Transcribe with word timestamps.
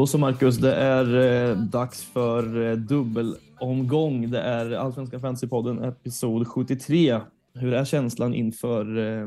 Då 0.00 0.06
så 0.06 0.18
Marcus, 0.18 0.56
det 0.56 0.74
är 0.74 1.16
eh, 1.16 1.56
dags 1.56 2.02
för 2.02 2.62
eh, 2.62 2.76
dubbelomgång. 2.76 4.30
Det 4.30 4.40
är 4.40 4.72
Allsvenska 4.72 5.20
Fantasypodden 5.20 5.84
episod 5.84 6.48
73. 6.48 7.20
Hur 7.54 7.74
är 7.74 7.84
känslan 7.84 8.34
inför 8.34 8.98
eh, 8.98 9.26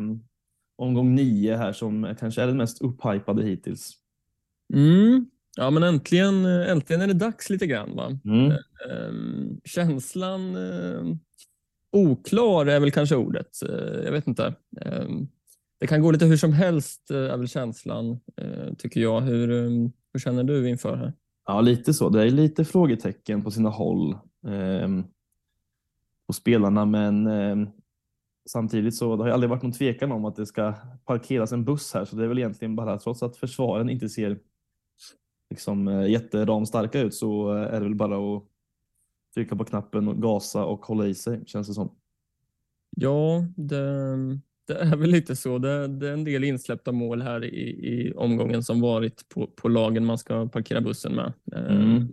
omgång 0.75 1.15
9 1.15 1.55
här 1.55 1.73
som 1.73 2.15
kanske 2.19 2.41
är 2.41 2.47
den 2.47 2.57
mest 2.57 2.81
upphypade 2.81 3.43
hittills? 3.43 3.91
Mm. 4.73 5.25
Ja, 5.57 5.69
men 5.69 5.83
äntligen, 5.83 6.45
äntligen 6.45 7.01
är 7.01 7.07
det 7.07 7.13
dags 7.13 7.49
lite 7.49 7.67
grann. 7.67 7.95
Va? 7.95 8.19
Mm. 8.25 8.51
Ehm, 8.91 9.59
känslan 9.65 10.55
eh, 10.55 11.15
oklar 11.91 12.65
är 12.65 12.79
väl 12.79 12.91
kanske 12.91 13.15
ordet. 13.15 13.61
Eh, 13.69 14.03
jag 14.05 14.11
vet 14.11 14.27
inte. 14.27 14.53
Ehm, 14.81 15.27
det 15.79 15.87
kan 15.87 16.01
gå 16.01 16.11
lite 16.11 16.25
hur 16.25 16.37
som 16.37 16.53
helst 16.53 17.11
är 17.11 17.37
väl 17.37 17.47
känslan, 17.47 18.19
eh, 18.37 18.73
tycker 18.77 19.01
jag. 19.01 19.21
Hur, 19.21 19.51
eh, 19.51 19.89
hur 20.13 20.19
känner 20.19 20.43
du 20.43 20.69
inför 20.69 20.95
här? 20.95 21.13
Ja, 21.45 21.61
lite 21.61 21.93
så. 21.93 22.09
Det 22.09 22.23
är 22.23 22.29
lite 22.29 22.65
frågetecken 22.65 23.43
på 23.43 23.51
sina 23.51 23.69
håll 23.69 24.11
eh, 24.47 24.89
på 26.27 26.33
spelarna, 26.33 26.85
men 26.85 27.27
eh, 27.27 27.69
samtidigt 28.49 28.95
så 28.95 29.15
det 29.15 29.23
har 29.23 29.27
ju 29.27 29.33
aldrig 29.33 29.49
varit 29.49 29.63
någon 29.63 29.71
tvekan 29.71 30.11
om 30.11 30.25
att 30.25 30.35
det 30.35 30.45
ska 30.45 30.73
parkeras 31.05 31.51
en 31.51 31.65
buss 31.65 31.93
här, 31.93 32.05
så 32.05 32.15
det 32.15 32.23
är 32.23 32.27
väl 32.27 32.37
egentligen 32.37 32.75
bara 32.75 32.99
trots 32.99 33.23
att 33.23 33.37
försvaren 33.37 33.89
inte 33.89 34.09
ser 34.09 34.39
liksom 35.49 35.87
eh, 35.87 36.09
jätteramstarka 36.09 36.99
ut 36.99 37.13
så 37.15 37.49
är 37.49 37.79
det 37.79 37.85
väl 37.85 37.95
bara 37.95 38.35
att 38.35 38.43
trycka 39.33 39.55
på 39.55 39.65
knappen 39.65 40.07
och 40.07 40.21
gasa 40.21 40.65
och 40.65 40.85
hålla 40.85 41.07
i 41.07 41.15
sig 41.15 41.45
känns 41.45 41.67
det 41.67 41.73
som. 41.73 41.95
Ja, 42.95 43.45
det, 43.57 44.15
det 44.67 44.73
är 44.73 44.95
väl 44.95 45.09
lite 45.09 45.35
så. 45.35 45.57
Det, 45.57 45.87
det, 45.87 46.07
är 46.09 46.13
en 46.13 46.23
del 46.23 46.43
insläppta 46.43 46.91
mål 46.91 47.21
här 47.21 47.43
i, 47.43 47.69
i 47.69 48.13
omgången 48.13 48.63
som 48.63 48.81
varit 48.81 49.29
på, 49.29 49.47
på 49.47 49.67
lagen 49.67 50.05
man 50.05 50.17
ska 50.17 50.47
parkera 50.47 50.81
bussen 50.81 51.15
med. 51.15 51.33
Mm. 51.55 52.07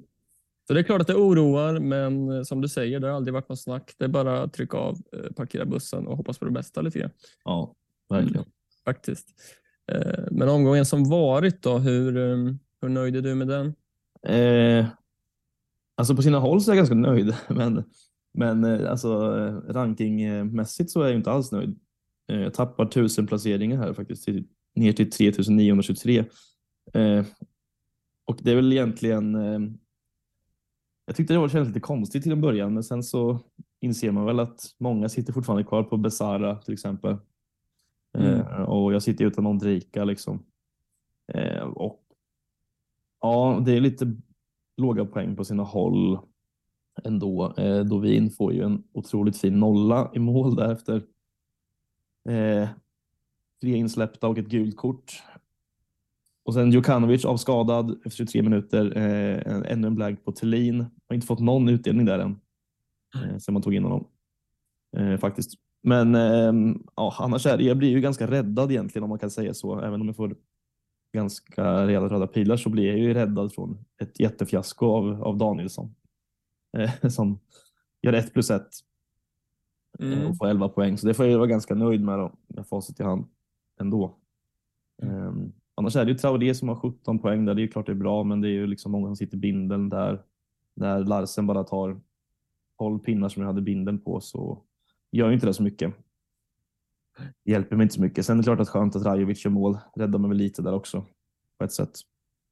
Så 0.66 0.74
det 0.74 0.80
är 0.80 0.84
klart 0.84 1.00
att 1.00 1.06
det 1.06 1.14
oroar, 1.14 1.78
men 1.78 2.44
som 2.44 2.60
du 2.60 2.68
säger, 2.68 3.00
det 3.00 3.06
har 3.06 3.14
aldrig 3.14 3.34
varit 3.34 3.48
något 3.48 3.60
snack. 3.60 3.94
Det 3.98 4.04
är 4.04 4.08
bara 4.08 4.42
att 4.42 4.52
trycka 4.52 4.76
av, 4.76 4.98
eh, 5.12 5.32
parkera 5.32 5.64
bussen 5.64 6.06
och 6.06 6.16
hoppas 6.16 6.38
på 6.38 6.44
det 6.44 6.50
bästa 6.50 6.80
lite 6.80 6.98
grann. 6.98 7.10
Ja, 7.44 7.74
verkligen. 8.08 8.36
Mm, 8.36 8.50
faktiskt. 8.84 9.28
Eh, 9.92 10.24
men 10.30 10.48
omgången 10.48 10.86
som 10.86 11.10
varit 11.10 11.62
då, 11.62 11.78
hur, 11.78 12.12
hur 12.82 12.88
nöjd 12.88 13.16
är 13.16 13.22
du 13.22 13.34
med 13.34 13.48
den? 13.48 13.74
Eh, 14.26 14.86
alltså 15.96 16.16
på 16.16 16.22
sina 16.22 16.38
håll 16.38 16.60
så 16.60 16.70
är 16.70 16.76
jag 16.76 16.80
ganska 16.80 16.94
nöjd, 16.94 17.34
men, 17.48 17.84
men 18.34 18.86
alltså 18.86 19.30
rankingmässigt 19.68 20.90
så 20.90 21.02
är 21.02 21.06
jag 21.06 21.16
inte 21.16 21.30
alls 21.30 21.52
nöjd. 21.52 21.78
Jag 22.32 22.54
tappar 22.54 22.86
tusen 22.86 23.26
placeringar 23.26 23.76
här 23.78 23.92
faktiskt 23.92 24.24
till, 24.24 24.44
ner 24.74 24.92
till 24.92 25.10
3923. 25.10 26.24
Eh, 26.92 27.24
och 28.24 28.38
det 28.42 28.50
är 28.50 28.56
väl 28.56 28.72
egentligen 28.72 29.34
eh, 29.34 29.60
jag 31.10 31.16
tyckte 31.16 31.34
det 31.34 31.38
var 31.38 31.48
kändes 31.48 31.68
lite 31.68 31.80
konstigt 31.80 32.22
till 32.22 32.32
en 32.32 32.40
början, 32.40 32.74
men 32.74 32.84
sen 32.84 33.02
så 33.02 33.38
inser 33.80 34.10
man 34.10 34.24
väl 34.24 34.40
att 34.40 34.74
många 34.78 35.08
sitter 35.08 35.32
fortfarande 35.32 35.64
kvar 35.64 35.82
på 35.82 35.96
Besara 35.96 36.56
till 36.56 36.74
exempel. 36.74 37.16
Mm. 38.18 38.40
Eh, 38.40 38.62
och 38.62 38.94
jag 38.94 39.02
sitter 39.02 39.24
utan 39.24 39.46
Ondrejka 39.46 40.04
liksom. 40.04 40.46
Eh, 41.32 41.62
och 41.62 42.00
ja, 43.20 43.62
det 43.66 43.72
är 43.72 43.80
lite 43.80 44.16
låga 44.76 45.04
poäng 45.04 45.36
på 45.36 45.44
sina 45.44 45.62
håll 45.62 46.18
ändå. 47.04 47.54
Eh, 47.56 47.80
Dovin 47.80 48.30
får 48.30 48.52
ju 48.52 48.62
en 48.62 48.82
otroligt 48.92 49.36
fin 49.36 49.60
nolla 49.60 50.10
i 50.14 50.18
mål 50.18 50.54
därefter. 50.54 51.02
Eh, 52.30 52.68
tre 53.60 53.76
insläppta 53.76 54.28
och 54.28 54.38
ett 54.38 54.48
gult 54.48 54.76
kort. 54.76 55.22
Och 56.44 56.54
sen 56.54 56.70
Djukanovic 56.70 57.24
avskadad 57.24 57.90
efter 58.04 58.10
23 58.16 58.42
minuter. 58.42 58.96
Eh, 58.96 59.72
ännu 59.72 59.86
en 59.86 59.94
blank 59.94 60.24
på 60.24 60.32
Thelin. 60.32 60.86
Har 61.08 61.14
inte 61.14 61.26
fått 61.26 61.40
någon 61.40 61.68
utdelning 61.68 62.06
där 62.06 62.18
än. 62.18 62.40
Eh, 63.14 63.38
sen 63.38 63.52
man 63.52 63.62
tog 63.62 63.74
in 63.74 63.84
honom. 63.84 64.06
Eh, 64.96 65.16
faktiskt. 65.16 65.54
Men 65.82 66.14
eh, 66.14 66.74
ja, 66.96 67.14
annars 67.18 67.46
är 67.46 67.58
det, 67.58 67.64
jag 67.64 67.78
blir 67.78 67.90
ju 67.90 68.00
ganska 68.00 68.30
räddad 68.30 68.70
egentligen 68.70 69.02
om 69.02 69.08
man 69.08 69.18
kan 69.18 69.30
säga 69.30 69.54
så. 69.54 69.80
Även 69.80 70.00
om 70.00 70.06
jag 70.06 70.16
får 70.16 70.36
ganska 71.14 71.86
rejäla 71.86 72.08
röda 72.08 72.26
pilar 72.26 72.56
så 72.56 72.70
blir 72.70 72.86
jag 72.86 72.98
ju 72.98 73.14
räddad 73.14 73.52
från 73.52 73.84
ett 74.02 74.20
jättefiasko 74.20 74.86
av, 74.86 75.22
av 75.22 75.38
Danielsson. 75.38 75.94
Eh, 76.78 77.08
som 77.08 77.40
gör 78.02 78.12
ett 78.12 78.32
plus 78.32 78.50
ett 78.50 78.70
Mm. 80.00 80.26
och 80.26 80.36
får 80.36 80.46
11 80.46 80.68
poäng. 80.68 80.98
Så 80.98 81.06
det 81.06 81.14
får 81.14 81.26
jag 81.26 81.38
vara 81.38 81.48
ganska 81.48 81.74
nöjd 81.74 82.00
med 82.00 82.18
då, 82.18 82.32
med 82.46 82.66
facit 82.66 83.00
i 83.00 83.02
hand 83.02 83.24
ändå. 83.80 84.14
Um, 85.02 85.52
annars 85.74 85.96
är 85.96 86.04
det 86.04 86.10
ju 86.10 86.18
Traoré 86.18 86.54
som 86.54 86.68
har 86.68 86.76
17 86.76 87.18
poäng 87.18 87.44
där. 87.44 87.54
Det 87.54 87.62
är 87.62 87.66
klart 87.66 87.86
det 87.86 87.92
är 87.92 87.96
bra, 87.96 88.24
men 88.24 88.40
det 88.40 88.48
är 88.48 88.52
ju 88.52 88.66
liksom 88.66 88.92
många 88.92 89.06
som 89.06 89.16
sitter 89.16 89.36
i 89.36 89.40
bindeln 89.40 89.88
där. 89.88 90.22
När 90.74 91.04
Larsen 91.04 91.46
bara 91.46 91.64
tar 91.64 92.00
12 92.78 92.98
pinnar 92.98 93.28
som 93.28 93.42
jag 93.42 93.48
hade 93.48 93.62
bindeln 93.62 93.98
på 93.98 94.20
så 94.20 94.62
gör 95.12 95.28
ju 95.28 95.34
inte 95.34 95.46
det 95.46 95.54
så 95.54 95.62
mycket. 95.62 95.94
Det 97.44 97.52
hjälper 97.52 97.76
mig 97.76 97.84
inte 97.84 97.94
så 97.94 98.00
mycket. 98.00 98.26
Sen 98.26 98.36
är 98.36 98.42
det 98.42 98.44
klart 98.44 98.60
att 98.60 98.68
skönt 98.68 98.96
att 98.96 99.04
Rajovic 99.04 99.44
gör 99.44 99.52
mål. 99.52 99.78
Räddar 99.96 100.18
mig 100.18 100.28
väl 100.28 100.38
lite 100.38 100.62
där 100.62 100.74
också 100.74 101.04
på 101.58 101.64
ett 101.64 101.72
sätt. 101.72 101.92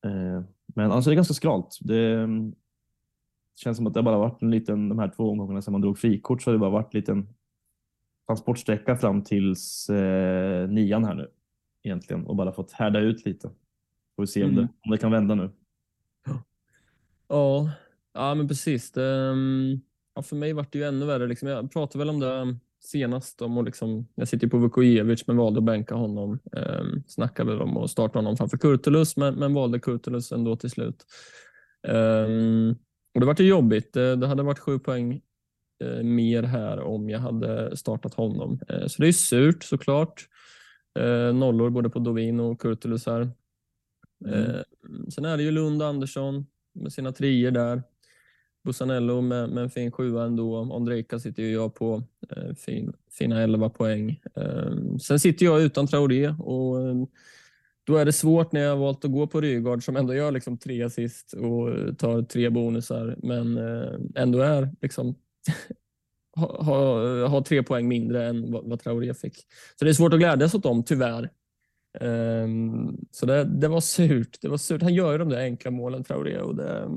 Uh, 0.06 0.42
men 0.66 0.92
annars 0.92 1.06
är 1.06 1.10
det 1.10 1.16
ganska 1.16 1.34
skralt. 1.34 1.78
Det, 1.80 2.28
känns 3.58 3.76
som 3.76 3.86
att 3.86 3.94
det 3.94 4.02
bara 4.02 4.18
varit 4.18 4.42
en 4.42 4.50
liten, 4.50 4.88
de 4.88 4.98
här 4.98 5.08
två 5.16 5.30
omgångarna 5.30 5.62
sedan 5.62 5.72
man 5.72 5.80
drog 5.80 5.98
frikort 5.98 6.42
så 6.42 6.50
har 6.50 6.52
det 6.52 6.58
bara 6.58 6.70
varit 6.70 6.94
en 6.94 7.00
liten 7.00 7.28
transportsträcka 8.28 8.96
fram 8.96 9.24
tills 9.24 9.90
eh, 9.90 10.68
nian 10.68 11.04
här 11.04 11.14
nu 11.14 11.28
egentligen 11.84 12.26
och 12.26 12.36
bara 12.36 12.52
fått 12.52 12.72
härda 12.72 13.00
ut 13.00 13.24
lite. 13.26 13.48
Får 14.16 14.22
vi 14.22 14.26
se 14.26 14.44
om, 14.44 14.50
Mm. 14.50 14.62
det, 14.62 14.68
om 14.84 14.90
det 14.90 14.98
kan 14.98 15.10
vända 15.12 15.34
nu. 15.34 15.50
Ja, 17.28 17.70
ja 18.14 18.34
men 18.34 18.48
precis. 18.48 18.92
Det, 18.92 19.06
mm, 19.10 19.80
ja, 20.14 20.22
för 20.22 20.36
mig 20.36 20.52
vart 20.52 20.72
det 20.72 20.78
ju 20.78 20.84
ännu 20.84 21.06
värre. 21.06 21.26
Liksom. 21.26 21.48
Jag 21.48 21.72
pratade 21.72 21.98
väl 21.98 22.10
om 22.10 22.20
det 22.20 22.56
senast. 22.80 23.42
Om 23.42 23.58
att 23.58 23.64
liksom, 23.64 24.06
jag 24.14 24.28
sitter 24.28 24.46
på 24.48 24.58
Vukojevic 24.58 25.26
men 25.26 25.36
valde 25.36 25.58
att 25.58 25.64
bänka 25.64 25.94
honom. 25.94 26.38
Um, 26.52 27.02
snackade 27.06 27.50
väl 27.50 27.62
om 27.62 27.76
att 27.76 27.90
starta 27.90 28.18
honom 28.18 28.36
framför 28.36 28.58
Kurtulus 28.58 29.16
men, 29.16 29.34
men 29.34 29.54
valde 29.54 29.80
Kurtulus 29.80 30.32
ändå 30.32 30.56
till 30.56 30.70
slut. 30.70 31.06
Ehm, 31.88 32.74
och 33.14 33.20
det 33.20 33.26
vart 33.26 33.40
ju 33.40 33.48
jobbigt. 33.48 33.92
Det, 33.92 34.16
det 34.16 34.26
hade 34.26 34.42
varit 34.42 34.58
sju 34.58 34.78
poäng 34.78 35.20
eh, 35.80 36.02
mer 36.02 36.42
här 36.42 36.80
om 36.80 37.10
jag 37.10 37.18
hade 37.18 37.76
startat 37.76 38.14
honom. 38.14 38.60
Eh, 38.68 38.86
så 38.86 39.02
det 39.02 39.08
är 39.08 39.12
surt 39.12 39.62
såklart. 39.62 40.28
Eh, 40.98 41.34
nollor 41.34 41.70
både 41.70 41.90
på 41.90 41.98
Dovin 41.98 42.40
och 42.40 42.60
Kurtulus 42.60 43.06
här. 43.06 43.30
Mm. 44.26 44.64
Sen 45.10 45.24
är 45.24 45.36
det 45.36 45.42
ju 45.42 45.50
Lund 45.50 45.82
Andersson 45.82 46.46
med 46.74 46.92
sina 46.92 47.12
trier 47.12 47.50
där. 47.50 47.82
Busanello 48.64 49.20
med, 49.20 49.50
med 49.50 49.62
en 49.62 49.70
fin 49.70 49.92
sjua 49.92 50.24
ändå. 50.24 50.60
Ondrejka 50.60 51.18
sitter 51.18 51.42
ju 51.42 51.52
jag 51.52 51.74
på. 51.74 52.02
Fin, 52.56 52.92
fina 53.18 53.42
11 53.42 53.68
poäng. 53.68 54.20
Sen 55.02 55.18
sitter 55.18 55.46
jag 55.46 55.62
utan 55.62 55.86
Traoré 55.86 56.28
och 56.28 56.76
då 57.84 57.96
är 57.96 58.04
det 58.04 58.12
svårt 58.12 58.52
när 58.52 58.60
jag 58.60 58.70
har 58.70 58.76
valt 58.76 59.04
att 59.04 59.12
gå 59.12 59.26
på 59.26 59.40
Rygaard 59.40 59.84
som 59.84 59.96
ändå 59.96 60.14
gör 60.14 60.32
liksom 60.32 60.58
tre 60.58 60.82
assist 60.82 61.32
och 61.32 61.98
tar 61.98 62.22
tre 62.22 62.50
bonusar 62.50 63.16
men 63.22 63.58
ändå 64.14 64.40
är 64.40 64.70
liksom 64.80 65.14
har 66.36 66.62
ha, 66.64 67.26
ha 67.26 67.44
tre 67.44 67.62
poäng 67.62 67.88
mindre 67.88 68.26
än 68.26 68.52
vad, 68.52 68.64
vad 68.68 68.80
Traoré 68.80 69.14
fick. 69.14 69.36
Så 69.78 69.84
det 69.84 69.90
är 69.90 69.94
svårt 69.94 70.12
att 70.12 70.18
glädjas 70.18 70.54
åt 70.54 70.62
dem, 70.62 70.82
tyvärr. 70.82 71.30
Ehm, 72.00 72.96
så 73.10 73.26
det, 73.26 73.44
det 73.44 73.68
var 73.68 73.80
surt. 73.80 74.38
Det 74.42 74.48
var 74.48 74.56
surt. 74.56 74.82
Han 74.82 74.94
gör 74.94 75.12
ju 75.12 75.18
de 75.18 75.28
där 75.28 75.40
enkla 75.40 75.70
målen, 75.70 76.04
Traoré, 76.04 76.38
och 76.38 76.56
det, 76.56 76.88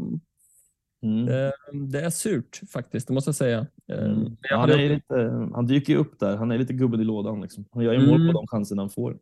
Mm. 1.03 1.25
det, 1.25 1.51
det 1.91 2.01
är 2.01 2.09
surt 2.09 2.61
faktiskt, 2.69 3.07
det 3.07 3.13
måste 3.13 3.27
jag 3.27 3.35
säga. 3.35 3.67
Ehm, 3.87 4.11
Mm. 4.11 4.37
jag 4.41 4.57
Han, 4.57 4.69
är 4.69 4.89
lite, 4.89 5.15
han 5.53 5.67
dyker 5.67 5.93
ju 5.93 5.99
upp 5.99 6.19
där. 6.19 6.35
Han 6.37 6.51
är 6.51 6.57
lite 6.57 6.73
gubben 6.73 7.01
i 7.01 7.03
lådan. 7.03 7.41
Liksom. 7.41 7.65
Han 7.71 7.83
gör 7.83 7.93
ju 7.93 7.99
mål 8.07 8.21
Mm. 8.21 8.27
på 8.27 8.33
de 8.41 8.47
chanser 8.47 8.75
han 8.75 8.89
får. 8.89 9.17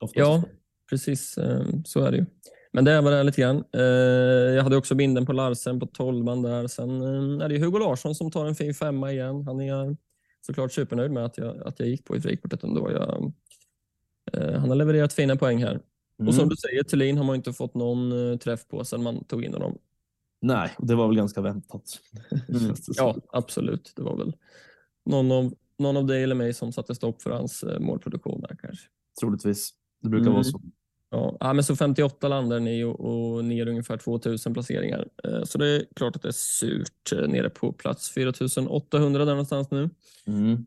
Oftast. 0.00 0.16
Ja, 0.18 0.42
precis. 0.90 1.38
ehm, 1.38 1.84
Så 1.84 2.00
är 2.04 2.10
det 2.10 2.16
ju. 2.16 2.26
Men 2.72 2.84
det 2.84 3.00
var 3.00 3.10
det 3.10 3.22
lite 3.22 3.40
grann. 3.40 3.64
Eh, 3.72 3.80
Jag 4.54 4.62
hade 4.62 4.76
också 4.76 4.94
binden 4.94 5.26
på 5.26 5.32
Larsen 5.32 5.80
på 5.80 5.86
12 5.86 6.24
där. 6.42 6.66
Sen 6.66 6.90
eh, 7.02 7.44
är 7.44 7.48
det 7.48 7.58
Hugo 7.58 7.78
Larsson 7.78 8.14
som 8.14 8.30
tar 8.30 8.46
en 8.46 8.54
fin 8.54 8.74
femma 8.74 9.12
igen. 9.12 9.42
Han 9.46 9.60
är 9.60 9.96
såklart 10.46 10.72
supernöjd 10.72 11.10
med 11.10 11.24
att 11.24 11.38
jag, 11.38 11.62
att 11.66 11.80
jag 11.80 11.88
gick 11.88 12.04
på 12.04 12.16
i 12.16 12.20
frikortet 12.20 12.64
ändå. 12.64 12.90
Jag, 12.92 13.32
eh, 14.32 14.58
han 14.60 14.68
har 14.68 14.76
levererat 14.76 15.12
fina 15.12 15.36
poäng 15.36 15.62
här. 15.62 15.70
Mm. 16.18 16.28
Och 16.28 16.34
som 16.34 16.48
du 16.48 16.56
säger, 16.56 16.82
Thelin 16.82 17.16
har 17.18 17.24
man 17.24 17.36
inte 17.36 17.52
fått 17.52 17.74
någon 17.74 18.38
träff 18.38 18.68
på 18.68 18.84
sedan 18.84 19.02
man 19.02 19.24
tog 19.24 19.44
in 19.44 19.52
honom. 19.52 19.78
Nej, 20.42 20.70
det 20.78 20.94
var 20.94 21.06
väl 21.08 21.16
ganska 21.16 21.40
väntat. 21.40 21.82
Mm. 22.48 22.74
Ja, 22.96 23.16
absolut. 23.32 23.92
Det 23.96 24.02
var 24.02 24.16
väl 24.16 24.32
någon 25.06 25.32
av, 25.32 25.54
någon 25.78 25.96
av 25.96 26.06
dig 26.06 26.22
eller 26.22 26.34
mig 26.34 26.54
som 26.54 26.72
satte 26.72 26.94
stopp 26.94 27.22
för 27.22 27.30
hans 27.30 27.64
målproduktion 27.80 28.40
där 28.40 28.56
kanske. 28.62 28.86
Troligtvis. 29.20 29.70
Det 30.02 30.08
brukar 30.08 30.22
Mm. 30.22 30.32
vara 30.34 30.44
så. 30.44 30.60
Ja, 31.10 31.52
men 31.52 31.64
så 31.64 31.76
58 31.76 32.28
landar 32.28 32.60
ni 32.60 32.84
och, 32.84 33.00
och 33.00 33.44
ner 33.44 33.68
ungefär 33.68 33.96
2000 33.96 34.54
placeringar. 34.54 35.08
Eh, 35.24 35.42
Så 35.42 35.58
det 35.58 35.66
är 35.68 35.84
klart 35.96 36.16
att 36.16 36.22
det 36.22 36.28
är 36.28 36.32
surt 36.32 37.12
eh, 37.12 37.28
nere 37.28 37.50
på 37.50 37.72
plats 37.72 38.10
4800 38.10 39.24
där 39.24 39.32
någonstans 39.32 39.70
nu. 39.70 39.90
Mm. 40.26 40.66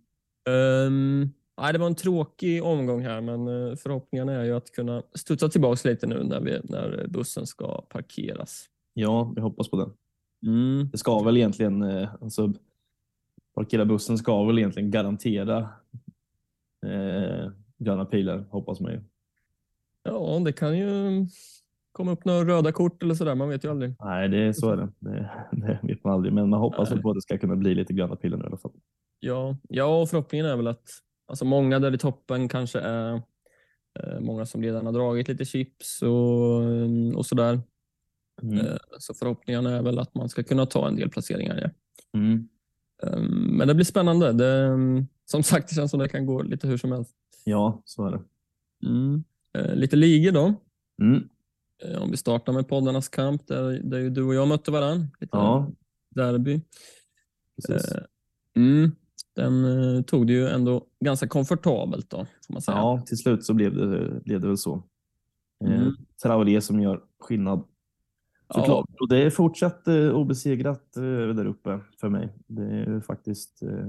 Ehm, 0.49 1.29
nej, 1.61 1.73
det 1.73 1.79
var 1.79 1.87
en 1.87 1.95
tråkig 1.95 2.63
omgång 2.63 3.01
här, 3.01 3.21
men 3.21 3.47
eh, 3.47 3.75
förhoppningen 3.75 4.29
är 4.29 4.43
ju 4.43 4.55
att 4.55 4.71
kunna 4.71 5.03
studsa 5.13 5.49
tillbaka 5.49 5.89
lite 5.89 6.07
nu 6.07 6.23
när, 6.23 6.41
vi, 6.41 6.59
när 6.63 7.07
bussen 7.07 7.47
ska 7.47 7.81
parkeras. 7.81 8.65
Ja, 8.93 9.33
vi 9.35 9.41
hoppas 9.41 9.69
på 9.69 9.77
det. 9.77 9.89
Mm. 10.49 10.89
Det 10.91 10.97
ska 10.97 11.23
väl 11.23 11.37
egentligen, 11.37 11.83
alltså, 12.21 12.53
parkera 13.55 13.85
bussen 13.85 14.17
ska 14.17 14.43
väl 14.43 14.57
egentligen 14.57 14.91
garantera 14.91 15.69
eh, 16.85 17.51
gröna 17.77 18.05
pilar, 18.05 18.45
hoppas 18.49 18.79
man 18.79 18.91
ju. 18.91 19.01
Ja, 20.03 20.41
det 20.45 20.51
kan 20.53 20.77
ju 20.77 21.25
komma 21.91 22.11
upp 22.11 22.25
några 22.25 22.45
röda 22.45 22.71
kort 22.71 23.03
eller 23.03 23.15
sådär, 23.15 23.35
man 23.35 23.49
vet 23.49 23.63
ju 23.65 23.71
aldrig. 23.71 23.95
Nej, 23.99 24.29
det 24.29 24.37
är 24.37 24.53
så 24.53 24.69
är 24.69 24.77
det. 24.77 24.89
Det, 24.99 25.31
det 25.51 25.79
vet 25.83 26.03
man 26.03 26.13
aldrig, 26.13 26.33
men 26.33 26.49
man 26.49 26.59
hoppas 26.59 26.89
Nej. 26.89 26.99
att 27.05 27.15
det 27.15 27.21
ska 27.21 27.37
kunna 27.37 27.55
bli 27.55 27.75
lite 27.75 27.93
gröna 27.93 28.15
pilar 28.15 28.37
nu 28.37 28.43
i 28.43 28.47
alla 28.47 28.57
fall. 28.57 28.71
Ja, 29.19 29.57
ja 29.69 30.01
och 30.01 30.09
förhoppningen 30.09 30.45
är 30.45 30.55
väl 30.55 30.67
att 30.67 30.89
alltså 31.27 31.45
många 31.45 31.79
där 31.79 31.93
i 31.95 31.97
toppen 31.97 32.47
kanske 32.49 32.79
är 32.79 33.13
eh, 33.99 34.19
många 34.19 34.45
som 34.45 34.61
redan 34.63 34.85
har 34.85 34.93
dragit 34.93 35.27
lite 35.27 35.45
chips 35.45 36.01
och, 36.01 36.63
eh, 36.63 37.15
och 37.15 37.25
sådär. 37.25 37.61
Mm. 38.41 38.57
Eh, 38.59 38.75
Så 38.99 39.13
förhoppningen 39.13 39.65
är 39.65 39.81
väl 39.81 39.99
att 39.99 40.15
man 40.15 40.29
ska 40.29 40.43
kunna 40.43 40.65
ta 40.65 40.87
en 40.87 40.95
del 40.95 41.09
placeringar. 41.09 41.59
Ja. 41.61 41.69
Mm. 42.19 42.47
Eh, 43.03 43.19
Men 43.57 43.67
det 43.67 43.73
blir 43.75 43.85
spännande. 43.85 44.33
Det, 44.33 44.77
som 45.25 45.43
sagt, 45.43 45.69
det 45.69 45.75
känns 45.75 45.91
som 45.91 45.99
det 45.99 46.09
kan 46.09 46.25
gå 46.25 46.41
lite 46.41 46.67
hur 46.67 46.77
som 46.77 46.91
helst. 46.91 47.15
Ja, 47.43 47.81
så 47.85 48.05
är 48.05 48.11
det. 48.11 48.21
Mm. 48.89 49.23
Eh, 49.53 49.75
Lite 49.75 49.95
ligor 49.95 50.31
då. 50.31 50.53
Mm. 51.01 51.29
Eh, 51.83 52.01
Om 52.01 52.11
vi 52.11 52.17
startar 52.17 52.53
med 52.53 52.67
poddarnas 52.67 53.09
kamp 53.09 53.47
där, 53.47 53.79
där 53.83 53.99
ju 53.99 54.09
du 54.09 54.23
och 54.23 54.35
jag 54.35 54.47
mötte 54.47 54.71
varandra. 54.71 55.07
Lite 55.19 55.37
Ja, 55.37 55.71
derby. 56.15 56.61
precis. 57.55 57.91
Eh, 57.91 58.03
Mm. 58.55 58.91
Den 59.35 59.65
eh, 59.95 60.01
tog 60.01 60.27
det 60.27 60.33
ju 60.33 60.47
ändå 60.47 60.85
ganska 60.99 61.27
komfortabelt 61.27 62.09
då, 62.09 62.17
får 62.47 62.53
man 62.53 62.61
säga. 62.61 62.77
Ja, 62.77 63.03
till 63.05 63.17
slut 63.17 63.45
så 63.45 63.53
blev 63.53 63.75
det, 63.75 64.21
blev 64.25 64.41
det 64.41 64.47
väl 64.47 64.57
så. 64.57 64.83
Eh, 65.65 65.81
Mm. 65.81 65.93
Traoré 66.23 66.61
som 66.61 66.79
gör 66.81 67.01
skillnad. 67.19 67.63
Ja. 68.47 68.85
Och 68.99 69.09
det 69.09 69.17
är 69.23 69.29
fortsatt 69.29 69.87
eh, 69.87 70.09
obesegrat 70.09 70.97
eh, 70.97 71.03
där 71.03 71.45
uppe 71.45 71.79
för 71.99 72.09
mig. 72.09 72.29
Det 72.47 72.61
är 72.63 72.85
ju 72.89 73.01
faktiskt 73.01 73.61
eh, 73.63 73.87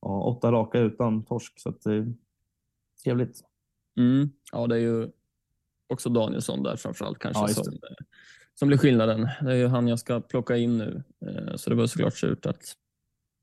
ja, 0.00 0.22
åtta 0.22 0.52
raka 0.52 0.78
utan 0.80 1.24
torsk, 1.24 1.60
så 1.60 1.68
att 1.68 1.82
det 1.82 1.94
är 1.94 2.14
trevligt. 3.04 3.40
Mm. 4.00 4.30
Ja, 4.52 4.66
det 4.66 4.74
är 4.74 4.80
ju 4.80 5.08
också 5.88 6.08
Danielsson 6.08 6.62
där 6.62 6.76
framförallt 6.76 7.18
kanske 7.18 7.42
Ja, 7.42 7.48
som, 7.48 7.78
som 8.54 8.68
blir 8.68 8.78
skillnaden. 8.78 9.28
Det 9.40 9.52
är 9.52 9.56
ju 9.56 9.66
han 9.66 9.88
jag 9.88 9.98
ska 9.98 10.20
plocka 10.20 10.56
in 10.56 10.78
nu, 10.78 11.02
Eh, 11.26 11.56
så 11.56 11.70
det 11.70 11.76
var 11.76 11.86
såklart 11.86 12.16
surt 12.16 12.46
att 12.46 12.76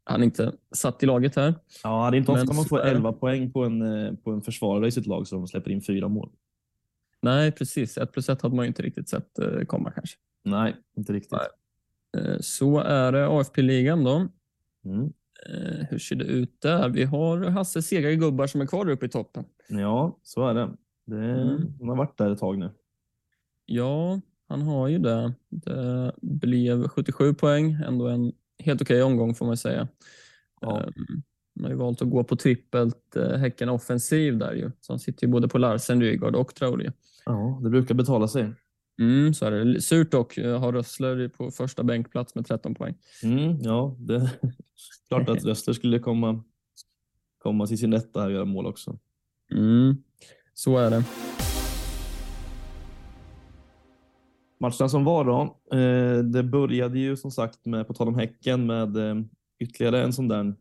han 0.03 0.23
inte 0.23 0.51
satt 0.71 1.03
i 1.03 1.05
laget 1.05 1.35
här. 1.35 1.55
Ja, 1.83 2.11
det 2.11 2.17
är 2.17 2.19
inte 2.19 2.31
ofta 2.31 2.45
Men 2.45 2.55
man 2.55 2.65
får 2.65 2.79
är 2.79 2.85
det. 2.85 2.91
11 2.91 3.13
poäng 3.13 3.51
på 3.51 3.63
en, 3.63 3.81
eh, 3.81 4.13
på 4.13 4.31
en 4.31 4.41
försvarare 4.41 4.87
i 4.87 4.91
sitt 4.91 5.05
lag 5.05 5.27
som 5.27 5.47
släpper 5.47 5.71
in 5.71 5.81
fyra 5.81 6.07
mål. 6.07 6.29
Nej, 7.21 7.51
precis. 7.51 7.97
Ett 7.97 8.11
plus 8.11 8.29
ett 8.29 8.41
hade 8.41 8.55
man 8.55 8.65
ju 8.65 8.67
inte 8.67 8.81
riktigt 8.81 9.09
sett 9.09 9.39
eh, 9.39 9.61
komma 9.61 9.91
kanske. 9.91 10.17
Nej, 10.43 10.75
inte 10.97 11.13
riktigt. 11.13 11.31
Nej. 11.31 12.37
Så 12.41 12.79
är 12.79 13.11
det 13.11 13.27
AFP-ligan 13.27 14.03
då. 14.03 14.27
Mm. 14.85 15.13
Hur 15.89 15.99
ser 15.99 16.15
det 16.15 16.25
ut 16.25 16.61
där? 16.61 16.89
Vi 16.89 17.03
har 17.03 17.37
Hasse 17.37 17.81
segare 17.81 18.15
gubbar 18.15 18.47
som 18.47 18.61
är 18.61 18.65
kvar 18.65 18.89
uppe 18.89 19.05
i 19.05 19.09
toppen. 19.09 19.45
Ja, 19.67 20.19
så 20.23 20.47
är 20.47 20.53
det. 20.53 20.69
det 21.05 21.15
Mm. 21.15 21.73
Han 21.79 21.89
har 21.89 21.95
varit 21.95 22.17
där 22.17 22.31
ett 22.31 22.39
tag 22.39 22.57
nu. 22.57 22.69
Ja, 23.65 24.21
han 24.47 24.61
har 24.61 24.87
ju 24.87 24.97
det. 24.99 25.33
Det 25.49 26.13
blev 26.21 26.87
77 26.87 27.33
poäng, 27.33 27.71
ändå 27.87 28.07
en 28.07 28.31
helt 28.59 28.81
okej 28.81 29.03
omgång 29.03 29.35
får 29.35 29.45
man 29.45 29.57
säga. 29.57 29.87
Ja. 30.61 30.81
Ehm, 30.81 30.93
Man 31.55 31.63
har 31.63 31.71
ju 31.71 31.77
valt 31.77 32.01
att 32.01 32.09
gå 32.09 32.23
på 32.23 32.35
trippelt 32.35 33.15
eh, 33.15 33.37
Häcken 33.37 33.69
offensiv 33.69 34.37
där 34.37 34.53
ju. 34.53 34.71
Så 34.81 34.93
han 34.93 34.99
sitter 34.99 35.27
ju 35.27 35.31
både 35.31 35.47
på 35.47 35.57
Larsen, 35.57 36.01
Rygaard 36.01 36.35
och 36.35 36.55
Traoré. 36.55 36.91
Ja, 37.25 37.59
det 37.63 37.69
brukar 37.69 37.95
betala 37.95 38.27
sig. 38.27 38.53
Mm, 38.99 39.33
så 39.33 39.45
är 39.45 39.51
det. 39.51 39.81
Surt 39.81 40.11
dock, 40.11 40.37
eh, 40.37 40.59
har 40.59 40.73
Rössler 40.73 41.27
på 41.27 41.51
första 41.51 41.83
bänkplats 41.83 42.35
med 42.35 42.45
13 42.45 42.75
poäng. 42.75 42.95
Mm, 43.23 43.61
ja, 43.61 43.95
det 43.99 44.15
är 44.15 44.29
klart 45.07 45.29
att 45.29 45.43
Röster 45.45 45.73
skulle 45.73 45.99
komma, 45.99 46.43
komma 47.37 47.67
till 47.67 47.77
sin 47.77 47.93
rätta 47.93 48.19
här 48.19 48.27
och 48.27 48.33
göra 48.33 48.45
mål 48.45 48.65
också. 48.65 48.99
Mm, 49.51 50.03
så 50.53 50.77
är 50.77 50.89
det. 50.89 51.03
Matchen 54.59 54.89
som 54.89 55.03
var 55.03 55.25
då, 55.25 55.41
eh, 55.77 56.23
det 56.23 56.43
började 56.43 56.99
ju 56.99 57.17
som 57.17 57.31
sagt 57.31 57.65
med, 57.65 57.87
på 57.87 57.93
tal 57.93 58.07
om 58.07 58.15
Häcken, 58.15 58.65
med 58.65 58.97
eh, 58.97 59.15
ytterligare 59.59 60.03
en 60.03 60.13
sån 60.13 60.27
där 60.27 60.55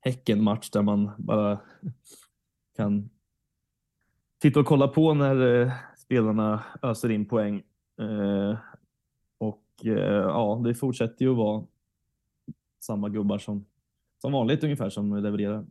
Häcken-match 0.00 0.70
där 0.70 0.82
man 0.82 1.10
bara 1.18 1.60
kan 2.76 3.10
titta 4.38 4.60
och 4.60 4.66
kolla 4.66 4.88
på 4.88 5.14
när 5.14 5.62
eh, 5.62 5.72
spelarna 5.96 6.64
öser 6.82 7.10
in 7.10 7.26
poäng. 7.26 7.62
Eh, 8.00 8.58
och 9.38 9.64
eh, 9.84 10.22
ja, 10.22 10.60
det 10.64 10.74
fortsätter 10.74 11.24
ju 11.24 11.30
att 11.30 11.36
vara 11.36 11.64
samma 12.80 13.08
gubbar 13.08 13.38
som, 13.38 13.64
som 14.20 14.32
vanligt 14.32 14.64
ungefär 14.64 14.90
som 14.90 15.16
levererar. 15.16 15.66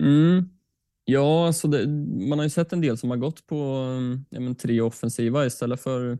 Mm. 0.00 0.53
Ja, 1.04 1.46
alltså 1.46 1.68
det, 1.68 1.86
man 2.28 2.38
har 2.38 2.44
ju 2.44 2.50
sett 2.50 2.72
en 2.72 2.80
del 2.80 2.98
som 2.98 3.10
har 3.10 3.16
gått 3.16 3.46
på 3.46 3.56
mm, 3.56 4.24
ja, 4.30 4.40
men, 4.40 4.54
tre 4.54 4.80
offensiva 4.80 5.46
istället 5.46 5.80
för 5.80 6.18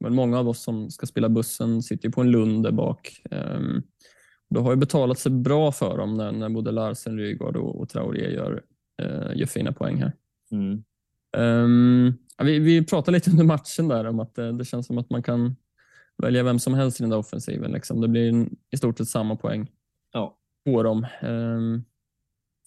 men 0.00 0.14
många 0.14 0.38
av 0.38 0.48
oss 0.48 0.62
som 0.62 0.90
ska 0.90 1.06
spela 1.06 1.28
bussen 1.28 1.82
sitter 1.82 2.08
ju 2.08 2.12
på 2.12 2.20
en 2.20 2.30
lund 2.30 2.62
där 2.62 2.72
bak. 2.72 3.22
Um, 3.30 3.82
det 4.50 4.60
har 4.60 4.70
ju 4.70 4.76
betalat 4.76 5.18
sig 5.18 5.32
bra 5.32 5.72
för 5.72 5.98
dem 5.98 6.16
när, 6.16 6.32
när 6.32 6.48
både 6.48 6.70
Larsen, 6.70 7.18
Rygaard 7.18 7.56
och, 7.56 7.80
och 7.80 7.88
Traoré 7.88 8.32
gör, 8.32 8.62
eh, 9.02 9.36
gör 9.36 9.46
fina 9.46 9.72
poäng 9.72 9.96
här. 10.02 10.12
Mm. 10.50 10.84
Um, 11.36 12.18
ja, 12.38 12.44
vi, 12.44 12.58
vi 12.58 12.84
pratade 12.86 13.16
lite 13.16 13.30
under 13.30 13.44
matchen 13.44 13.88
där 13.88 14.04
om 14.04 14.20
att 14.20 14.34
det, 14.34 14.52
det 14.52 14.64
känns 14.64 14.86
som 14.86 14.98
att 14.98 15.10
man 15.10 15.22
kan 15.22 15.56
välja 16.22 16.42
vem 16.42 16.58
som 16.58 16.74
helst 16.74 17.00
i 17.00 17.02
den 17.02 17.10
där 17.10 17.18
offensiven. 17.18 17.72
Liksom. 17.72 18.00
Det 18.00 18.08
blir 18.08 18.48
i 18.70 18.76
stort 18.76 18.98
sett 18.98 19.08
samma 19.08 19.36
poäng 19.36 19.70
Ja. 20.12 20.38
på 20.64 20.82
dem. 20.82 21.06
Um, 21.22 21.84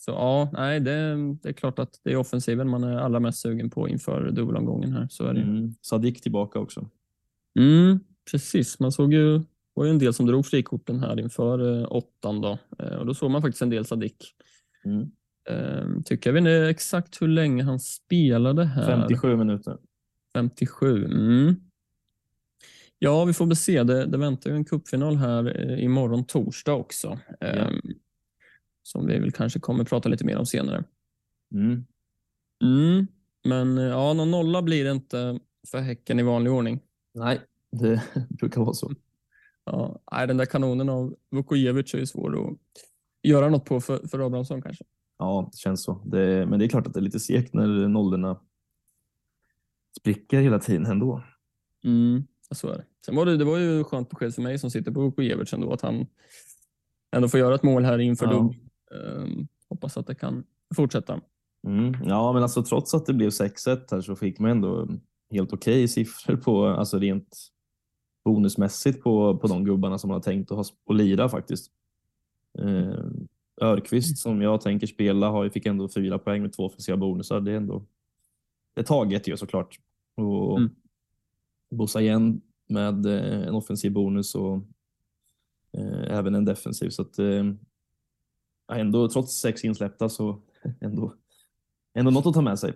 så 0.05 0.11
ja, 0.11 0.49
nej, 0.53 0.79
det, 0.79 1.15
det 1.41 1.49
är 1.49 1.53
klart 1.53 1.79
att 1.79 1.99
det 2.03 2.11
är 2.11 2.15
offensiven 2.15 2.69
man 2.69 2.83
är 2.83 2.97
allra 2.97 3.19
mest 3.19 3.39
sugen 3.39 3.69
på 3.69 3.89
inför 3.89 4.31
dubbelomgången 4.31 4.93
här. 4.93 5.07
Så 5.09 5.25
är 5.25 5.33
det. 5.33 5.41
Mm. 5.41 5.75
Sadik 5.81 6.21
tillbaka 6.21 6.59
också. 6.59 6.89
Mm, 7.59 7.99
precis, 8.31 8.79
man 8.79 8.91
såg 8.91 9.13
ju, 9.13 9.37
det 9.37 9.45
var 9.73 9.85
ju 9.85 9.91
en 9.91 9.99
del 9.99 10.13
som 10.13 10.25
drog 10.25 10.45
frikorten 10.45 10.99
här 10.99 11.19
inför 11.19 11.79
eh, 11.81 11.87
åttan 11.89 12.41
då. 12.41 12.57
Eh, 12.79 12.95
och 12.95 13.05
då 13.05 13.13
såg 13.13 13.31
man 13.31 13.41
faktiskt 13.41 13.61
en 13.61 13.69
del 13.69 13.85
Sadik. 13.85 14.33
Mm. 14.85 15.11
Eh, 15.49 16.01
tycker 16.05 16.29
jag 16.29 16.33
vet 16.33 16.41
inte 16.41 16.69
exakt 16.69 17.21
hur 17.21 17.27
länge 17.27 17.63
han 17.63 17.79
spelade 17.79 18.65
här. 18.65 18.85
57 18.85 19.35
minuter. 19.35 19.77
57. 20.33 21.05
Mm. 21.05 21.55
Ja, 22.99 23.25
vi 23.25 23.33
får 23.33 23.45
väl 23.45 23.55
se. 23.55 23.83
Det, 23.83 24.05
det 24.05 24.17
väntar 24.17 24.49
ju 24.49 24.55
en 24.55 24.65
cupfinal 24.65 25.15
här 25.15 25.71
eh, 25.71 25.83
imorgon 25.83 26.25
torsdag 26.25 26.73
också. 26.73 27.19
Eh, 27.39 27.67
Som 28.83 29.07
vi 29.07 29.19
väl 29.19 29.31
kanske 29.31 29.59
kommer 29.59 29.83
prata 29.83 30.09
lite 30.09 30.25
mer 30.25 30.37
om 30.37 30.45
senare. 30.45 30.83
Mm. 31.53 31.85
Mm. 32.63 33.07
Men 33.43 33.77
eh, 33.77 33.83
ja, 33.83 34.13
någon 34.13 34.31
nolla 34.31 34.61
blir 34.61 34.83
det 34.83 34.91
inte 34.91 35.39
för 35.67 35.79
Häcken 35.79 36.19
i 36.19 36.23
vanlig 36.23 36.53
ordning. 36.53 36.79
Nej, 37.13 37.41
det 37.71 38.03
brukar 38.29 38.61
vara 38.61 38.73
så. 38.73 38.91
Ja, 39.65 40.01
nej, 40.11 40.27
den 40.27 40.37
där 40.37 40.45
kanonen 40.45 40.89
av 40.89 41.15
Vukojevic 41.31 41.93
är 41.93 41.97
ju 41.97 42.05
svår 42.05 42.47
att 42.47 42.57
göra 43.23 43.49
något 43.49 43.65
på 43.65 43.81
för, 43.81 44.07
för 44.07 44.19
Abrahamsson 44.19 44.61
kanske. 44.61 44.83
Ja, 45.17 45.49
det 45.51 45.57
känns 45.57 45.83
så. 45.83 46.01
Det, 46.05 46.45
men 46.45 46.59
det 46.59 46.65
är 46.65 46.69
klart 46.69 46.87
att 46.87 46.93
det 46.93 46.99
är 46.99 47.01
lite 47.01 47.19
segt 47.19 47.53
när 47.53 47.87
nollorna 47.87 48.39
spricker 49.99 50.41
hela 50.41 50.59
tiden 50.59 50.85
ändå. 50.85 51.23
Mm. 51.83 52.23
Så 52.51 52.67
är 52.67 52.77
det. 52.77 52.85
Sen 53.05 53.15
var 53.15 53.25
det, 53.25 53.37
det 53.37 53.45
var 53.45 53.57
ju 53.57 53.83
skönt 53.83 54.09
besked 54.09 54.35
för 54.35 54.41
mig 54.41 54.59
som 54.59 54.71
sitter 54.71 54.91
på 54.91 55.01
Vukojevic 55.01 55.53
ändå 55.53 55.73
att 55.73 55.81
han 55.81 56.05
ändå 57.15 57.27
får 57.29 57.39
göra 57.39 57.55
ett 57.55 57.63
mål 57.63 57.85
här 57.85 57.99
inför 57.99 58.25
Ja. 58.25 58.53
Um, 58.93 59.47
hoppas 59.69 59.97
att 59.97 60.07
det 60.07 60.15
kan 60.15 60.43
fortsätta. 60.75 61.21
Mm. 61.67 61.93
Ja, 62.05 62.33
men 62.33 62.43
alltså 62.43 62.63
trots 62.63 62.93
att 62.93 63.05
det 63.05 63.13
blev 63.13 63.29
6-1 63.29 63.79
här 63.91 64.01
så 64.01 64.15
fick 64.15 64.39
man 64.39 64.51
ändå 64.51 64.87
helt 65.31 65.53
okej 65.53 65.87
siffror 65.87 66.35
på, 66.35 66.65
alltså 66.67 66.99
rent 66.99 67.37
bonusmässigt 68.25 69.03
på, 69.03 69.37
på 69.37 69.47
de 69.47 69.65
gubbarna 69.65 69.97
som 69.97 70.07
man 70.07 70.15
har 70.15 70.21
tänkt 70.21 70.51
att 70.51 70.57
ha 70.57 70.65
och 70.85 70.95
lira 70.95 71.29
faktiskt. 71.29 71.71
Eh, 72.59 73.05
Örqvist 73.61 74.17
som 74.17 74.41
jag 74.41 74.61
tänker 74.61 74.87
spela 74.87 75.29
har, 75.29 75.43
ju- 75.43 75.49
fick 75.49 75.65
ändå 75.65 75.89
fyra 75.89 76.19
poäng 76.19 76.41
med 76.41 76.53
två 76.53 76.65
offensiva 76.65 76.97
bonusar. 76.97 77.39
Det 77.41 77.51
är 77.51 77.55
ändå 77.57 77.85
det 78.73 78.81
är 78.81 78.85
taget 78.85 79.27
ju 79.27 79.37
såklart. 79.37 79.79
Och 80.15 80.57
Mm. 80.59 80.69
Bossa 81.71 82.01
igen 82.01 82.41
med 82.67 83.05
eh, 83.05 83.47
en 83.47 83.55
offensiv 83.55 83.91
bonus 83.91 84.35
och 84.35 84.55
eh, 85.77 86.17
även 86.17 86.35
en 86.35 86.45
defensiv. 86.45 86.89
Så 86.89 87.01
att 87.01 87.19
eh, 87.19 87.43
ändå 88.71 89.09
trots 89.09 89.41
sex 89.41 89.63
insläppta 89.63 90.09
så 90.09 90.41
ändå, 90.81 91.13
ändå 91.97 92.11
något 92.11 92.25
att 92.25 92.33
ta 92.33 92.41
med 92.41 92.59
sig. 92.59 92.73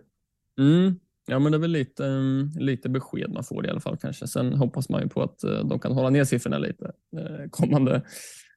Mm. 0.60 1.00
Ja, 1.29 1.39
men 1.39 1.51
det 1.51 1.58
är 1.58 1.60
väl 1.60 1.72
lite, 1.72 2.03
um, 2.03 2.51
lite 2.60 2.89
besked 2.89 3.34
man 3.34 3.44
får 3.44 3.65
i 3.65 3.70
alla 3.70 3.79
fall 3.79 3.98
kanske. 3.98 4.27
Sen 4.27 4.53
hoppas 4.53 4.89
man 4.89 5.01
ju 5.01 5.10
på 5.10 5.22
att 5.24 5.44
uh, 5.44 5.65
de 5.65 5.79
kan 5.79 5.91
hålla 5.91 6.10
ner 6.10 6.24
siffrorna 6.24 6.58
lite 6.58 6.86
uh, 7.17 7.50
kommande, 7.50 8.01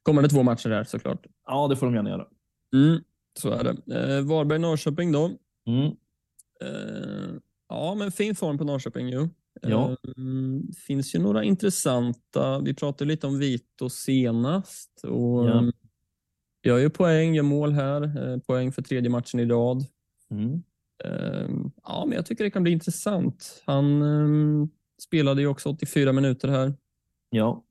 kommande 0.03 0.29
två 0.29 0.43
matcher 0.43 0.71
här 0.71 0.85
såklart. 0.85 1.27
Ja, 1.47 1.69
det 1.69 1.77
får 1.77 1.87
de 1.87 1.95
gärna 1.95 2.11
göra. 2.11 2.27
Mm. 2.75 3.01
så 3.39 3.51
är 3.51 3.65
det. 3.65 3.95
Eh, 3.95 4.23
Varberg-Norrköping 4.23 5.13
då. 5.13 5.31
Mm. 5.67 5.87
Eh, 6.65 7.35
ja, 7.69 7.95
men 7.95 8.13
fin 8.13 8.35
form 8.35 8.59
på 8.59 8.65
Norrköping 8.65 9.09
ju. 9.09 9.29
Ja. 9.63 9.91
Eh, 9.91 9.97
finns 10.87 11.15
ju 11.15 11.19
några 11.19 11.45
intressanta. 11.45 12.61
Vi 12.61 12.75
pratade 12.75 13.09
lite 13.09 13.27
om 13.27 13.39
Vito 13.39 13.89
senast. 13.91 15.05
Och, 15.05 15.49
Ja. 15.49 15.73
Eh, 16.62 16.81
Gör 16.81 16.88
poäng, 16.88 17.35
gör 17.35 17.43
mål 17.43 17.73
här. 17.73 18.33
Eh, 18.33 18.38
poäng 18.38 18.73
för 18.73 18.83
tredje 18.83 19.11
matchen 19.11 19.40
i 19.40 19.47
rad. 19.47 19.87
Mm. 20.31 20.62
Eh, 21.05 21.49
ja, 21.83 22.05
men 22.07 22.17
jag 22.17 22.26
tycker 22.26 22.45
det 22.45 22.50
kan 22.50 22.62
bli 22.62 22.73
intressant. 22.73 23.62
Han 23.67 24.02
eh, 24.02 24.69
spelade 25.02 25.40
ju 25.40 25.47
också 25.47 25.69
84 25.69 26.12
minuter 26.12 26.49
här. 26.49 26.75
Ja. 27.31 27.64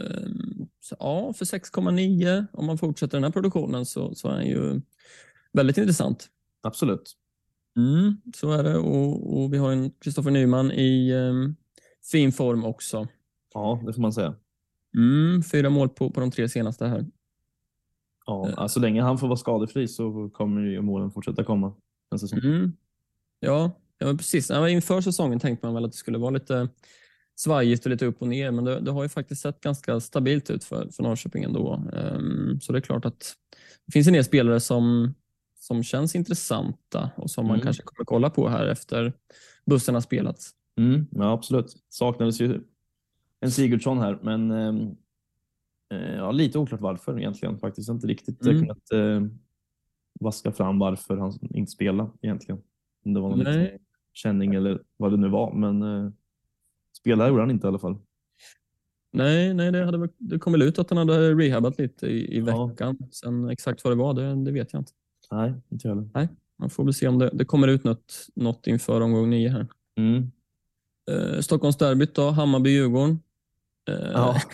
Eh, 0.00 0.28
så, 0.80 0.96
ja, 0.98 1.32
för 1.32 1.44
6,9 1.44 2.46
om 2.52 2.66
man 2.66 2.78
fortsätter 2.78 3.16
den 3.16 3.24
här 3.24 3.30
produktionen 3.30 3.86
så, 3.86 4.14
så 4.14 4.28
är 4.28 4.32
han 4.32 4.46
ju 4.46 4.80
väldigt 5.52 5.78
intressant. 5.78 6.28
absolut. 6.62 7.16
Mm, 7.76 8.16
så 8.36 8.52
är 8.52 8.64
det 8.64 8.76
och, 8.76 9.38
och 9.38 9.52
vi 9.52 9.58
har 9.58 9.72
en 9.72 9.90
Kristoffer 9.90 10.30
Nyman 10.30 10.72
i 10.72 11.12
fin 12.12 12.32
form 12.32 12.64
också. 12.64 13.08
Ja, 13.54 13.82
det 13.86 13.92
får 13.92 14.02
man 14.02 14.12
säga. 14.12 14.34
Mm, 14.96 15.42
fyra 15.42 15.70
mål 15.70 15.88
på, 15.88 16.10
på 16.10 16.20
de 16.20 16.30
tre 16.30 16.48
senaste 16.48 16.86
här. 16.86 17.06
Ja, 18.28 18.48
Eh. 18.48 18.54
alltså, 18.56 18.74
så 18.74 18.80
länge 18.80 19.02
han 19.02 19.18
får 19.18 19.26
vara 19.28 19.36
skadefri 19.36 19.88
så 19.88 20.30
kommer 20.34 20.60
ju 20.60 20.80
målen 20.82 21.10
fortsätta 21.10 21.44
komma. 21.44 21.72
Mm. 22.44 22.72
Ja, 23.40 23.70
ja 23.98 24.06
men 24.06 24.18
precis. 24.18 24.50
Ja, 24.50 24.68
inför 24.68 25.00
säsongen 25.00 25.38
tänkte 25.40 25.66
man 25.66 25.74
väl 25.74 25.84
att 25.84 25.92
det 25.92 25.96
skulle 25.98 26.18
vara 26.18 26.30
lite 26.30 26.68
svajigt 27.36 27.84
och 27.86 27.90
lite 27.90 28.06
upp 28.06 28.22
och 28.22 28.28
ner, 28.28 28.50
men 28.50 28.64
det, 28.64 28.80
det 28.80 28.90
har 28.90 29.02
ju 29.02 29.08
faktiskt 29.08 29.42
sett 29.42 29.60
ganska 29.60 30.00
stabilt 30.00 30.50
ut 30.50 30.64
för, 30.64 30.88
för 30.90 31.02
Norrköping 31.02 31.42
ändå. 31.44 31.82
Um, 31.92 32.58
så 32.60 32.72
det 32.72 32.78
är 32.78 32.80
klart 32.80 33.04
att 33.04 33.34
det 33.86 33.92
finns 33.92 34.06
en 34.06 34.12
del 34.12 34.24
spelare 34.24 34.60
som, 34.60 35.14
som 35.58 35.82
känns 35.82 36.14
intressanta 36.14 37.10
och 37.16 37.30
som 37.30 37.46
man 37.46 37.54
Mm. 37.54 37.64
kanske 37.64 37.82
kommer 37.82 38.04
kolla 38.04 38.30
på 38.30 38.48
här 38.48 38.66
efter 38.66 39.12
bussen 39.66 39.94
har 39.94 40.00
spelats. 40.02 40.50
Mm, 40.78 41.06
ja, 41.10 41.32
absolut. 41.32 41.76
Saknades 41.88 42.40
ju 42.40 42.60
en 43.40 43.50
Sigurdsson 43.50 43.98
här, 43.98 44.18
men 44.22 44.50
eh, 44.50 44.72
ja, 45.90 46.32
lite 46.32 46.58
oklart 46.58 46.80
varför 46.80 47.18
egentligen. 47.18 47.58
Faktiskt 47.58 47.88
inte 47.88 48.06
riktigt 48.06 48.46
eh, 48.46 48.50
Mm. 48.52 48.60
kunnat 48.60 48.92
eh, 48.92 49.28
vaska 50.20 50.52
fram 50.52 50.78
varför 50.78 51.16
han 51.16 51.32
inte 51.50 51.70
spelade 51.70 52.10
egentligen. 52.22 52.62
Om 53.04 53.14
det 53.14 53.20
var 53.20 53.28
någon 53.28 53.38
Nej. 53.38 53.58
liksom 53.62 53.78
känning 54.12 54.54
eller 54.54 54.82
vad 54.96 55.10
det 55.10 55.16
nu 55.16 55.28
var, 55.28 55.52
men 55.52 55.82
eh, 55.82 56.10
spela 56.98 57.28
gjorde 57.28 57.42
han 57.42 57.50
inte 57.50 57.66
i 57.66 57.68
alla 57.68 57.78
fall. 57.78 57.98
Nej, 59.12 59.54
nej 59.54 59.72
det, 59.72 59.84
hade, 59.84 60.08
det 60.18 60.38
kom 60.38 60.52
väl 60.52 60.62
ut 60.62 60.78
att 60.78 60.90
han 60.90 60.98
hade 60.98 61.34
rehabat 61.34 61.78
lite 61.78 62.06
i, 62.06 62.36
i 62.36 62.38
Ja. 62.38 62.66
veckan. 62.66 62.98
Sen 63.10 63.48
exakt 63.48 63.84
vad 63.84 63.92
det 63.92 63.96
var, 63.96 64.14
det, 64.14 64.44
det 64.44 64.52
vet 64.52 64.72
jag 64.72 64.80
inte. 64.80 64.92
Nej, 65.30 65.54
inte 65.68 65.88
heller. 65.88 66.28
Man 66.58 66.70
får 66.70 66.84
väl 66.84 66.94
se 66.94 67.08
om 67.08 67.18
det, 67.18 67.30
det 67.32 67.44
kommer 67.44 67.68
ut 67.68 67.84
något, 67.84 68.26
något 68.34 68.66
inför 68.66 69.00
omgång 69.00 69.30
nio 69.30 69.48
här. 69.48 69.66
Mm. 69.96 70.30
Eh, 71.10 71.40
Stockholmsderbyt 71.40 72.14
då, 72.14 72.30
Hammarby-Djurgården. 72.30 73.18
Eh, 73.90 74.10
Ja. 74.12 74.36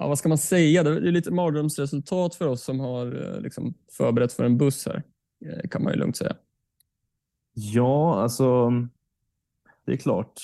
ja, 0.00 0.08
vad 0.08 0.18
ska 0.18 0.28
man 0.28 0.38
säga? 0.38 0.82
Det 0.82 0.90
är 0.90 1.00
lite 1.00 1.30
mardrömsresultat 1.30 2.34
för 2.34 2.46
oss 2.46 2.62
som 2.62 2.80
har 2.80 3.34
eh, 3.34 3.40
liksom, 3.40 3.74
förberett 3.92 4.32
för 4.32 4.44
en 4.44 4.58
buss 4.58 4.86
här, 4.86 5.02
eh, 5.44 5.68
kan 5.68 5.82
man 5.82 5.92
ju 5.92 5.98
lugnt 5.98 6.16
säga. 6.16 6.36
Ja, 7.52 8.22
alltså 8.22 8.70
det 9.84 9.92
är 9.92 9.96
klart 9.96 10.40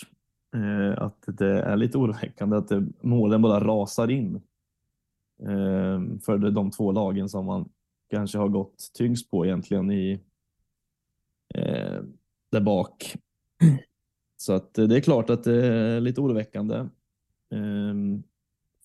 eh, 0.57 1.03
att 1.03 1.25
det 1.27 1.63
är 1.63 1.77
lite 1.77 1.99
oroväckande 1.99 2.57
att 2.57 2.69
det, 2.69 2.87
målen 3.01 3.43
bara 3.43 3.65
rasar 3.65 4.11
in 4.11 4.35
eh, 5.43 6.01
för 6.25 6.51
de, 6.51 6.71
två 6.71 6.93
lagen 6.93 7.29
som 7.29 7.47
man 7.47 7.69
kanske 8.11 8.39
har 8.39 8.49
gått 8.49 8.91
tyngst 8.95 9.31
på 9.31 9.47
egentligen 9.47 9.91
i 9.91 10.21
eh, 11.55 12.03
där 12.51 12.61
bak. 12.61 13.17
Så 14.37 14.53
att 14.53 14.75
det 14.75 14.97
är 14.97 15.01
klart 15.01 15.31
att 15.31 15.45
det 15.45 15.67
är 15.67 16.01
lite 16.01 16.21
oroväckande. 16.21 16.87
Ehm, 17.51 18.23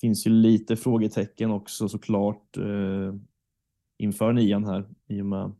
Finns 0.02 0.28
ju 0.28 0.32
lite 0.32 0.76
frågetecken 0.76 1.52
också 1.52 1.90
såklart 1.90 2.58
eh, 2.58 3.16
inför 3.98 4.34
nian 4.34 4.66
här 4.66 4.86
i 5.08 5.22
och 5.22 5.26
med 5.26 5.52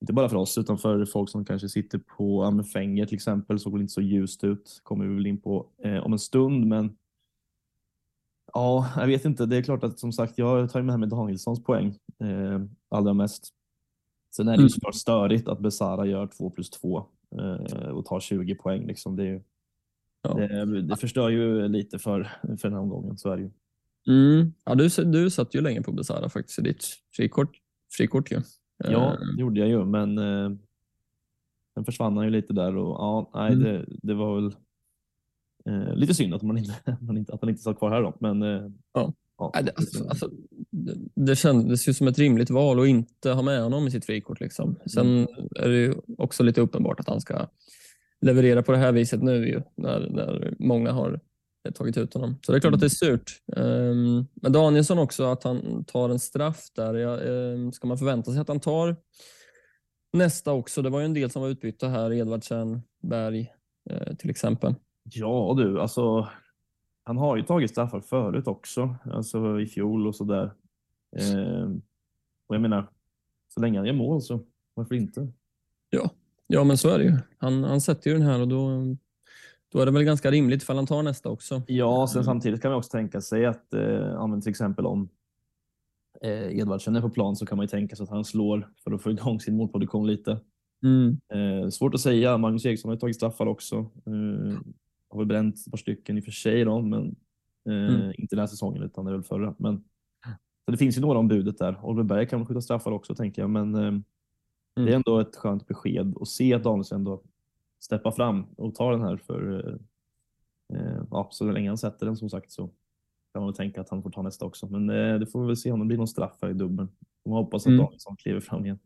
inte 0.00 0.12
bara 0.12 0.28
för 0.28 0.36
oss 0.36 0.58
utan 0.58 0.78
för 0.78 1.04
folk 1.04 1.30
som 1.30 1.44
kanske 1.44 1.68
sitter 1.68 1.98
på 1.98 2.62
Fenger 2.72 3.06
till 3.06 3.14
exempel 3.14 3.58
såg 3.58 3.72
väl 3.72 3.80
inte 3.82 3.92
så 3.92 4.00
ljust 4.00 4.44
ut. 4.44 4.80
Kommer 4.82 5.06
vi 5.06 5.14
väl 5.14 5.26
in 5.26 5.40
på 5.40 5.66
eh, 5.84 5.98
om 5.98 6.12
en 6.12 6.18
stund 6.18 6.66
men 6.66 6.96
ja, 8.52 8.88
jag 8.96 9.06
vet 9.06 9.24
inte. 9.24 9.46
Det 9.46 9.56
är 9.56 9.62
klart 9.62 9.84
att 9.84 9.98
som 9.98 10.12
sagt 10.12 10.38
jag 10.38 10.70
tar 10.70 10.82
med 10.82 11.00
mig 11.00 11.08
Danielssons 11.08 11.64
poäng 11.64 11.98
eh, 12.18 12.60
allra 12.88 13.14
mest. 13.14 13.48
Sen 14.36 14.48
är 14.48 14.52
det 14.52 14.56
ju 14.56 14.60
Mm. 14.62 14.68
såklart 14.70 14.94
störigt 14.94 15.48
att 15.48 15.60
Besara 15.60 16.06
gör 16.06 16.26
2 16.26 16.50
plus 16.50 16.70
2 16.70 17.06
eh, 17.38 17.88
och 17.88 18.04
tar 18.06 18.20
20 18.20 18.54
poäng. 18.54 18.86
Liksom. 18.86 19.16
Det, 19.16 19.26
är 19.26 19.42
Ja. 20.28 20.34
det, 20.64 20.82
det 20.82 20.96
förstör 20.96 21.28
ju 21.28 21.68
lite 21.68 21.98
för, 21.98 22.22
för 22.42 22.62
den 22.68 22.72
här 22.72 22.80
omgången, 22.80 23.18
så 23.18 23.30
är 23.30 23.36
det 23.36 23.42
ju. 23.42 23.50
Mm. 24.08 24.52
Ja, 24.64 24.74
du, 24.74 24.88
du 25.04 25.30
satt 25.30 25.54
ju 25.54 25.60
länge 25.60 25.82
på 25.82 25.92
Besara 25.92 26.28
faktiskt 26.28 26.58
i 26.58 26.62
ditt 26.62 26.84
frikort. 27.16 27.56
frikort 27.96 28.32
ju. 28.32 28.40
Ja, 28.84 29.12
Eh, 29.12 29.18
det 29.36 29.40
gjorde 29.40 29.60
jag 29.60 29.68
ju, 29.68 29.84
men 29.84 30.18
eh, 30.18 30.50
försvann 31.86 32.16
han 32.16 32.24
ju 32.24 32.30
lite 32.30 32.52
där 32.52 32.76
och 32.76 32.96
ja, 33.00 33.30
nej, 33.34 33.52
Mm. 33.52 33.64
det, 33.64 33.86
det 34.02 34.14
var 34.14 34.34
väl 34.34 34.56
eh, 35.66 35.94
lite 35.94 36.14
synd 36.14 36.34
att, 36.34 36.42
man 36.42 36.58
inte, 36.58 36.74
man 37.00 37.16
inte, 37.18 37.32
att 37.32 37.40
han 37.40 37.50
inte 37.50 37.62
satt 37.62 37.78
kvar 37.78 37.90
här 37.90 38.02
då. 38.02 38.16
Men 38.20 38.42
eh, 38.42 38.70
Ja. 38.92 39.12
ja, 39.38 39.50
Nej, 39.54 39.64
det, 39.64 39.72
alltså, 39.76 40.08
alltså, 40.08 40.30
det, 40.70 40.94
det 41.14 41.36
kändes 41.36 41.88
ju 41.88 41.94
som 41.94 42.08
ett 42.08 42.18
rimligt 42.18 42.50
val 42.50 42.80
att 42.80 42.86
inte 42.86 43.30
ha 43.30 43.42
med 43.42 43.62
honom 43.62 43.86
i 43.86 43.90
sitt 43.90 44.04
frikort. 44.04 44.40
Liksom. 44.40 44.76
Sen 44.86 45.06
Mm. 45.06 45.28
är 45.56 45.68
det 45.68 45.76
ju 45.76 45.94
också 46.18 46.42
lite 46.42 46.60
uppenbart 46.60 47.00
att 47.00 47.08
han 47.08 47.20
ska 47.20 47.46
leverera 48.20 48.62
på 48.62 48.72
det 48.72 48.78
här 48.78 48.92
viset 48.92 49.22
nu 49.22 49.48
ju, 49.48 49.62
när, 49.74 50.08
när 50.10 50.54
många 50.58 50.92
har 50.92 51.20
tagit 51.74 51.96
ut 51.96 52.14
honom. 52.14 52.38
Så 52.42 52.52
det 52.52 52.58
är 52.58 52.60
klart 52.60 52.74
att 52.74 52.80
det 52.80 52.86
är 52.86 52.88
surt. 52.88 53.42
Um, 53.56 54.26
men 54.34 54.52
Danielsson 54.52 54.98
också, 54.98 55.24
att 55.24 55.42
han 55.42 55.84
tar 55.84 56.08
en 56.08 56.18
straff 56.18 56.66
där. 56.74 56.94
Ja, 56.94 57.16
um, 57.16 57.72
ska 57.72 57.86
man 57.86 57.98
förvänta 57.98 58.32
sig 58.32 58.40
att 58.40 58.48
han 58.48 58.60
tar 58.60 58.96
nästa 60.12 60.52
också? 60.52 60.82
Det 60.82 60.90
var 60.90 61.00
ju 61.00 61.04
en 61.04 61.14
del 61.14 61.30
som 61.30 61.42
var 61.42 61.48
utbytta 61.48 61.88
här, 61.88 62.12
Edvardsen, 62.12 62.82
Berg 63.02 63.52
eh, 63.90 64.14
till 64.16 64.30
exempel. 64.30 64.74
ja 65.02 65.54
du, 65.56 65.80
alltså 65.80 66.28
han 67.04 67.16
har 67.16 67.36
ju 67.36 67.42
tagit 67.42 67.70
straffar 67.70 68.00
förut 68.00 68.46
också, 68.46 68.96
alltså 69.04 69.60
i 69.60 69.66
fjol 69.66 70.06
och 70.06 70.14
sådär. 70.14 70.52
Eh, 71.16 71.70
och 72.46 72.54
jag 72.54 72.62
menar, 72.62 72.90
så 73.54 73.60
länge 73.60 73.78
han 73.78 73.86
gör 73.86 73.94
mål 73.94 74.22
så 74.22 74.40
varför 74.74 74.94
inte? 74.94 75.32
Ja, 75.90 76.10
men 76.48 76.78
så 76.78 76.88
är 76.88 76.98
det 76.98 77.04
ju. 77.04 77.12
Han, 77.38 77.64
han 77.64 77.80
sätter 77.80 78.10
ju 78.10 78.16
den 78.16 78.26
här 78.26 78.40
och 78.40 78.48
då, 78.48 78.70
då 79.72 79.78
är 79.80 79.86
det 79.86 79.92
väl 79.92 80.02
ganska 80.04 80.30
rimligt 80.30 80.62
ifall 80.62 80.76
han 80.76 80.86
tar 80.86 81.02
nästa 81.02 81.28
också. 81.28 81.62
Ja, 81.66 82.06
sen 82.06 82.16
Mm. 82.18 82.24
samtidigt 82.24 82.62
kan 82.62 82.70
man 82.70 82.78
också 82.78 82.90
tänka 82.90 83.20
sig 83.20 83.46
att 83.46 83.74
eh, 83.74 83.80
ja, 83.82 84.40
till 84.42 84.50
exempel 84.50 84.86
om 84.86 85.08
eh, 86.22 86.58
Edvardsen 86.58 86.96
är 86.96 87.00
på 87.00 87.10
plan 87.10 87.36
så 87.36 87.46
kan 87.46 87.56
man 87.58 87.64
ju 87.64 87.68
tänka 87.68 87.96
sig 87.96 88.04
att 88.04 88.10
han 88.10 88.24
slår 88.24 88.68
för 88.84 88.92
att 88.92 89.02
få 89.02 89.10
igång 89.10 89.40
sin 89.40 89.56
målproduktion 89.56 90.06
lite. 90.06 90.38
Mm. 90.84 91.16
Eh, 91.34 91.68
svårt 91.68 91.94
att 91.94 92.00
säga. 92.00 92.38
Magnus 92.38 92.66
Eriksson 92.66 92.88
har 92.88 92.94
ju 92.96 93.00
tagit 93.00 93.16
straffar 93.16 93.46
också. 93.46 93.76
Eh, 93.76 94.56
har 95.10 95.18
väl 95.18 95.26
bränt 95.26 95.54
ett 95.66 95.70
par 95.70 95.78
stycken 95.78 96.18
i 96.18 96.20
och 96.20 96.24
för 96.24 96.30
sig 96.32 96.64
då, 96.64 96.80
men 96.82 97.16
eh, 97.68 97.94
Mm. 97.94 98.12
inte 98.18 98.36
den 98.36 98.40
här 98.40 98.46
säsongen 98.46 98.82
utan 98.82 99.04
det 99.04 99.10
är 99.10 99.12
väl 99.12 99.22
förra. 99.22 99.54
Men, 99.58 99.84
så 100.64 100.70
det 100.70 100.76
finns 100.76 100.96
ju 100.96 101.00
några 101.00 101.18
om 101.18 101.28
budet 101.28 101.58
där. 101.58 101.78
Oliver 101.84 102.02
Berg 102.04 102.26
kan 102.28 102.38
väl 102.40 102.46
skjuta 102.46 102.60
straffar 102.60 102.90
också 102.90 103.14
tänker 103.14 103.42
jag, 103.42 103.50
men 103.50 103.74
eh, 104.76 104.82
det 104.84 104.90
är 104.90 104.94
Mm. 104.94 104.94
ändå 105.06 105.18
ett 105.20 105.36
skönt 105.36 105.66
besked 105.66 106.14
att 106.20 106.28
se 106.28 106.54
att 106.54 106.64
Danielsson 106.64 106.98
ändå 106.98 107.22
steppar 107.80 108.10
fram 108.10 108.44
och 108.56 108.74
tar 108.74 108.92
den 108.92 109.00
här 109.00 109.16
för 109.16 109.68
eh, 109.68 109.74
eh, 110.80 111.02
ja, 111.10 111.28
så 111.32 111.50
länge 111.50 111.70
han 111.70 111.78
sätter 111.78 112.06
den 112.06 112.16
som 112.16 112.30
sagt 112.30 112.50
så 112.52 112.62
kan 113.32 113.42
man 113.42 113.46
väl 113.46 113.54
tänka 113.56 113.80
att 113.80 113.90
han 113.90 114.02
får 114.02 114.10
ta 114.10 114.22
nästa 114.22 114.44
också. 114.44 114.66
Men 114.66 114.90
eh, 114.90 115.18
det 115.18 115.26
får 115.26 115.40
vi 115.40 115.46
väl 115.46 115.56
se 115.56 115.72
om 115.72 115.80
det 115.80 115.86
blir 115.86 115.96
någon 115.98 116.08
straff 116.08 116.38
här 116.42 116.50
i 116.50 116.54
dubbeln. 116.54 116.88
Man 117.26 117.34
hoppas 117.38 117.62
att 117.62 117.66
Mm. 117.66 117.78
Danielsson 117.84 118.16
kliver 118.16 118.40
fram 118.40 118.64
igen. 118.64 118.78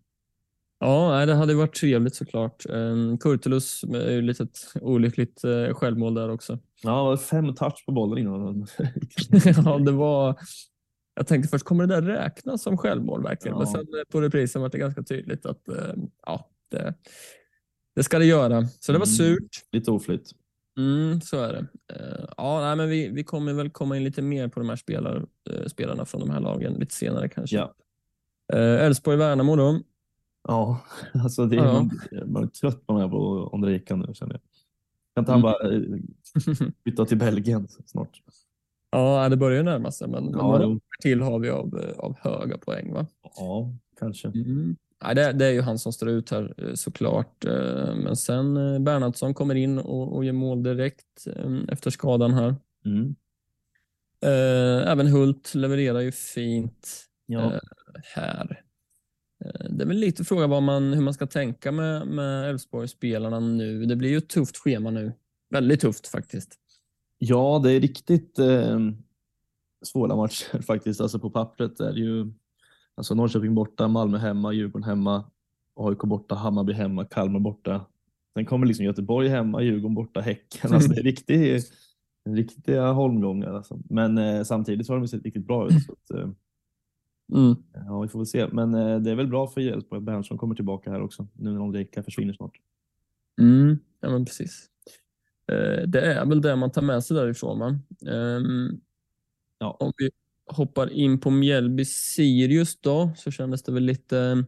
Ja, 0.83 1.27
det 1.27 1.35
hade 1.35 1.55
varit 1.55 1.75
trevligt 1.75 2.15
såklart. 2.15 2.67
Um, 2.69 3.19
Kurtulus 3.19 3.85
är 3.85 4.11
ju 4.11 4.23
lite 4.23 4.43
ett 4.43 4.59
olyckligt 4.81 5.45
uh, 5.45 5.75
självmål 5.75 6.15
där 6.15 6.29
också. 6.31 6.59
Ja, 6.83 7.17
fem 7.17 7.55
touch 7.55 7.85
på 7.87 7.93
bollen 7.93 8.19
innan 8.19 8.67
ja, 9.65 9.79
det 9.79 9.93
var... 9.93 10.37
Jag 11.21 11.27
tänkte 11.27 11.49
först, 11.49 11.65
kommer 11.65 11.87
det 11.87 11.95
där 11.95 12.03
räknas 12.03 12.63
som 12.63 12.77
självmål 12.79 13.23
verkligen? 13.23 13.59
Men 13.59 13.67
Ja. 13.67 13.73
sen 13.73 13.81
eh, 13.81 14.05
på 14.13 14.21
reprisen 14.21 14.63
var 14.63 14.69
det 14.69 14.79
ganska 14.79 15.03
tydligt 15.03 15.47
att 15.47 15.69
eh, 15.69 15.75
ja, 16.27 16.49
det, 16.71 16.95
det 17.97 18.03
ska 18.03 18.19
det 18.19 18.25
göra. 18.25 18.67
Så 18.81 18.93
det 18.93 18.99
var 18.99 19.07
Mm. 19.07 19.17
surt. 19.37 19.65
lite 19.73 19.91
oflyt. 19.91 20.33
Mm, 20.79 21.21
så 21.21 21.37
är 21.43 21.53
det. 21.53 21.67
Eh, 21.95 22.25
ja, 22.37 22.61
nej, 22.61 22.77
men 22.77 22.89
vi, 22.89 23.09
vi 23.09 23.25
kommer 23.25 23.53
väl 23.53 23.71
komma 23.71 23.97
in 23.97 24.05
lite 24.05 24.23
mer 24.23 24.49
på 24.49 24.61
de 24.61 24.69
här 24.69 24.77
spelar, 24.77 25.27
spelarna 25.67 26.05
från 26.05 26.21
de 26.21 26.31
här 26.31 26.41
lagen 26.41 26.73
lite 26.75 26.95
senare 26.95 27.29
kanske. 27.29 27.57
Ja. 27.57 27.75
Elfsborg-Värnamo 28.59 29.57
då. 29.57 29.81
Ja, 30.49 30.81
alltså 31.15 31.47
det 31.47 31.57
är, 31.57 31.65
Ja. 31.65 31.73
man, 31.73 31.91
man 32.33 32.43
är 32.43 32.47
trött 32.49 32.87
på 32.87 32.93
den 32.93 33.03
här 33.03 33.15
Ondrejka 33.55 33.97
nu 33.97 34.15
känner 34.15 34.35
jag. 34.35 34.41
Kan 35.15 35.23
inte 35.23 35.33
han 35.33 35.41
Mm. 35.41 35.53
bara 35.53 36.73
flytta 36.85 37.05
till 37.07 37.19
Belgien 37.19 37.69
snart? 37.87 38.23
Ja, 38.91 39.29
det 39.29 39.37
börjar 39.37 39.63
närma 39.63 39.91
sig, 39.93 40.09
men 40.09 40.25
Ja, 40.31 40.37
några 40.37 40.67
år 40.67 40.81
till 41.03 41.21
har 41.21 41.39
vi 41.39 41.51
av, 41.51 41.95
av 41.99 42.17
höga 42.21 42.59
poäng. 42.59 42.93
va? 42.93 43.07
Ja, 43.37 43.73
kanske. 43.99 44.29
Mm. 44.29 44.77
Nej, 45.05 45.15
det, 45.15 45.33
det 45.33 45.47
är 45.47 45.51
ju 45.51 45.61
han 45.61 45.79
som 45.79 45.93
står 45.93 46.09
ut 46.09 46.31
här 46.31 46.55
eh, 46.59 46.75
såklart. 46.75 47.45
Eh, 47.45 47.95
Men 47.97 48.17
sen 48.17 48.57
eh, 48.57 48.79
Bernhardsson 48.79 49.35
kommer 49.35 49.55
in 49.55 49.79
och, 49.79 50.17
och 50.17 50.25
gör 50.25 50.33
mål 50.33 50.63
direkt 50.63 51.27
eh, 51.37 51.59
efter 51.69 51.91
skadan 51.91 52.33
här. 52.35 52.55
Mm. 52.85 53.15
Eh, 54.23 54.91
Även 54.93 55.07
Hult 55.07 55.55
levererar 55.55 56.01
ju 56.01 56.13
fint 56.13 57.07
Ja. 57.27 57.41
Eh, 57.55 57.61
här. 58.15 58.63
Eh, 59.45 59.71
Det 59.71 59.85
är 59.85 59.87
väl 59.89 59.97
lite 59.97 60.25
fråga 60.25 60.47
vad 60.47 60.63
man, 60.63 60.93
hur 60.93 61.03
man 61.03 61.15
ska 61.15 61.27
tänka 61.27 61.73
med, 61.73 62.07
med 62.07 62.51
Elfsborgsspelarna 62.51 63.41
nu. 63.41 63.85
Det 63.85 63.97
blir 63.97 64.11
ju 64.11 64.17
ett 64.19 64.29
tufft 64.29 64.57
schema 64.57 64.91
nu. 64.91 65.13
Väldigt 65.51 65.81
tufft 65.81 66.07
faktiskt. 66.09 66.57
Ja, 67.23 67.61
det 67.65 67.73
är 67.73 67.81
riktigt 67.81 68.39
eh, 68.39 68.79
svåra 69.83 70.17
matcher 70.17 70.63
faktiskt. 70.67 71.01
Alltså 71.01 71.19
på 71.19 71.31
pappret 71.31 71.81
är 71.81 71.93
det 71.93 72.01
ju 72.01 72.33
alltså 72.95 73.15
Norrköping 73.15 73.55
borta, 73.55 73.89
Malmö 73.89 74.19
hemma, 74.19 74.53
Djurgården 74.53 74.85
hemma, 74.89 75.25
AIK 75.75 75.99
borta, 75.99 76.35
Hammarby 76.35 76.73
hemma, 76.73 77.05
Kalmar 77.05 77.41
borta. 77.41 77.87
Sen 78.35 78.47
kommer 78.47 78.67
liksom 78.67 78.85
Göteborg 78.85 79.29
hemma, 79.29 79.63
Djurgården 79.63 79.95
borta, 79.95 80.21
Häcken. 80.21 80.73
Alltså 80.73 80.93
det 80.93 81.01
är 81.01 81.03
riktigt, 81.05 81.73
riktiga 82.29 82.93
holmgångar. 82.93 83.55
Alltså. 83.55 83.79
Men 83.91 84.19
eh, 84.19 84.43
samtidigt 84.43 84.89
har 84.89 84.97
de 84.99 85.09
sett 85.09 85.25
riktigt 85.25 85.47
bra 85.47 85.67
ut. 85.67 85.85
Så 85.87 85.93
att, 85.93 86.11
eh, 86.11 86.31
Mm. 87.33 87.57
ja, 87.73 88.01
vi 88.01 88.09
får 88.09 88.19
väl 88.19 88.27
se. 88.27 88.47
Men 88.53 88.75
eh, 88.75 89.01
det 89.01 89.11
är 89.11 89.15
väl 89.15 89.27
bra 89.27 89.47
för 89.47 89.61
Elfsborg 89.61 89.99
att 89.99 90.05
Bernhardsson 90.05 90.39
kommer 90.39 90.55
tillbaka 90.55 90.91
här 90.91 91.03
också. 91.03 91.27
Nu 91.35 91.53
när 91.53 91.61
Ondrejka 91.61 92.03
försvinner 92.03 92.33
snart. 92.33 92.53
Mm. 93.41 93.79
Ja, 94.01 94.11
men 94.11 94.25
precis. 94.25 94.70
Eh, 95.51 95.87
Det 95.89 96.01
är 96.01 96.27
väl 96.27 96.41
det 96.41 96.57
man 96.57 96.71
tar 96.71 96.83
med 96.83 97.05
sig 97.05 97.17
därifrån. 97.17 97.59
Va? 97.59 97.79
Ehm, 98.13 98.81
Ja. 99.63 99.77
Om 99.81 99.93
vi 99.99 100.11
hoppar 100.47 100.93
in 100.93 101.21
på 101.21 101.31
Mjällby-Sirius 101.31 102.79
då, 102.81 103.11
så 103.17 103.31
kändes 103.31 103.63
det 103.63 103.73
väl 103.73 103.83
lite 103.83 104.45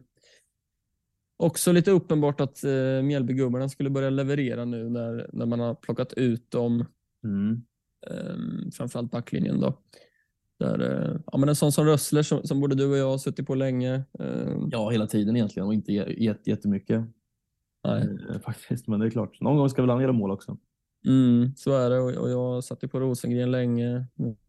också 1.37 1.71
lite 1.71 1.91
uppenbart 1.91 2.41
att 2.41 2.63
eh, 2.63 3.01
Mjällbygubbarna 3.03 3.69
skulle 3.69 3.89
börja 3.89 4.09
leverera 4.09 4.65
nu 4.65 4.89
när, 4.89 5.29
när 5.33 5.45
man 5.45 5.59
har 5.59 5.75
plockat 5.75 6.13
ut 6.13 6.51
dem, 6.51 6.85
Mm. 7.23 7.61
eh, 8.07 8.69
framförallt 8.73 9.11
backlinjen 9.11 9.59
då. 9.59 9.77
Där, 10.59 10.79
eh, 10.79 11.19
ja, 11.31 11.37
men 11.37 11.49
en 11.49 11.55
sån 11.55 11.71
som 11.71 11.85
Rössler 11.85 12.21
som, 12.23 12.43
som 12.43 12.59
både 12.61 12.75
du 12.75 12.85
och 12.91 12.97
jag 12.97 13.09
har 13.09 13.17
suttit 13.17 13.47
på 13.47 13.55
länge. 13.55 14.03
Eh, 14.19 14.57
Ja, 14.71 14.89
hela 14.89 15.07
tiden 15.07 15.35
egentligen 15.35 15.67
och 15.67 15.73
inte 15.73 15.91
jät- 15.91 16.41
jättemycket. 16.47 17.03
nej. 17.83 18.17
Eh, 18.29 18.39
faktiskt, 18.41 18.87
men 18.87 18.99
det 18.99 19.05
är 19.05 19.09
klart. 19.09 19.41
Någon 19.41 19.57
gång 19.57 19.69
ska 19.69 19.81
väl 19.81 19.89
han 19.91 20.01
göra 20.01 20.11
mål 20.11 20.31
också. 20.31 20.57
Mm, 21.05 21.55
så 21.55 21.71
är 21.77 21.89
det 21.89 21.99
och, 21.99 22.11
och 22.11 22.29
jag 22.29 22.63
satt 22.63 22.83
ju 22.83 22.87
på 22.87 22.99
Rosengren 22.99 23.51
länge. 23.51 24.05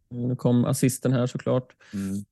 Nu 0.09 0.35
kom 0.35 0.65
assisten 0.65 1.11
här 1.13 1.27
såklart. 1.27 1.75
Mm. 1.93 2.25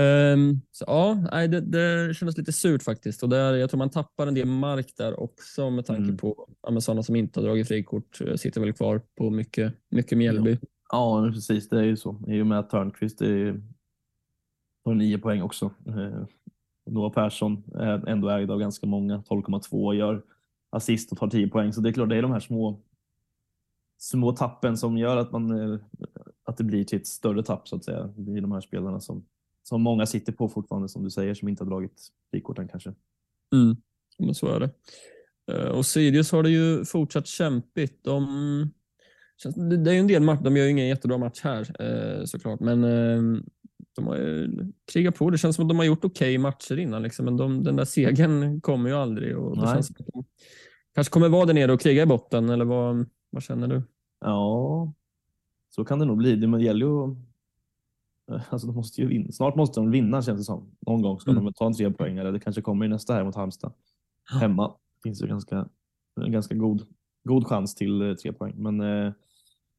Ehm, 0.00 0.60
så 0.72 0.84
ja, 0.86 1.26
nej, 1.32 1.48
det, 1.48 1.60
det 1.60 2.14
kändes 2.14 2.38
lite 2.38 2.52
surt 2.52 2.82
faktiskt. 2.82 3.22
Och 3.22 3.28
där, 3.28 3.54
jag 3.54 3.70
tror 3.70 3.78
man 3.78 3.90
tappar 3.90 4.26
en 4.26 4.34
del 4.34 4.46
mark 4.46 4.92
där 4.96 5.20
också 5.20 5.70
med 5.70 5.86
tanke 5.86 6.02
Mm. 6.02 6.16
på 6.16 6.48
ja, 6.62 6.80
sådana 6.80 7.02
som 7.02 7.16
inte 7.16 7.40
har 7.40 7.46
dragit 7.46 7.68
frikort 7.68 8.20
eh, 8.20 8.34
sitter 8.34 8.60
väl 8.60 8.72
kvar 8.72 9.00
på 9.18 9.30
mycket, 9.30 9.74
mycket 9.90 10.18
Mjällby. 10.18 10.58
Ja, 10.92 11.20
men 11.20 11.32
precis. 11.32 11.68
Det 11.68 11.78
är 11.78 11.84
ju 11.84 11.96
så. 11.96 12.22
I 12.28 12.40
och 12.40 12.46
med 12.46 12.58
att 12.58 12.70
Törnqvist 12.70 13.20
är, 13.22 13.62
har 14.84 14.94
nio 14.94 15.18
poäng 15.18 15.42
också. 15.42 15.70
Eh, 15.86 16.24
Noah 16.90 17.12
Persson 17.12 17.62
är 17.74 18.08
ändå 18.08 18.28
ägd 18.28 18.50
av 18.50 18.58
ganska 18.58 18.86
många. 18.86 19.22
12,2 19.28 19.94
gör 19.94 20.22
assist 20.70 21.12
och 21.12 21.18
tar 21.18 21.28
10 21.28 21.48
poäng. 21.48 21.72
Så 21.72 21.80
det 21.80 21.88
är 21.88 21.92
klart, 21.92 22.08
det 22.08 22.16
är 22.16 22.22
de 22.22 22.30
här 22.32 22.40
små, 22.40 22.80
små 24.02 24.32
tappen 24.32 24.76
som 24.76 24.98
gör 24.98 25.16
att, 25.16 25.32
man, 25.32 25.72
eh, 25.72 25.78
att 26.44 26.56
det 26.56 26.64
blir 26.64 26.84
till 26.84 26.98
ett 26.98 27.06
större 27.06 27.42
tapp 27.42 27.68
så 27.68 27.76
att 27.76 27.84
säga. 27.84 28.06
Det 28.16 28.22
blir 28.22 28.40
de 28.40 28.52
här 28.52 28.60
spelarna 28.60 29.00
som, 29.00 29.24
som 29.62 29.82
många 29.82 30.06
sitter 30.06 30.32
på 30.32 30.48
fortfarande, 30.48 30.88
som 30.88 31.04
du 31.04 31.10
säger, 31.10 31.34
som 31.34 31.48
inte 31.48 31.64
har 31.64 31.70
dragit 31.70 32.08
frikorten 32.30 32.68
kanske. 32.68 32.94
Mm. 33.54 33.76
Men 34.18 34.34
så 34.34 34.46
är 34.46 34.60
det. 34.60 34.70
Eh, 35.52 35.68
Och 35.68 35.86
Sirius 35.86 36.32
har 36.32 36.42
det 36.42 36.50
ju 36.50 36.84
fortsatt 36.84 37.26
kämpigt. 37.26 38.04
De, 38.04 38.70
det 39.56 39.90
är 39.90 39.94
ju 39.94 40.00
en 40.00 40.06
del 40.06 40.22
matcher, 40.22 40.42
de 40.42 40.56
gör 40.56 40.64
ju 40.64 40.70
ingen 40.70 40.88
jättebra 40.88 41.18
match 41.18 41.40
här 41.42 41.82
eh, 41.82 42.24
såklart, 42.24 42.60
men 42.60 42.80
de 43.96 44.06
har 44.06 44.16
ju 44.16 44.48
krigat 44.92 45.14
på. 45.14 45.30
Det 45.30 45.38
känns 45.38 45.56
som 45.56 45.64
att 45.64 45.68
de 45.68 45.78
har 45.78 45.84
gjort 45.84 46.04
okej 46.04 46.38
matcher 46.38 46.78
innan, 46.78 47.02
liksom, 47.02 47.24
men 47.24 47.36
de, 47.36 47.64
den 47.64 47.76
där 47.76 47.84
segern 47.84 48.60
kommer 48.60 48.90
ju 48.90 48.96
aldrig. 48.96 49.38
Och 49.38 49.56
det 49.56 49.62
Nej. 49.62 49.74
känns 49.74 49.86
som 49.86 49.96
att 49.98 50.06
de 50.12 50.24
kanske 50.94 51.12
kommer 51.12 51.28
vara 51.28 51.46
där 51.46 51.54
nere 51.54 51.72
och 51.72 51.80
kriga 51.80 52.02
i 52.02 52.06
botten, 52.06 52.50
eller 52.50 52.64
vad, 52.64 53.06
vad 53.30 53.42
känner 53.42 53.68
du? 53.68 53.82
Ja, 54.20 54.92
så 55.68 55.84
kan 55.84 55.98
det 55.98 56.04
nog 56.04 56.16
bli. 56.16 56.36
Det 56.36 56.62
gäller 56.62 56.86
ju 56.86 57.16
Alltså 58.50 58.66
de 58.66 58.76
måste 58.76 59.00
ju 59.00 59.06
vinna. 59.06 59.32
Snart 59.32 59.56
måste 59.56 59.80
de 59.80 59.90
vinna 59.90 60.22
känns 60.22 60.40
det 60.40 60.44
som. 60.44 60.70
Någon 60.80 61.02
gång 61.02 61.20
ska 61.20 61.30
Mm. 61.30 61.44
de 61.44 61.52
ta 61.52 61.66
en 61.66 61.74
tre 61.74 61.90
poäng 61.90 62.18
eller 62.18 62.32
det 62.32 62.40
kanske 62.40 62.62
kommer 62.62 62.84
i 62.86 62.88
nästa 62.88 63.14
här 63.14 63.24
mot 63.24 63.34
Halmstad. 63.34 63.72
Hemma 64.40 64.74
finns 65.02 65.22
ju 65.22 65.26
ganska, 65.26 65.68
en 66.20 66.32
ganska 66.32 66.54
god, 66.54 66.86
god 67.24 67.46
chans 67.46 67.74
till 67.74 68.02
eh, 68.02 68.14
tre 68.14 68.32
poäng. 68.32 68.54
Men 68.56 68.80
eh, 68.80 69.12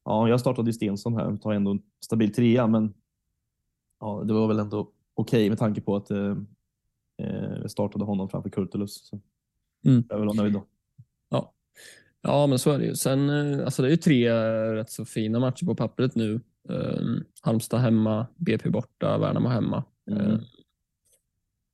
ja, 0.04 0.28
jag 0.28 0.40
startade 0.40 0.70
i 0.70 0.72
Stensson 0.72 1.14
här 1.14 1.26
och 1.32 1.40
tar 1.42 1.52
ändå 1.52 1.70
en 1.70 1.82
stabil 2.04 2.32
trea, 2.34 2.66
men 2.66 2.94
ja, 4.00 4.22
det 4.24 4.34
var 4.34 4.48
väl 4.48 4.58
ändå 4.58 4.90
okej 5.14 5.48
med 5.48 5.58
tanke 5.58 5.80
på 5.80 5.96
att 5.96 6.10
eh, 6.10 6.36
eh, 7.18 7.52
jag 7.60 7.70
startade 7.70 8.04
honom 8.04 8.28
framför 8.28 8.50
Kurtulus. 8.50 9.06
Så 9.08 9.20
Mm. 9.84 10.04
Jag 10.08 10.20
är 10.20 10.24
väl 10.26 10.36
nöjd 10.36 10.52
då. 10.52 10.64
Ja, 11.28 11.52
men 12.22 12.58
så 12.58 12.70
är 12.70 12.78
det 12.78 12.84
ju. 12.84 12.94
Sen, 12.94 13.30
eh, 13.30 13.64
alltså 13.64 13.82
det 13.82 13.88
är 13.88 13.90
ju 13.90 13.96
tre 13.96 14.28
eh, 14.28 14.72
rätt 14.72 14.90
så 14.90 15.04
fina 15.04 15.38
matcher 15.40 15.66
på 15.66 15.74
pappret 15.74 16.14
nu. 16.14 16.40
Um, 16.68 17.24
Halmstad 17.40 17.80
hemma, 17.80 18.26
BP 18.36 18.70
borta, 18.70 19.18
Värnamo 19.18 19.48
hemma. 19.48 19.84
Mm. 20.10 20.20
Eh, 20.30 20.38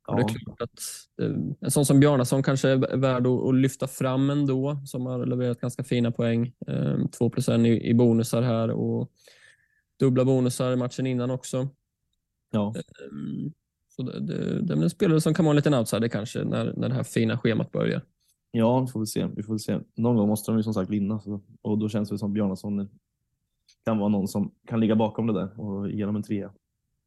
Och 0.09 0.17
det 0.17 0.23
är 0.23 0.27
Ja. 0.29 0.29
klart 0.45 0.63
att 0.63 0.81
eh, 1.23 1.37
en 1.61 1.71
sån 1.71 1.87
som 1.87 2.01
Bjarnason 2.01 2.43
kanske 2.43 2.69
är 2.69 2.97
värd 2.97 3.27
att, 3.27 3.45
att 3.49 3.55
lyfta 3.55 3.87
fram 3.87 4.31
ändå, 4.31 4.81
som 4.87 5.07
har 5.07 5.27
levererat 5.27 5.61
ganska 5.61 5.85
fina 5.85 6.11
poäng. 6.11 6.53
Eh, 6.67 6.99
Två 7.19 7.31
plus 7.31 7.49
en 7.49 7.67
i, 7.67 7.89
i 7.91 7.95
bonusar 7.95 8.43
här 8.43 8.71
och 8.71 9.11
dubbla 10.01 10.25
bonusar 10.25 10.73
i 10.73 10.77
matchen 10.77 11.07
innan 11.07 11.31
också. 11.31 11.69
Ja. 12.51 12.75
Eh, 12.77 13.53
Så 13.89 14.03
det, 14.03 14.21
det, 14.21 14.63
det 14.63 14.75
är 14.75 14.83
en 14.83 14.91
spelare 14.91 15.21
som 15.21 15.35
kan 15.35 15.45
vara 15.45 15.53
en 15.53 15.57
liten 15.57 15.75
outsider 15.75 16.09
kanske 16.09 16.45
när, 16.45 16.73
när 16.77 16.89
det 16.89 16.95
här 16.95 17.03
fina 17.03 17.39
schemat 17.39 17.73
börjar. 17.73 18.03
Ja, 18.51 18.81
vi 18.81 18.87
får 18.87 19.01
väl 19.01 19.07
se. 19.07 19.27
Vi 19.37 19.43
får 19.43 19.59
se. 19.59 19.79
Någon 19.97 20.17
gång 20.17 20.29
måste 20.29 20.51
de 20.53 20.57
ju 20.57 20.63
som 20.63 20.75
sagt 20.75 20.91
vinna 20.91 21.21
så, 21.21 21.41
och 21.63 21.79
då 21.79 21.89
känns 21.89 22.09
det 22.09 22.19
som 22.19 22.33
Bjarnason 22.33 22.89
kan 23.85 23.99
vara 23.99 24.09
någon 24.09 24.29
som 24.29 24.55
kan 24.67 24.81
ligga 24.81 24.97
bakom 24.97 25.27
det 25.27 25.33
där 25.33 25.61
och 25.61 25.91
ge 25.91 26.07
dem 26.07 26.17
en 26.17 26.23
trea. 26.23 26.53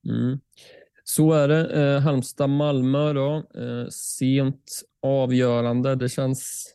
Mm. 0.10 0.39
Så 1.04 1.32
är 1.34 1.47
det. 1.47 1.93
Eh, 1.95 2.01
Halmstad-Malmö 2.01 3.13
då. 3.13 3.36
Eh, 3.36 3.88
sent 3.89 4.82
avgörande. 5.01 5.95
Det 5.95 6.10
känns, 6.10 6.65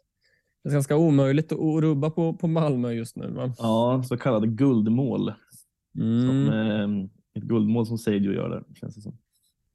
det 0.65 0.71
känns 0.71 0.75
ganska 0.75 0.97
omöjligt 0.97 1.53
att 1.53 1.59
att 1.59 1.83
rubba 1.83 2.11
på, 2.11 2.35
på 2.35 2.47
Malmö 2.49 2.93
just 2.93 3.17
nu. 3.17 3.31
Va? 3.31 3.55
Ja, 3.59 4.03
så 4.09 4.17
kallade 4.17 4.47
guldmål. 4.47 5.33
Mm. 5.99 6.27
Som, 6.29 6.53
eh, 6.53 7.09
ett 7.39 7.49
guldmål 7.49 7.87
som 7.87 7.99
Seidio 7.99 8.33
gör 8.33 8.49
där, 8.49 8.65
känns 8.75 8.95
det 8.95 9.01
som. 9.01 9.19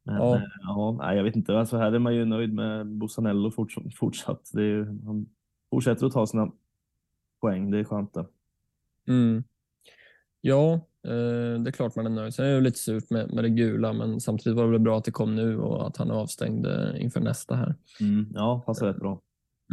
Men, 0.04 0.16
Ja. 0.16 0.42
ja. 0.62 0.98
ja, 1.00 1.14
jag 1.16 1.24
vet 1.24 1.36
inte. 1.36 1.58
Alltså, 1.60 1.78
här 1.78 1.92
är 1.92 2.00
man 2.00 2.16
ju 2.16 2.26
nöjd 2.26 2.54
med 2.54 2.88
Bosanello 2.88 3.52
fort, 3.52 3.74
fortsatt. 3.96 4.50
Det 4.54 4.62
är, 4.62 4.66
ju- 4.66 5.00
han 5.06 5.26
fortsätter 5.70 6.06
att 6.06 6.14
ta 6.14 6.28
sina 6.28 6.52
poäng. 7.42 7.72
Det 7.72 7.80
är 7.80 7.84
skönt 7.84 8.14
det. 8.14 8.26
Mm. 9.08 9.44
Ja, 10.42 10.74
eh, 11.04 11.62
det 11.62 11.70
är 11.70 11.72
klart 11.72 11.96
man 11.96 12.06
är 12.06 12.10
nöjd. 12.10 12.34
Sen 12.34 12.46
är 12.46 12.54
det 12.54 12.62
lite 12.62 12.80
surt 12.80 13.10
med, 13.10 13.34
med 13.34 13.44
det 13.44 13.50
gula, 13.50 13.94
men 13.94 14.20
samtidigt 14.20 14.58
var 14.58 14.66
det 14.66 14.72
väl 14.72 14.80
bra 14.80 14.98
att 14.98 15.06
det 15.06 15.12
kom 15.12 15.36
nu 15.36 15.58
och 15.60 15.88
att 15.88 15.98
han 15.98 16.10
är 16.10 16.14
avstängd 16.14 16.66
eh, 16.66 17.04
inför 17.04 17.20
nästa 17.20 17.56
här. 17.56 17.76
Mm, 18.02 18.28
ja, 18.34 18.64
passar 18.66 18.88
rätt 18.88 18.98
bra. 19.00 19.22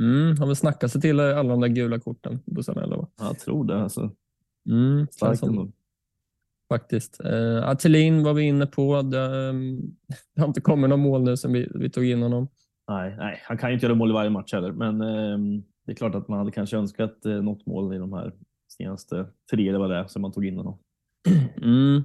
Mm. 0.01 0.37
Han 0.39 0.49
vill 0.49 0.57
snacka 0.57 0.89
sig 0.89 1.01
till 1.01 1.21
alla 1.21 1.43
de 1.43 1.61
där 1.61 1.69
gula 1.69 1.99
korten, 2.01 2.41
Busanello. 2.47 2.97
va? 2.97 3.09
Jag 3.19 3.39
tror 3.39 3.65
det. 3.65 3.83
Alltså, 3.83 4.11
Mm. 4.69 5.07
starkt 5.11 5.43
ändå. 5.43 5.69
Faktiskt. 6.69 7.21
Eh, 7.25 7.69
Athelin 7.69 8.23
var 8.23 8.35
vi 8.35 8.43
inne 8.43 8.67
på. 8.67 9.03
Det, 9.03 9.21
ehm, 9.21 9.81
det 10.35 10.41
har 10.41 10.49
inte 10.49 10.61
kommit 10.61 10.91
någon 10.91 11.01
mål 11.01 11.23
nu 11.23 11.37
sen 11.37 11.53
vi, 11.53 11.69
vi 11.75 11.91
tog 11.91 12.05
in 12.05 12.23
honom. 12.23 12.49
Nej, 12.89 13.15
nej, 13.19 13.43
han 13.45 13.59
kan 13.59 13.71
ju 13.71 13.75
inte 13.75 13.87
göra 13.87 13.95
mål 13.95 14.11
i 14.11 14.13
varje 14.13 14.31
match 14.31 14.53
heller, 14.53 14.73
men 14.73 15.01
eh, 15.01 15.63
det 15.87 15.93
är 15.93 15.97
klart 15.97 16.15
att 16.15 16.29
man 16.29 16.39
hade 16.39 16.51
kanske 16.51 16.77
önskat 16.77 17.27
eh, 17.27 17.33
något 17.33 17.67
mål 17.67 17.95
i 17.95 17.99
de 17.99 18.13
här 18.13 18.33
senaste 18.69 19.27
tre 19.51 19.69
eller 19.69 19.79
vad 19.79 19.91
det 19.91 20.09
som 20.09 20.23
man 20.23 20.33
tog 20.33 20.47
in 20.47 20.57
honom. 20.57 20.79
Mm. 21.63 22.03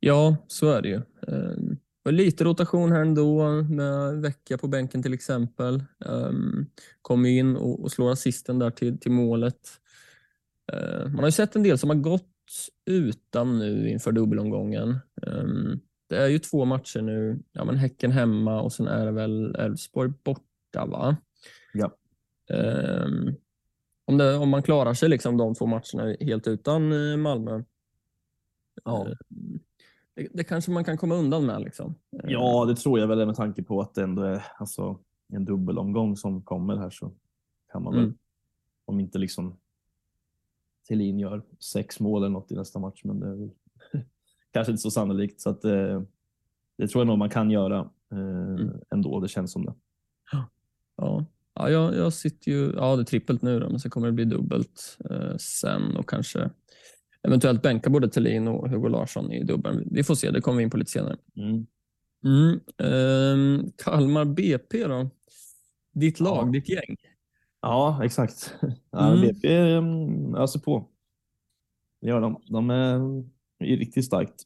Ja, 0.00 0.36
så 0.46 0.70
är 0.70 0.82
det 0.82 0.88
ju. 0.88 1.00
Um, 1.26 1.78
lite 2.10 2.44
rotation 2.44 2.92
här 2.92 3.00
ändå 3.00 3.62
med 3.62 4.22
vecka 4.22 4.58
på 4.58 4.68
bänken 4.68 5.02
till 5.02 5.14
exempel. 5.14 5.84
Um, 6.04 6.66
kommer 7.02 7.28
in 7.28 7.56
och, 7.56 7.82
och 7.82 7.92
slår 7.92 8.12
assisten 8.12 8.58
där 8.58 8.70
till, 8.70 8.98
till 8.98 9.12
målet. 9.12 9.60
Eh, 10.72 11.08
man 11.08 11.18
har 11.18 11.26
ju 11.26 11.32
sett 11.32 11.56
en 11.56 11.62
del 11.62 11.78
som 11.78 11.90
har 11.90 11.96
gått 11.96 12.33
utan 12.84 13.58
nu 13.58 13.88
inför 13.90 14.12
dubbelomgången. 14.12 14.98
Um, 15.22 15.80
det 16.06 16.16
är 16.16 16.28
ju 16.28 16.38
två 16.38 16.64
matcher 16.64 17.02
nu. 17.02 17.38
Ja, 17.52 17.64
men 17.64 17.76
Häcken 17.76 18.10
hemma 18.12 18.60
och 18.60 18.72
sen 18.72 18.88
är 18.88 19.06
det 19.06 19.12
väl 19.12 19.54
Elfsborg 19.54 20.12
borta 20.24 20.86
va? 20.86 21.16
Ja. 21.72 21.90
Um, 22.50 23.34
om, 24.04 24.18
det, 24.18 24.34
om 24.36 24.48
man 24.48 24.62
klarar 24.62 24.94
sig 24.94 25.08
liksom 25.08 25.36
de 25.36 25.54
två 25.54 25.66
matcherna 25.66 26.16
helt 26.20 26.46
utan 26.46 26.92
eh, 27.10 27.16
Malmö, 27.16 27.62
Ja. 28.84 29.06
Eh, 29.08 29.12
Det, 30.16 30.28
det 30.32 30.44
kanske 30.44 30.70
man 30.70 30.84
kan 30.84 30.96
komma 30.96 31.14
undan 31.14 31.46
med. 31.46 31.62
Liksom. 31.62 31.94
Ja, 32.10 32.64
det 32.64 32.76
tror 32.76 32.98
jag 33.00 33.06
väl 33.06 33.26
med 33.26 33.34
tanke 33.36 33.62
på 33.62 33.80
att 33.80 33.94
det 33.94 34.02
ändå 34.02 34.22
är 34.22 34.44
alltså, 34.58 34.98
en 35.32 35.44
dubbelomgång 35.44 36.16
som 36.16 36.42
kommer 36.42 36.76
här 36.76 36.90
så 36.90 37.12
kan 37.72 37.82
man 37.82 37.92
väl, 37.94 38.02
Mm. 38.04 38.16
om 38.84 39.00
inte 39.00 39.18
liksom 39.18 39.56
Thelin 40.88 41.18
gör 41.18 41.42
sex 41.60 42.00
mål 42.00 42.22
eller 42.22 42.32
något 42.32 42.52
i 42.52 42.54
nästa 42.54 42.78
match, 42.78 43.00
men 43.04 43.20
det 43.20 43.26
är 43.26 43.34
väl 43.34 43.50
kanske 44.52 44.70
inte 44.70 44.82
så 44.82 44.90
sannolikt. 44.90 45.40
Så 45.40 45.50
att, 45.50 45.64
eh, 45.64 46.02
det 46.78 46.88
tror 46.88 47.00
jag 47.00 47.06
nog 47.06 47.18
man 47.18 47.30
kan 47.30 47.50
göra 47.50 47.78
eh, 48.12 48.66
ändå, 48.90 49.20
det 49.20 49.28
känns 49.28 49.52
som 49.52 49.64
det. 49.64 49.74
Ja, 50.96 51.24
ja 51.54 51.70
jag, 51.70 51.94
jag 51.96 52.12
sitter 52.12 52.50
ju, 52.52 52.72
ja 52.76 52.96
det 52.96 53.02
är 53.02 53.04
trippelt 53.04 53.42
nu 53.42 53.60
då, 53.60 53.70
men 53.70 53.80
sen 53.80 53.90
kommer 53.90 54.06
det 54.06 54.12
bli 54.12 54.24
dubbelt 54.24 54.98
eh, 55.10 55.36
sen 55.36 55.96
och 55.96 56.08
kanske 56.08 56.50
eventuellt 57.22 57.62
bänka 57.62 57.90
både 57.90 58.08
Thelin 58.08 58.48
och 58.48 58.70
Hugo 58.70 58.88
Larsson 58.88 59.32
i 59.32 59.44
dubbeln. 59.44 59.88
Vi 59.90 60.04
får 60.04 60.14
se, 60.14 60.30
det 60.30 60.40
kommer 60.40 60.56
vi 60.58 60.64
in 60.64 60.70
på 60.70 60.76
lite 60.76 60.90
senare. 60.90 61.16
Mm. 61.36 61.66
Mm. 62.24 62.60
ehm, 62.78 63.70
Kalmar 63.76 64.24
BP 64.24 64.84
då? 64.86 65.10
Ditt 65.92 66.20
lag, 66.20 66.46
Ja. 66.48 66.50
ditt 66.52 66.68
gäng. 66.68 66.96
Ja, 67.64 68.04
exakt. 68.04 68.54
Ja, 68.90 69.12
Mm. 69.12 69.20
BP 69.20 69.56
mm, 69.56 70.34
öser 70.34 70.60
på. 70.60 70.88
Det 72.00 72.08
gör 72.08 72.20
de. 72.20 72.40
De 72.46 72.70
är, 72.70 73.24
är 73.58 73.76
riktigt 73.76 74.04
starkt 74.04 74.42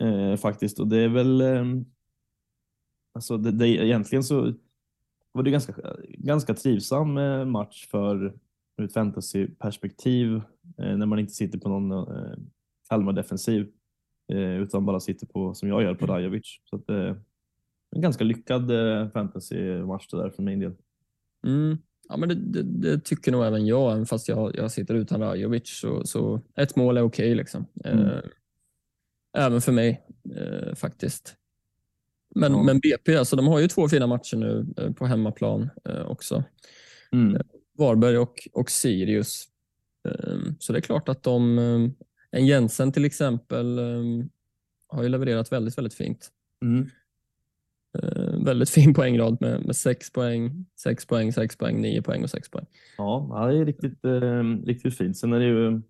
eh, 0.00 0.36
faktiskt. 0.36 0.80
Och 0.80 0.88
det 0.88 0.98
är 0.98 1.08
väl... 1.08 1.40
Eh, 1.40 1.64
alltså 3.14 3.36
det, 3.36 3.50
det, 3.50 3.68
egentligen 3.68 4.24
så 4.24 4.52
var 5.32 5.42
det 5.42 5.50
ganska, 5.50 5.74
ganska 6.08 6.54
trivsam 6.54 7.18
eh, 7.18 7.44
match 7.44 7.86
för 7.86 8.34
ur 8.76 8.84
ett 8.84 8.92
fantasyperspektiv 8.92 10.34
eh, 10.78 10.96
när 10.96 11.06
man 11.06 11.18
inte 11.18 11.32
sitter 11.32 11.58
på 11.58 11.68
någon 11.68 11.92
eh, 11.92 12.36
Kalmar-defensiv 12.88 13.68
eh, 14.32 14.56
utan 14.56 14.86
bara 14.86 15.00
sitter 15.00 15.26
på, 15.26 15.54
som 15.54 15.68
jag 15.68 15.82
gör, 15.82 15.94
på 15.94 16.06
Rajovic. 16.06 16.60
Så 16.64 16.76
att, 16.76 16.90
eh, 16.90 17.16
en 17.90 18.00
ganska 18.02 18.24
lyckad 18.24 18.70
eh, 18.70 19.08
fantasy-match 19.08 20.06
det 20.10 20.16
där 20.16 20.30
för 20.30 20.42
min 20.42 20.60
del. 20.60 20.74
Mm. 21.46 21.78
Ja, 22.08 22.16
men 22.16 22.28
det, 22.28 22.34
det, 22.34 22.62
det 22.62 22.98
tycker 23.04 23.32
nog 23.32 23.44
även 23.44 23.66
jag, 23.66 23.92
även 23.92 24.06
fast 24.06 24.28
jag, 24.28 24.56
jag 24.56 24.70
sitter 24.70 24.94
utan 24.94 25.20
Rajovic. 25.20 25.68
Så, 25.80 26.06
så 26.06 26.40
ett 26.56 26.76
mål 26.76 26.96
är 26.96 27.02
okej. 27.02 27.34
liksom. 27.34 27.66
Mm. 27.84 28.06
Eh, 28.06 28.20
även 29.36 29.60
för 29.60 29.72
mig 29.72 30.06
eh, 30.36 30.74
faktiskt. 30.74 31.34
Men, 32.34 32.52
Ja. 32.52 32.62
men 32.62 32.80
BP, 32.80 33.16
alltså, 33.16 33.36
de 33.36 33.46
har 33.46 33.58
ju 33.58 33.68
två 33.68 33.88
fina 33.88 34.06
matcher 34.06 34.36
nu 34.36 34.66
eh, 34.76 34.92
på 34.92 35.06
hemmaplan 35.06 35.70
också. 36.06 36.44
Mm. 37.12 37.42
Varberg 37.78 38.18
och, 38.18 38.48
och 38.52 38.70
Sirius. 38.70 39.48
Så 40.58 40.72
det 40.72 40.78
är 40.78 40.80
klart 40.80 41.08
att 41.08 41.22
de, 41.22 41.58
en 42.30 42.46
Jensen 42.46 42.92
till 42.92 43.04
exempel, 43.04 43.78
har 44.88 45.02
ju 45.02 45.08
levererat 45.08 45.52
väldigt, 45.52 45.78
väldigt 45.78 45.94
fint. 45.94 46.30
Mm. 46.62 46.90
Eh, 47.94 48.44
väldigt 48.44 48.70
fin 48.70 48.94
poängrad 48.94 49.40
med, 49.40 49.66
med 49.66 49.76
6 49.76 50.12
poäng, 50.12 50.66
6 50.76 51.06
poäng, 51.06 51.32
6 51.32 51.56
poäng, 51.56 51.80
9 51.80 52.02
poäng 52.02 52.22
och 52.22 52.30
6 52.30 52.50
poäng. 52.50 52.66
Ja, 52.98 53.46
det 53.50 53.58
är 53.58 53.64
riktigt, 53.64 54.04
eh, 54.04 54.42
riktigt 54.66 54.96
fint. 54.96 55.16
Sen 55.16 55.32
är 55.32 55.38
det 55.38 55.46
ju 55.46 55.82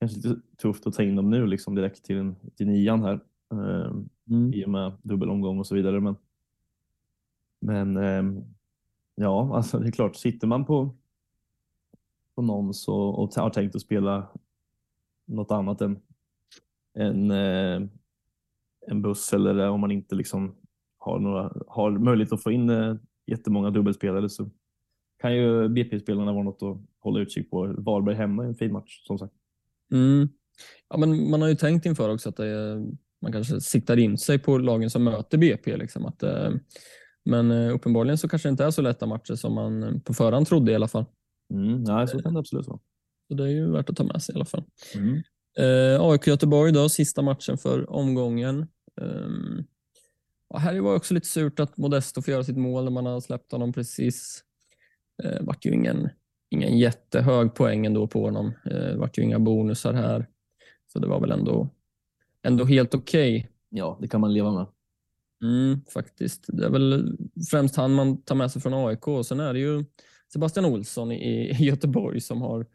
kanske 0.00 0.16
lite 0.16 0.40
tufft 0.56 0.86
att 0.86 0.94
ta 0.94 1.02
in 1.02 1.16
dem 1.16 1.30
nu 1.30 1.46
liksom 1.46 1.74
direkt 1.74 2.04
till, 2.04 2.16
en, 2.16 2.36
till 2.56 2.66
nian 2.66 3.02
här 3.02 3.20
eh, 3.52 3.92
i 4.54 4.64
och 4.64 4.70
med 4.70 4.92
dubbelomgång 5.02 5.58
och 5.58 5.66
så 5.66 5.74
vidare. 5.74 6.00
Men, 6.00 6.16
men 7.60 7.96
eh, 7.96 8.42
ja, 9.14 9.56
alltså 9.56 9.78
det 9.78 9.88
är 9.88 9.92
klart, 9.92 10.16
sitter 10.16 10.46
man 10.46 10.64
på, 10.64 10.94
på 12.34 12.42
någon 12.42 12.74
så, 12.74 12.96
och 12.96 13.34
har 13.34 13.50
tänkt 13.50 13.76
att 13.76 13.82
spela 13.82 14.28
något 15.26 15.50
annat 15.50 15.80
än, 15.80 16.00
än 16.98 17.30
eh, 17.30 17.88
en 18.86 19.02
buss 19.02 19.32
eller 19.32 19.68
om 19.68 19.80
man 19.80 19.90
inte 19.90 20.14
liksom 20.14 20.54
har, 20.98 21.18
några, 21.18 21.52
har 21.66 21.90
möjlighet 21.90 22.32
att 22.32 22.42
få 22.42 22.50
in 22.52 22.70
eh, 22.70 22.94
jättemånga 23.26 23.70
dubbelspelare 23.70 24.28
så 24.28 24.50
kan 25.22 25.36
ju 25.36 25.68
BP-spelarna 25.68 26.32
vara 26.32 26.42
något 26.44 26.62
att 26.62 26.78
hålla 27.00 27.20
utkik 27.20 27.50
på. 27.50 27.74
Varberg 27.78 28.14
hemma 28.14 28.44
är 28.44 28.48
en 28.48 28.54
fin 28.54 28.72
match 28.72 29.02
som 29.06 29.18
sagt. 29.18 29.34
Mm. 29.92 30.28
Ja, 30.88 30.96
men 30.96 31.30
man 31.30 31.42
har 31.42 31.48
ju 31.48 31.54
tänkt 31.54 31.86
inför 31.86 32.10
också 32.10 32.28
att 32.28 32.36
det, 32.36 32.46
är- 32.46 32.86
man 33.22 33.32
kanske 33.32 33.60
siktar 33.60 33.96
in 33.96 34.18
sig 34.18 34.38
på 34.38 34.58
lagen 34.58 34.90
som 34.90 35.04
möter 35.04 35.38
BP. 35.38 35.76
Liksom, 35.76 36.06
att, 36.06 36.22
eh, 36.22 36.50
men 37.24 37.50
eh, 37.50 37.74
uppenbarligen 37.74 38.18
så 38.18 38.28
kanske 38.28 38.48
det 38.48 38.50
inte 38.50 38.64
är 38.64 38.70
så 38.70 38.82
lätta 38.82 39.06
matcher 39.06 39.34
som 39.34 39.54
man 39.54 39.82
eh, 39.82 39.98
på 40.04 40.14
förhand 40.14 40.46
trodde 40.46 40.72
i 40.72 40.74
alla 40.74 40.88
fall. 40.88 41.04
Mm, 41.54 41.82
nej, 41.82 42.08
så 42.08 42.22
kan 42.22 42.32
det 42.34 42.40
absolut 42.40 42.66
vara. 42.66 42.78
Så 43.28 43.34
det 43.34 43.44
är 43.44 43.48
ju 43.48 43.70
värt 43.72 43.90
att 43.90 43.96
ta 43.96 44.04
med 44.04 44.22
sig 44.22 44.32
i 44.34 44.36
alla 44.36 44.44
fall. 44.44 44.64
Mm. 44.94 45.14
Eh, 45.58 46.00
AIK 46.02 46.26
Göteborg 46.26 46.72
då, 46.72 46.88
sista 46.88 47.22
matchen 47.22 47.58
för 47.58 47.90
omgången. 47.90 48.66
Um, 49.00 49.64
ja, 50.50 50.58
här 50.58 50.80
var 50.80 50.90
det 50.90 50.96
också 50.96 51.14
lite 51.14 51.26
surt 51.26 51.60
att 51.60 51.76
Modesto 51.76 52.22
får 52.22 52.32
göra 52.32 52.44
sitt 52.44 52.56
mål 52.56 52.84
när 52.84 52.90
man 52.90 53.06
har 53.06 53.20
släppt 53.20 53.52
honom 53.52 53.72
precis. 53.72 54.44
Eh, 55.22 55.42
vart 55.42 55.64
ju 55.64 55.74
ingen, 55.74 56.08
ingen 56.50 56.78
jättehög 56.78 57.54
poäng 57.54 57.86
ändå 57.86 58.06
på 58.06 58.24
honom. 58.24 58.52
Eh, 58.64 58.96
vart 58.96 59.18
ju 59.18 59.22
inga 59.22 59.38
bonusar 59.38 59.92
här. 59.92 60.26
Så 60.92 60.98
det 60.98 61.06
var 61.06 61.20
väl 61.20 61.32
ändå, 61.32 61.68
ändå 62.42 62.64
helt 62.64 62.94
okej. 62.94 63.50
Ja, 63.68 63.98
det 64.00 64.08
kan 64.08 64.20
man 64.20 64.32
leva 64.32 64.52
med. 64.52 64.66
Mm, 65.42 65.80
faktiskt. 65.94 66.44
Det 66.48 66.66
är 66.66 66.70
väl 66.70 67.16
främst 67.50 67.76
han 67.76 67.94
man 67.94 68.22
tar 68.22 68.34
med 68.34 68.50
sig 68.50 68.62
från 68.62 68.74
AIK. 68.74 69.26
Sen 69.26 69.40
är 69.40 69.52
det 69.52 69.60
ju 69.60 69.84
Sebastian 70.32 70.64
Olsson 70.64 71.12
i, 71.12 71.50
i 71.60 71.64
Göteborg 71.64 72.20
som 72.20 72.42
har 72.42 72.66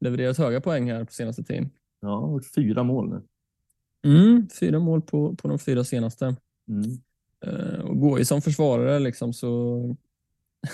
levererat 0.00 0.38
höga 0.38 0.60
poäng 0.60 0.90
här 0.90 1.04
på 1.04 1.12
senaste 1.12 1.44
tiden. 1.44 1.70
Ja, 2.00 2.40
fyra 2.54 2.82
mål 2.82 3.08
nu. 3.08 3.22
Mm, 4.06 4.48
fyra 4.60 4.78
mål 4.78 5.02
på, 5.02 5.36
på 5.36 5.48
de 5.48 5.58
fyra 5.58 5.84
senaste. 5.84 6.36
Mm. 6.68 6.82
Eh, 7.46 7.80
och 7.80 8.00
går 8.00 8.18
ju 8.18 8.24
som 8.24 8.42
försvarare 8.42 8.98
liksom 8.98 9.32
så 9.32 9.96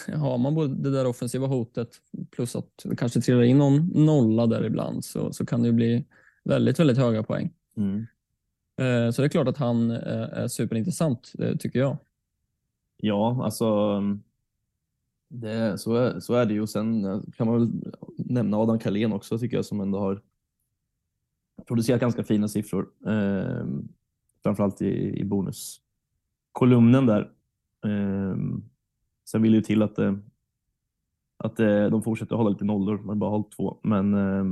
har 0.15 0.39
man 0.39 0.55
både 0.55 0.75
det 0.75 0.91
där 0.91 1.07
offensiva 1.07 1.47
hotet 1.47 1.89
plus 2.31 2.57
att 2.57 2.71
det 2.85 2.97
kanske 2.97 3.21
trillar 3.21 3.43
in 3.43 3.59
någon 3.59 3.87
nolla 3.87 4.47
där 4.47 4.65
ibland 4.65 5.05
så, 5.05 5.33
så 5.33 5.47
kan 5.47 5.63
det 5.63 5.73
bli 5.73 6.05
väldigt, 6.45 6.79
väldigt 6.79 6.99
höga 6.99 7.23
poäng. 7.23 7.53
Mm. 7.77 8.07
Eh, 8.81 9.11
så 9.11 9.23
det 9.23 9.27
är 9.27 9.29
klart 9.29 9.49
att 9.49 9.59
han 9.59 9.91
eh, 9.91 10.29
är 10.33 10.49
superintressant, 10.49 11.33
tycker 11.59 11.79
jag. 11.79 11.97
Ja, 12.97 13.45
alltså 13.45 14.01
det, 15.29 15.79
så, 15.79 15.95
är, 15.95 16.21
så 16.21 16.35
är 16.35 16.47
det 16.47 16.55
ju. 16.55 16.67
Sen 16.67 17.23
kan 17.37 17.47
man 17.47 17.61
väl 17.61 17.93
nämna 18.17 18.57
Adam 18.57 18.79
Kalén 18.79 19.13
också 19.13 19.39
tycker 19.39 19.57
jag 19.57 19.65
som 19.65 19.81
ändå 19.81 19.99
har 19.99 20.23
producerat 21.67 22.01
ganska 22.01 22.25
fina 22.25 22.49
siffror. 22.49 22.89
Eh, 23.07 23.67
framförallt 24.43 24.83
i, 24.83 25.21
i 25.21 25.25
kolumnen 26.55 27.07
där. 27.07 27.21
Eh, 27.85 28.37
sen 29.31 29.43
vill 29.43 29.53
det 29.53 29.57
ju 29.57 29.63
till 29.63 29.83
att, 29.83 29.99
eh, 29.99 30.15
att 31.37 31.61
eh, 31.61 31.87
de 31.87 32.03
fortsätter 32.03 32.37
hålla 32.37 32.51
lite 32.51 32.65
nollor. 32.65 32.99
Man 32.99 33.09
har 33.09 33.15
bara 33.15 33.31
hållit 33.31 33.51
två. 33.57 33.81
Men 33.83 34.15
eh, 34.15 34.47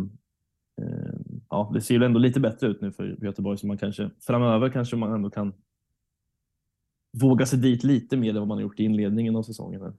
eh, 0.83 1.15
ja, 1.51 1.71
det 1.75 1.81
ser 1.81 1.95
ju 1.95 2.05
ändå 2.05 2.19
lite 2.19 2.41
bättre 2.41 2.69
ut 2.69 2.81
nu 2.81 2.93
för 2.93 3.25
Göteborg 3.25 3.59
så 3.59 3.67
man 3.67 3.79
kanske 3.79 4.11
framöver 4.21 4.71
kanske 4.71 4.97
man 4.97 5.12
ändå 5.12 5.31
kan 5.31 5.53
våga 7.21 7.47
sig 7.47 7.59
dit 7.59 7.85
lite 7.85 8.17
mer 8.17 8.31
än 8.31 8.38
vad 8.38 8.49
man 8.49 8.57
har 8.57 8.62
gjort 8.62 8.81
i 8.81 8.85
inledningen 8.85 9.37
av 9.37 9.43
säsongen. 9.43 9.95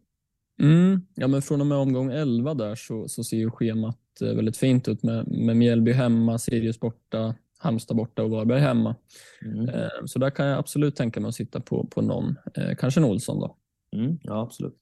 Mm. 0.60 1.02
Ja, 1.16 1.28
men 1.28 1.42
från 1.42 1.62
och 1.62 1.68
med 1.68 1.78
omgång 1.78 2.12
11 2.12 2.54
där 2.54 2.76
så, 2.76 3.08
så 3.08 3.24
ser 3.24 3.38
ju 3.38 3.52
schemat 3.52 4.22
eh, 4.22 4.36
väldigt 4.36 4.58
fint 4.58 4.88
ut 4.88 5.04
med, 5.04 5.28
med 5.28 5.58
Mjällby 5.58 5.92
hemma, 5.92 6.38
Sirius 6.38 6.80
borta, 6.80 7.36
Halmstad 7.64 7.98
borta 7.98 8.24
och 8.24 8.30
Varberg 8.30 8.60
hemma. 8.60 8.96
Mm. 9.42 9.70
Eh, 9.70 9.90
Så 10.06 10.20
där 10.20 10.30
kan 10.30 10.46
jag 10.46 10.60
absolut 10.60 10.96
tänka 10.96 11.20
mig 11.20 11.30
att 11.30 11.36
sitta 11.36 11.60
på, 11.60 11.88
på 11.88 12.02
någon, 12.02 12.36
eh, 12.58 12.76
kanske 12.78 13.00
en 13.00 13.06
Olsson 13.06 13.40
då. 13.40 13.58
Mm, 13.96 14.20
ja, 14.24 14.42
absolut. 14.42 14.76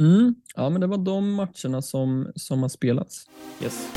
Mm. 0.00 0.34
Ja, 0.56 0.70
men 0.70 0.80
det 0.80 0.86
var 0.86 0.98
de 0.98 1.34
matcherna 1.34 1.82
som, 1.82 2.32
som 2.34 2.62
har 2.62 2.68
spelats. 2.68 3.26
Yes. 3.62 3.94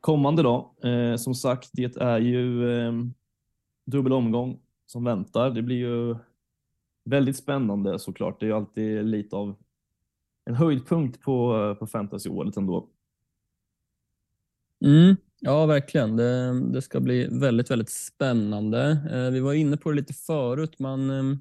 Kommande 0.00 0.42
då, 0.42 0.74
eh, 0.84 1.16
som 1.16 1.34
sagt, 1.34 1.70
det 1.72 1.96
är 1.96 2.18
ju 2.18 2.70
eh, 2.70 2.92
dubbel 3.86 4.12
omgång 4.12 4.60
som 4.86 5.04
väntar. 5.04 5.50
Det 5.50 5.62
blir 5.62 5.76
ju 5.76 6.16
väldigt 7.04 7.36
spännande 7.36 7.98
såklart. 7.98 8.40
Det 8.40 8.46
är 8.46 8.48
ju 8.48 8.56
alltid 8.56 9.04
lite 9.04 9.36
av 9.36 9.56
en 10.44 10.54
höjdpunkt 10.54 11.20
på, 11.20 11.76
på 11.78 11.86
fantasyåret 11.86 12.56
ändå. 12.56 12.88
Mm. 14.84 15.16
Ja, 15.40 15.66
verkligen. 15.66 16.16
Det, 16.16 16.60
det 16.72 16.82
ska 16.82 17.00
bli 17.00 17.28
väldigt, 17.30 17.70
väldigt 17.70 17.90
spännande. 17.90 18.98
Eh, 19.12 19.30
vi 19.30 19.40
var 19.40 19.52
inne 19.54 19.76
på 19.76 19.90
det 19.90 19.96
lite 19.96 20.14
förut. 20.14 20.78
Man, 20.78 21.10
eh, 21.10 21.38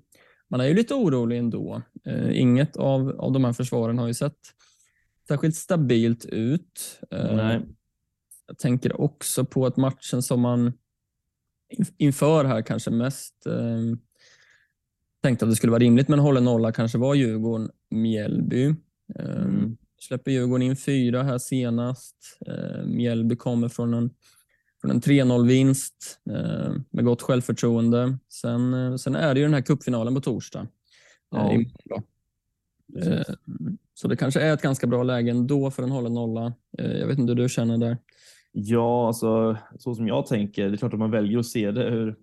man 0.49 0.59
är 0.61 0.65
ju 0.65 0.73
lite 0.73 0.93
orolig 0.93 1.37
ändå. 1.37 1.81
Eh, 2.05 2.39
inget 2.41 2.77
av, 2.77 3.09
av 3.09 3.31
de 3.31 3.43
här 3.45 3.53
försvaren 3.53 3.97
har 3.99 4.07
ju 4.07 4.13
sett 4.13 4.37
särskilt 5.27 5.55
stabilt 5.55 6.25
ut. 6.25 6.99
Eh, 7.11 7.35
Nej. 7.35 7.61
Jag 8.47 8.57
tänker 8.57 9.01
också 9.01 9.45
på 9.45 9.65
att 9.65 9.77
matchen 9.77 10.21
som 10.21 10.41
man 10.41 10.73
in- 11.69 11.85
inför 11.97 12.45
här 12.45 12.61
kanske 12.61 12.91
mest 12.91 13.45
eh, 13.45 13.79
tänkte 15.23 15.45
att 15.45 15.51
det 15.51 15.55
skulle 15.55 15.71
vara 15.71 15.79
rimligt 15.83 16.07
med 16.07 16.17
en 16.19 16.23
hållen 16.25 16.43
nolla 16.45 16.71
kanske 16.71 16.97
var 16.97 17.15
Djurgården-Mjällby. 17.15 18.65
Eh, 19.19 19.25
Mm. 19.41 19.77
Släpper 20.07 20.31
Djurgården 20.31 20.61
in 20.61 20.75
fyra 20.75 21.23
här 21.23 21.37
senast. 21.37 22.15
Eh, 22.47 22.85
Mjällby 22.85 23.35
kommer 23.35 23.69
från 23.69 23.93
en, 23.93 24.09
från 24.81 24.91
en 24.91 25.01
3-0-vinst 25.01 26.19
eh, 26.29 26.73
med 26.89 27.05
gott 27.05 27.21
självförtroende. 27.21 28.17
Sen, 28.29 28.73
eh, 28.73 28.95
sen 28.95 29.15
är 29.15 29.33
det 29.33 29.39
ju 29.39 29.45
den 29.45 29.53
här 29.53 29.61
cupfinalen 29.61 30.15
på 30.15 30.21
torsdag. 30.21 30.67
Ja. 31.29 31.53
Eh, 33.03 33.35
så 33.93 34.07
det 34.07 34.15
kanske 34.15 34.41
är 34.41 34.53
ett 34.53 34.61
ganska 34.61 34.87
bra 34.87 35.03
läge 35.03 35.31
ändå 35.31 35.71
för 35.71 35.83
en 35.83 35.91
hållen 35.91 36.13
nolla. 36.13 36.53
Jag 36.77 37.07
vet 37.07 37.19
inte 37.19 37.31
hur 37.31 37.41
du 37.41 37.49
känner 37.49 37.77
där. 37.77 37.97
Ja, 38.51 39.07
alltså 39.07 39.57
så 39.79 39.95
som 39.95 40.07
jag 40.07 40.25
tänker, 40.25 40.69
det 40.69 40.75
är 40.75 40.77
klart 40.77 40.93
att 40.93 40.99
man 40.99 41.11
väljer 41.11 41.39
att 41.39 41.45
se 41.45 41.71
det 41.71 41.83
ur 41.83 42.15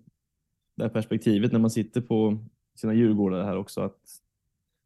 det 0.77 0.83
här 0.83 0.89
perspektivet 0.89 1.51
när 1.51 1.59
man 1.59 1.69
sitter 1.69 2.01
på 2.01 2.45
sina 2.75 2.93
Djurgårdar 2.93 3.43
här 3.43 3.57
också 3.57 3.81
att 3.81 3.99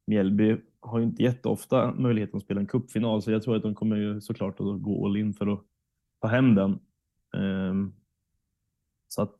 Mjällby 0.07 0.57
har 0.79 0.99
ju 0.99 1.05
inte 1.05 1.23
jätteofta 1.23 1.93
möjligheten 1.93 2.37
att 2.37 2.43
spela 2.43 2.59
en 2.59 2.67
cupfinal 2.67 3.21
så 3.21 3.31
jag 3.31 3.43
tror 3.43 3.55
att 3.55 3.63
de 3.63 3.75
kommer 3.75 3.95
ju 3.95 4.21
såklart 4.21 4.59
att 4.59 4.81
gå 4.81 5.05
all 5.05 5.17
in 5.17 5.33
för 5.33 5.47
att 5.47 5.63
ta 6.21 6.27
hem 6.27 6.55
den. 6.55 6.79
Ehm, 7.37 7.93
så 9.07 9.21
att 9.21 9.35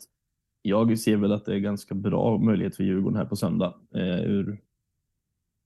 jag 0.61 0.99
ser 0.99 1.17
väl 1.17 1.31
att 1.31 1.45
det 1.45 1.55
är 1.55 1.59
ganska 1.59 1.95
bra 1.95 2.37
möjlighet 2.37 2.75
för 2.75 2.83
Djurgården 2.83 3.17
här 3.17 3.25
på 3.25 3.35
söndag 3.35 3.75
eh, 3.95 4.21
ur, 4.25 4.61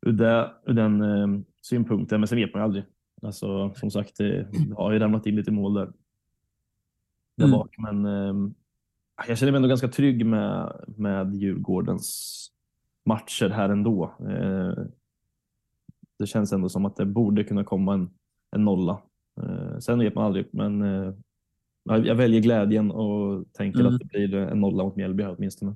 ur, 0.05 0.11
det, 0.11 0.51
ur 0.65 0.73
den 0.73 1.01
eh, 1.01 1.27
synpunkten. 1.61 2.19
Men 2.19 2.27
sen 2.27 2.37
vet 2.37 2.53
man 2.53 2.61
ju 2.61 2.63
aldrig. 2.63 2.83
Alltså 3.21 3.73
som 3.75 3.91
sagt, 3.91 4.17
det, 4.17 4.47
har 4.77 4.91
ju 4.91 4.99
ramlat 4.99 5.25
in 5.25 5.35
lite 5.35 5.51
mål 5.51 5.73
där, 5.73 5.85
där 7.37 7.45
Mm. 7.45 7.51
bak. 7.51 7.75
Men 7.77 8.05
eh, 8.05 8.51
jag 9.27 9.37
känner 9.37 9.51
mig 9.51 9.57
ändå 9.57 9.69
ganska 9.69 9.87
trygg 9.87 10.25
med, 10.25 10.83
med 10.97 11.35
Djurgårdens 11.35 12.50
matcher 13.05 13.49
här 13.49 13.69
ändå. 13.69 14.15
Eh, 14.19 14.83
det 16.19 16.27
känns 16.27 16.53
ändå 16.53 16.69
som 16.69 16.85
att 16.85 16.95
det 16.95 17.05
borde 17.05 17.43
kunna 17.43 17.63
komma 17.63 17.93
en, 17.93 18.09
en 18.55 18.65
nolla. 18.65 19.01
Eh, 19.41 19.77
sen 19.79 19.99
vet 19.99 20.15
man 20.15 20.25
aldrig, 20.25 20.49
men 20.51 20.81
eh, 20.81 21.13
jag 21.83 22.15
väljer 22.15 22.41
glädjen 22.41 22.91
och 22.91 23.45
tänker 23.53 23.79
Mm. 23.79 23.93
att 23.93 23.99
det 23.99 24.05
blir 24.05 24.35
en 24.35 24.61
nolla 24.61 24.83
mot 24.83 24.95
Mjällby 24.95 25.23
här 25.23 25.35
åtminstone. 25.37 25.75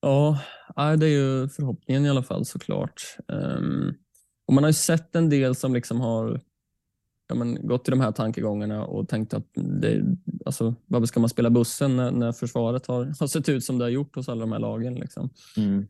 Ja, 0.00 0.38
det 0.76 1.06
är 1.06 1.10
ju 1.10 1.48
förhoppningen 1.48 2.04
i 2.04 2.10
alla 2.10 2.22
fall 2.22 2.44
såklart. 2.44 3.02
Um, 3.28 3.94
och 4.46 4.54
man 4.54 4.64
har 4.64 4.68
ju 4.68 4.74
sett 4.74 5.16
en 5.16 5.28
del 5.30 5.54
som 5.54 5.74
liksom 5.74 6.00
har 6.00 6.40
ja, 7.28 7.34
men, 7.34 7.66
gått 7.68 7.88
i 7.88 7.90
de 7.90 8.00
här 8.00 8.12
tankegångarna 8.12 8.84
och 8.84 9.08
tänkt 9.08 9.34
att 9.34 9.46
det, 9.54 10.04
alltså, 10.46 10.74
varför 10.86 11.06
ska 11.06 11.20
man 11.20 11.28
spela 11.28 11.50
bussen 11.50 11.96
när, 11.96 12.10
när 12.10 12.32
försvaret 12.32 12.86
har, 12.86 13.04
har 13.04 13.26
sett 13.26 13.48
ut 13.48 13.64
som 13.64 13.78
det 13.78 13.84
har 13.84 13.90
gjort 13.90 14.16
hos 14.16 14.28
alla 14.28 14.40
de 14.40 14.52
här 14.52 14.58
lagen. 14.58 14.94
Liksom. 14.94 15.30
Um, 15.56 15.86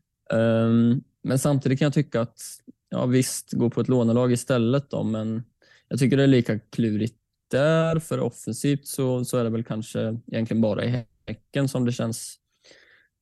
men 1.23 1.39
samtidigt 1.39 1.79
kan 1.79 1.85
jag 1.85 1.93
tycka 1.93 2.21
att 2.21 2.41
ja, 2.89 3.05
visst, 3.05 3.53
gå 3.53 3.69
på 3.69 3.81
ett 3.81 3.87
lånelag 3.87 4.31
istället 4.31 4.89
då, 4.89 5.03
men 5.03 5.43
jag 5.87 5.99
tycker 5.99 6.17
det 6.17 6.23
är 6.23 6.27
lika 6.27 6.59
klurigt 6.59 7.15
där. 7.51 7.99
För 7.99 8.19
offensivt 8.19 8.87
så, 8.87 9.25
så 9.25 9.37
är 9.37 9.43
det 9.43 9.49
väl 9.49 9.63
kanske 9.63 10.19
egentligen 10.27 10.61
bara 10.61 10.85
i 10.85 11.05
Häcken 11.27 11.67
som 11.67 11.85
det 11.85 11.91
känns 11.91 12.35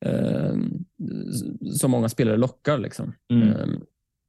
um, 0.05 0.85
som 1.73 1.91
många 1.91 2.09
spelare 2.09 2.37
lockar. 2.37 2.77
Liksom. 2.77 3.13
Mm. 3.33 3.53
Um, 3.53 3.83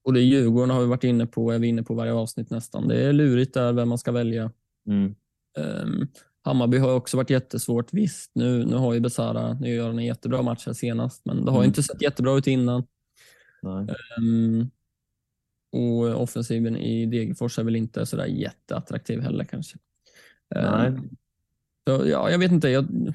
och 0.05 0.13
det 0.13 0.21
Djurgården 0.21 0.71
har 0.71 0.81
vi 0.81 0.87
varit 0.87 1.05
inne 1.05 1.27
på, 1.27 1.51
är 1.51 1.59
vi 1.59 1.69
inne 1.69 1.83
på 1.83 1.95
varje 1.95 2.13
avsnitt 2.13 2.51
nästan. 2.51 2.89
Det 2.89 3.05
är 3.05 3.13
lurigt 3.13 3.55
där 3.55 3.73
vem 3.73 3.89
man 3.89 3.99
ska 3.99 4.13
välja. 4.13 4.51
Mm. 4.89 5.15
Um, 5.59 6.09
Hammarby 6.45 6.79
har 6.79 6.95
också 6.95 7.17
varit 7.17 7.31
jättesvårt. 7.31 7.93
Visst, 7.93 8.31
nu, 8.35 8.65
nu 8.65 8.77
har 8.77 8.95
ju 8.95 9.01
Besara, 9.01 9.53
nu 9.55 9.75
gör 9.75 9.87
han 9.87 9.99
en 9.99 10.05
jättebra 10.05 10.43
match 10.43 10.67
här 10.67 10.73
senast, 10.73 11.25
men 11.25 11.45
det 11.45 11.51
har 11.51 11.59
Mm. 11.59 11.69
inte 11.69 11.83
sett 11.83 12.03
jättebra 12.03 12.39
ut 12.39 12.47
innan. 12.47 12.87
Um, 14.19 14.71
och 15.73 16.23
offensiven 16.23 16.77
i 16.77 17.07
Degerfors 17.07 17.59
är 17.59 17.63
väl 17.65 17.77
inte 17.77 18.07
sådär 18.07 18.27
jätteattraktiv 18.27 19.21
heller 19.21 19.45
kanske. 19.45 19.79
Nej. 20.55 20.89
Um, 20.89 21.09
så, 21.89 22.07
ja, 22.09 22.31
jag 22.31 22.39
vet 22.39 22.53
inte. 22.53 22.69
Jag, 22.69 23.15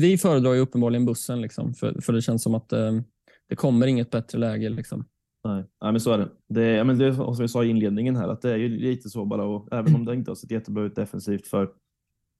vi- 0.00 0.18
föredrar 0.18 0.52
ju 0.52 0.60
uppenbarligen 0.60 1.04
bussen, 1.06 1.40
liksom, 1.40 1.74
för, 1.74 2.00
för 2.00 2.12
det 2.12 2.22
känns 2.22 2.42
som 2.42 2.54
att 2.54 2.72
um, 2.72 3.04
det 3.48 3.56
kommer 3.56 3.86
inget 3.86 4.10
bättre 4.10 4.38
läge. 4.38 4.68
Liksom. 4.68 5.04
Nej. 5.44 5.64
Nej, 5.82 5.92
men 5.92 6.00
så 6.00 6.12
är 6.12 6.18
det. 6.18 6.28
Det, 6.48 6.62
är- 6.62 6.76
ja, 6.76 6.84
men 6.84 6.98
det 6.98 7.06
är 7.06 7.12
som 7.12 7.34
vi 7.38 7.48
sa 7.48 7.64
i 7.64 7.68
inledningen 7.68 8.16
här, 8.16 8.28
att 8.28 8.42
det 8.42 8.52
är 8.52 8.56
ju 8.56 8.68
lite 8.68 9.10
så 9.10 9.24
bara, 9.24 9.44
och 9.44 9.68
även 9.72 9.94
om 9.94 10.04
det 10.04 10.14
inte 10.14 10.30
har 10.30 10.36
sett 10.36 10.50
jättebra 10.50 10.84
ut 10.84 10.96
defensivt 10.96 11.46
för 11.46 11.62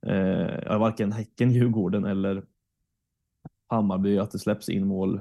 eh, 0.07 0.79
varken 0.79 1.13
Häcken, 1.13 1.51
Djurgården 1.51 2.05
eller 2.05 2.45
Hammarby, 3.69 4.19
att 4.19 4.31
det 4.31 4.39
släpps 4.39 4.69
in 4.69 4.87
mål, 4.87 5.21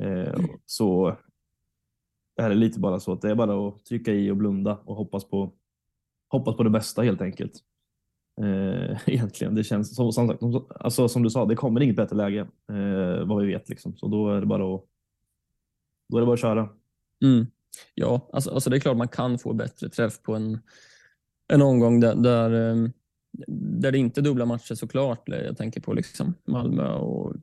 eh, 0.00 0.40
så 0.66 1.16
är 2.36 2.48
det 2.48 2.54
lite 2.54 2.80
bara 2.80 3.00
så 3.00 3.12
att 3.12 3.20
det 3.22 3.30
är 3.30 3.34
bara 3.34 3.68
att 3.68 3.84
trycka 3.84 4.12
i 4.12 4.30
och 4.30 4.36
blunda 4.36 4.78
och 4.84 4.96
hoppas 4.96 5.24
på, 5.24 5.52
hoppas 6.28 6.56
på 6.56 6.62
det 6.62 6.70
bästa 6.70 7.02
helt 7.02 7.20
enkelt. 7.20 7.52
Eh, 8.40 8.98
egentligen, 9.08 9.54
det 9.54 9.64
känns 9.64 9.96
som, 9.96 10.12
som, 10.12 10.28
sagt, 10.28 10.42
alltså, 10.80 11.08
som 11.08 11.22
du 11.22 11.30
sa, 11.30 11.44
det 11.44 11.56
kommer 11.56 11.80
inget 11.80 11.96
bättre 11.96 12.16
läge 12.16 12.40
eh, 12.72 13.26
vad 13.26 13.40
vi 13.40 13.46
vet 13.52 13.68
liksom. 13.68 13.96
Så 13.96 14.08
då 14.08 14.30
är 14.30 14.40
det 14.40 14.46
bara 14.46 14.74
att, 14.74 14.84
då 16.08 16.16
är 16.16 16.20
det 16.20 16.26
bara 16.26 16.34
att 16.34 16.40
köra. 16.40 16.68
Mm. 17.22 17.46
Ja, 17.94 18.28
alltså, 18.32 18.50
alltså 18.50 18.70
det 18.70 18.76
är 18.76 18.80
klart 18.80 18.96
man 18.96 19.08
kan 19.08 19.38
få 19.38 19.52
bättre 19.52 19.88
träff 19.88 20.22
på 20.22 20.34
en, 20.34 20.58
en 21.52 21.62
omgång 21.62 22.00
där, 22.00 22.14
där, 22.14 22.50
ehm, 22.50 22.92
där 23.80 23.92
det 23.92 23.98
inte 23.98 24.20
är 24.20 24.22
dubbla 24.22 24.46
matcher 24.46 24.74
såklart. 24.74 25.22
Jag 25.26 25.56
tänker 25.56 25.80
på 25.80 25.92
liksom 25.92 26.34
Malmö 26.46 26.88
och 26.92 27.34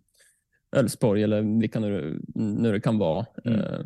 Elfsborg 0.76 1.24
eller 1.24 1.60
vilka 1.60 1.80
nu, 1.80 2.22
nu 2.36 2.72
det 2.72 2.80
kan 2.80 2.98
vara. 2.98 3.26
Mm. 3.46 3.60
Eh, 3.60 3.80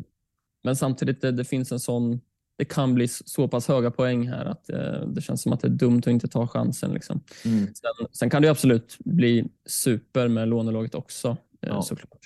Men 0.64 0.76
samtidigt, 0.76 1.20
det, 1.20 1.30
det 1.32 1.44
finns 1.44 1.72
en 1.72 1.80
sån 1.80 2.20
det 2.58 2.64
kan 2.64 2.94
bli 2.94 3.08
så 3.08 3.48
pass 3.48 3.68
höga 3.68 3.90
poäng 3.90 4.28
här 4.28 4.44
att 4.44 4.70
eh, 4.70 5.08
det 5.08 5.20
känns 5.20 5.42
som 5.42 5.52
att 5.52 5.60
det 5.60 5.68
är 5.68 5.72
dumt 5.72 5.98
att 5.98 6.06
inte 6.06 6.28
ta 6.28 6.46
chansen. 6.46 6.92
Liksom. 6.92 7.20
Mm. 7.44 7.66
Sen, 7.66 8.06
sen 8.12 8.30
kan 8.30 8.42
det 8.42 8.48
absolut 8.48 8.96
bli 8.98 9.44
super 9.66 10.28
med 10.28 10.48
lånelaget 10.48 10.94
också 10.94 11.28
eh, 11.62 11.68
Ja. 11.68 11.82
såklart. 11.82 12.19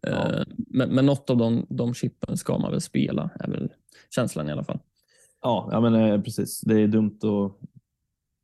Ja. 0.00 0.32
Eh, 0.32 0.42
Men, 0.56 0.94
men 0.94 1.06
något 1.06 1.30
av 1.30 1.36
de, 1.36 1.66
de 1.68 1.94
chippen 1.94 2.36
ska 2.36 2.58
man 2.58 2.70
väl 2.70 2.80
spela, 2.80 3.30
är 3.40 3.50
väl 3.50 3.68
känslan 4.14 4.48
i 4.48 4.52
alla 4.52 4.64
fall. 4.64 4.78
Ja, 5.42 5.68
ja 5.72 5.80
men 5.80 5.94
eh, 5.94 6.20
precis. 6.22 6.60
Det 6.60 6.80
är 6.80 6.88
dumt 6.88 7.18
och 7.22 7.60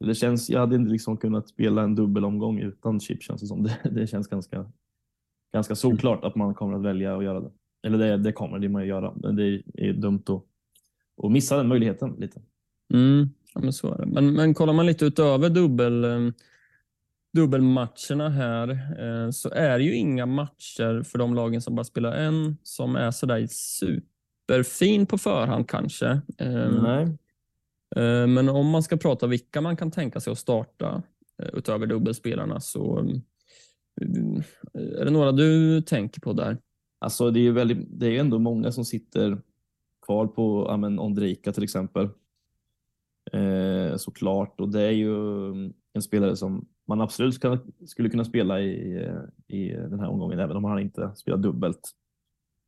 det 0.05 0.15
känns, 0.15 0.51
jag 0.51 0.61
hade 0.61 0.77
inte 0.77 0.93
liksom 0.93 1.17
kunnat 1.17 1.49
spela 1.49 1.83
en 1.83 1.95
dubbelomgång 1.95 2.59
utan 2.61 3.01
chip 3.01 3.23
känns 3.23 3.41
det 3.41 3.47
som. 3.47 3.63
Det, 3.83 3.91
det 3.91 4.07
känns 4.07 4.29
ganska, 4.29 4.71
ganska 5.53 5.75
solklart 5.75 6.25
att 6.25 6.35
man 6.35 6.55
kommer 6.55 6.75
att 6.75 6.83
välja 6.83 7.17
att 7.17 7.25
göra 7.25 7.41
det. 7.41 7.51
Eller 7.87 7.99
det, 7.99 8.17
det 8.17 8.33
kommer 8.33 8.59
det 8.59 8.69
man 8.69 8.83
att 8.83 8.89
göra. 8.89 9.13
Men 9.17 9.37
det 9.37 9.63
är 9.75 9.93
dumt 9.93 10.23
att, 10.27 10.43
att 11.25 11.33
missa 11.33 11.57
den 11.57 11.69
möjligheten 11.69 12.15
lite. 12.19 12.41
Mm, 12.95 13.29
ja, 13.55 13.61
men 13.61 13.73
så 13.73 13.95
är 13.95 13.99
det. 13.99 14.07
Men, 14.07 14.33
men 14.33 14.55
kollar 14.55 14.73
man 14.73 14.87
lite 14.87 15.05
utöver 15.05 15.51
dubbel, 15.51 16.05
eh, 16.05 16.33
dubbelmatcherna 17.37 18.29
här 18.29 18.69
eh, 18.99 19.31
så 19.31 19.51
är 19.51 19.79
det 19.79 19.85
ju 19.85 19.95
inga 19.95 20.27
matcher 20.27 21.03
för 21.03 21.19
de 21.19 21.35
lagen 21.35 21.63
som 21.63 21.75
bara 21.75 21.85
spelar 21.85 22.13
en 22.13 22.57
som 22.63 22.97
är 22.97 23.11
sådär 23.11 23.47
superfin 23.51 25.07
på 25.07 25.19
förhand 25.19 25.69
kanske. 25.69 26.07
Eh, 26.39 26.83
Nej. 26.83 27.03
Eh, 27.97 28.27
Men 28.27 28.49
om 28.49 28.71
man 28.71 28.83
ska 28.83 28.97
prata 28.97 29.27
vilka 29.27 29.61
man 29.61 29.77
kan 29.77 29.91
tänka 29.91 30.21
sig 30.21 30.31
att 30.31 30.39
starta 30.39 31.03
eh, 31.43 31.49
utöver 31.53 31.87
dubbelspelarna 31.87 32.61
så 32.61 33.11
är 34.75 35.05
det 35.05 35.11
några 35.11 35.33
du 35.33 35.83
tänker 35.83 36.21
på 36.21 36.33
där? 36.33 36.59
Alltså 36.99 37.31
det 37.31 37.41
är 37.41 37.43
ju 37.43 37.53
väldigt, 37.53 37.79
det 37.91 38.07
är 38.07 38.21
ändå 38.21 38.39
många 38.39 38.73
som 38.73 38.85
sitter 38.85 39.39
kvar 40.07 40.27
på 40.27 40.67
ja, 40.69 40.77
men 40.77 40.99
till 41.53 41.65
exempel. 41.65 42.09
Eh, 43.33 43.97
såklart. 43.97 44.61
Och 44.61 44.69
det 44.69 44.83
är 44.83 44.91
ju 44.91 45.15
en 45.93 46.03
spelare 46.03 46.37
som 46.37 46.67
man 46.87 47.01
absolut 47.01 47.35
ska, 47.35 47.59
skulle 47.87 48.11
kunna 48.11 48.25
spela 48.25 48.61
i, 48.61 49.05
eh, 49.05 49.57
i 49.57 49.69
den 49.69 50.01
här 50.01 50.09
omgången, 50.09 50.39
även 50.39 50.57
om 50.57 50.65
han 50.65 50.79
inte 50.79 51.11
spelar 51.17 51.39
dubbelt. 51.39 51.91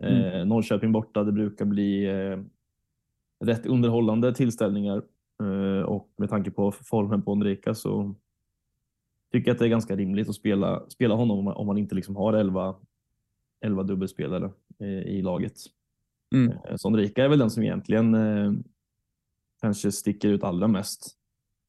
Eh, 0.03 0.45
Norrköping 0.45 0.93
borta, 0.93 1.25
det 1.25 1.33
brukar 1.33 1.65
bli 1.65 2.05
eh, 2.05 2.39
rätt 3.45 3.67
underhållande 3.67 4.35
tillställningar. 4.35 5.03
Eh, 5.43 5.83
och 5.83 6.11
med 6.17 6.29
tanke 6.31 6.51
på 6.51 6.73
formen 6.73 7.23
på 7.23 7.33
Ondrejka 7.33 7.75
så 7.75 8.15
tycker 9.33 9.49
jag 9.49 9.55
att 9.55 9.59
det 9.59 9.67
är 9.67 9.69
ganska 9.69 9.97
rimligt 9.97 10.29
att 10.29 10.35
spela, 10.35 10.89
spela 10.89 11.15
honom 11.15 11.39
om 11.39 11.45
man, 11.45 11.55
om 11.55 11.67
man 11.67 11.79
inte 11.79 11.95
liksom 11.95 12.17
har 12.17 12.33
11, 12.33 12.75
11 13.61 13.83
dubbelspelare 13.83 14.51
eh, 14.79 14.89
i 14.89 15.23
laget. 15.23 15.55
Mm. 16.35 16.53
Eh, 16.69 16.77
Så 16.77 16.89
Enrique 16.89 17.25
är 17.25 17.29
väl 17.29 17.39
den 17.39 17.51
som 17.51 17.63
egentligen 17.63 18.15
eh, 18.15 18.53
kanske 19.61 19.93
sticker 19.93 20.29
ut 20.29 20.45
allra 20.45 20.69
mest. 20.69 21.18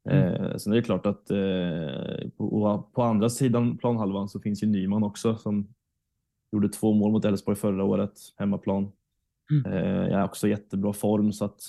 Eh, 0.10 0.58
sen 0.58 0.74
är 0.74 0.78
det 0.78 0.84
klart 0.84 1.06
att 1.06 1.32
eh, 1.32 2.30
på, 2.38 2.84
på 2.94 3.04
andra 3.04 3.30
sidan 3.30 3.78
planhalvan 3.78 4.30
så 4.30 4.40
finns 4.40 4.64
ju 4.64 4.68
Nyman 4.68 5.04
också 5.04 5.36
som 5.36 5.68
gjorde 6.52 6.70
två 6.70 6.94
mål 6.94 7.12
mot 7.12 7.26
Elfsborg 7.26 7.58
förra 7.58 7.84
året, 7.84 8.14
hemmaplan. 8.38 8.92
Mm. 9.52 9.74
Eh, 9.74 10.08
jag 10.08 10.20
är 10.20 10.24
också 10.24 10.48
i 10.48 10.50
jättebra 10.50 10.94
form 10.94 11.34
så 11.34 11.46
att 11.46 11.62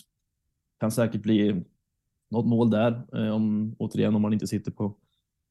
kan 0.80 0.90
säkert 0.90 1.22
bli 1.22 1.64
något 2.30 2.46
mål 2.46 2.70
där, 2.70 3.02
eh, 3.12 3.34
om, 3.34 3.76
återigen 3.78 4.14
om 4.14 4.22
man 4.22 4.32
inte 4.32 4.46
sitter 4.46 4.70
på 4.70 4.96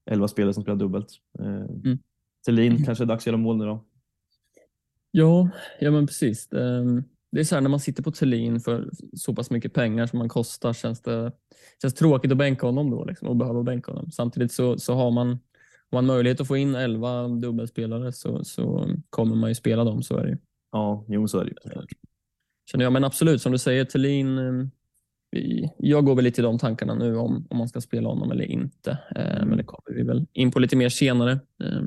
11 0.06 0.28
spelare 0.28 0.54
som 0.54 0.64
spelar 0.64 0.80
dubbelt. 0.80 1.08
Eh, 1.40 1.46
Mm. 1.46 2.00
Thelin 2.46 2.86
kanske 2.86 3.04
är 3.04 3.06
dags 3.06 3.24
att 3.24 3.28
göra 3.28 3.38
mål 3.38 3.58
nu 3.58 3.66
då. 3.66 3.86
Ja, 5.12 5.50
ja 5.80 5.92
men 5.92 6.08
precis. 6.08 6.48
Det, 6.48 7.04
det 7.32 7.40
är 7.40 7.44
så 7.44 7.56
här 7.56 7.62
när 7.62 7.70
man 7.70 7.80
sitter 7.80 8.04
på 8.04 8.12
Thelin 8.12 8.60
för 8.60 8.90
så 9.14 9.36
pass 9.36 9.52
mycket 9.52 9.74
pengar 9.74 10.06
som 10.06 10.20
man 10.20 10.30
kostar 10.30 10.74
känns 10.74 11.02
det 11.02 11.32
känns 11.82 11.94
tråkigt 11.94 12.32
att 12.32 12.38
bänka 12.38 12.66
honom 12.66 12.92
då 12.92 13.06
liksom, 13.06 13.28
och 13.28 13.36
behöva 13.36 13.64
bänka 13.64 13.92
honom. 13.92 14.12
Samtidigt 14.12 14.52
så, 14.52 14.78
så 14.78 14.94
har 14.94 15.12
man, 15.12 15.28
har 15.30 15.98
man 15.98 16.06
möjlighet 16.06 16.42
att 16.42 16.48
få 16.48 16.58
in 16.58 16.76
11 16.76 17.28
dubbelspelare 17.28 18.12
så, 18.12 18.44
så 18.44 18.90
kommer 19.10 19.36
man 19.36 19.50
ju 19.50 19.56
spela 19.56 19.84
dem, 19.84 20.04
så 20.04 20.18
är 20.18 20.24
det 20.24 20.30
ju. 20.30 20.38
Ja, 20.72 21.06
jo 21.08 21.28
så 21.28 21.40
är 21.40 21.46
det 21.46 21.52
ju. 21.52 21.82
Känner 22.72 22.86
jag, 22.86 22.94
men 22.94 23.04
absolut 23.04 23.42
som 23.42 23.52
du 23.52 23.58
säger, 23.58 23.86
Thelin 23.86 24.38
eh, 24.38 24.66
jag 25.78 26.06
går 26.06 26.16
väl 26.16 26.24
lite 26.24 26.42
i 26.42 26.44
de 26.44 26.58
tankarna 26.58 26.94
nu 26.94 27.18
om, 27.18 27.48
om 27.50 27.58
man 27.58 27.70
ska 27.70 27.82
spela 27.82 28.10
honom 28.10 28.32
eller 28.32 28.46
inte. 28.46 28.98
Eh, 29.16 29.30
Mm. 29.40 29.48
Men 29.50 29.58
det 29.58 29.64
kommer 29.64 29.98
vi 29.98 30.04
väl 30.04 30.26
in 30.34 30.52
på 30.52 30.60
lite 30.60 30.76
mer 30.76 30.90
senare. 30.90 31.32
Eh, 31.32 31.82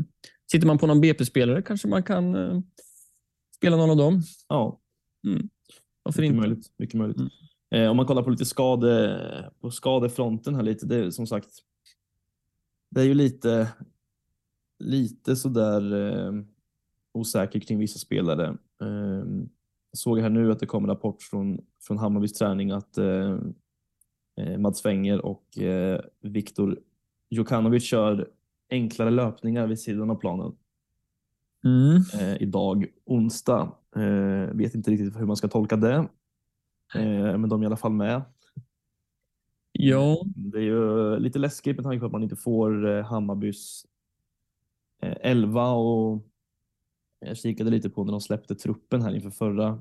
sitter 0.53 0.67
man 0.67 0.79
på 0.79 0.87
någon 0.87 1.01
BP-spelare 1.01 1.63
kanske 1.63 1.89
man 1.89 2.03
kan 2.03 2.35
eh, 2.35 2.61
spela 3.57 3.77
någon 3.77 3.91
av 3.91 3.97
dem. 3.97 4.23
Ja, 4.49 4.81
Varför 6.03 6.23
mycket 6.23 6.35
inte? 6.35 6.49
möjligt. 6.49 6.73
Mycket 6.77 6.95
möjligt. 6.95 7.19
Mm. 7.19 7.31
Eh, 7.75 7.91
om 7.91 7.97
man 7.97 8.07
kollar 8.07 8.23
på 8.23 8.31
lite 8.31 8.45
skade, 8.45 9.51
på 9.61 9.71
skadefronten 9.71 10.55
här 10.55 10.63
lite, 10.63 10.87
det 10.87 10.97
är 10.97 11.11
som 11.11 11.27
sagt, 11.27 11.49
det 12.91 13.01
är 13.01 13.05
ju 13.05 13.15
lite, 13.15 13.69
lite 14.79 15.37
sådär 15.37 15.95
eh, 15.95 16.33
osäker 17.13 17.61
kring 17.61 17.79
vissa 17.79 17.99
spelare. 17.99 18.49
Eh, 18.83 19.25
jag 19.91 19.99
såg 19.99 20.21
här 20.21 20.31
nu 20.31 20.53
att 20.53 20.59
det 20.59 20.67
kom 20.67 20.85
en 20.85 20.91
rapport 20.91 21.23
från, 21.23 21.61
från 21.81 21.99
Hammarbys 21.99 22.33
träning 22.33 22.71
att 22.71 22.99
eh, 22.99 23.39
eh, 24.41 24.59
Mats 24.59 24.85
Wenger 24.85 25.27
och 25.27 25.59
eh, 25.59 26.01
Viktor 26.21 26.79
Jokanovic 27.31 27.85
kör 27.85 28.29
enklare 28.71 29.11
löpningar 29.11 29.67
vid 29.67 29.81
sidan 29.81 30.11
av 30.11 30.15
planen 30.15 30.57
Mm. 31.65 31.97
eh, 32.21 32.43
idag, 32.43 32.87
onsdag. 33.05 33.73
Eh, 33.97 34.55
vet 34.55 34.75
inte 34.75 34.91
riktigt 34.91 35.21
hur 35.21 35.27
man 35.27 35.37
ska 35.37 35.49
tolka 35.49 35.77
det. 35.77 36.09
Eh, 36.95 37.39
men 37.39 37.49
de 37.49 37.61
är 37.61 37.65
i 37.65 37.67
alla 37.67 37.77
fall 37.77 37.93
med. 37.93 38.23
Ja, 39.73 40.23
Det 40.35 40.59
är 40.59 40.63
ju 40.63 41.19
lite 41.19 41.39
läskigt 41.39 41.77
med 41.77 41.85
tanke 41.85 42.01
på 42.01 42.07
att 42.07 42.13
man 42.13 42.23
inte 42.23 42.37
får 42.37 42.87
eh, 42.89 43.05
Hammarbys 43.05 43.87
eh, 45.03 45.17
11 45.21 45.71
och 45.71 46.27
jag 47.21 47.37
kikade 47.37 47.71
lite 47.71 47.91
på 47.91 48.05
när 48.05 48.13
de 48.13 48.21
släppte 48.21 48.55
truppen 48.55 49.03
här 49.03 49.15
inför 49.15 49.31
förra 49.31 49.81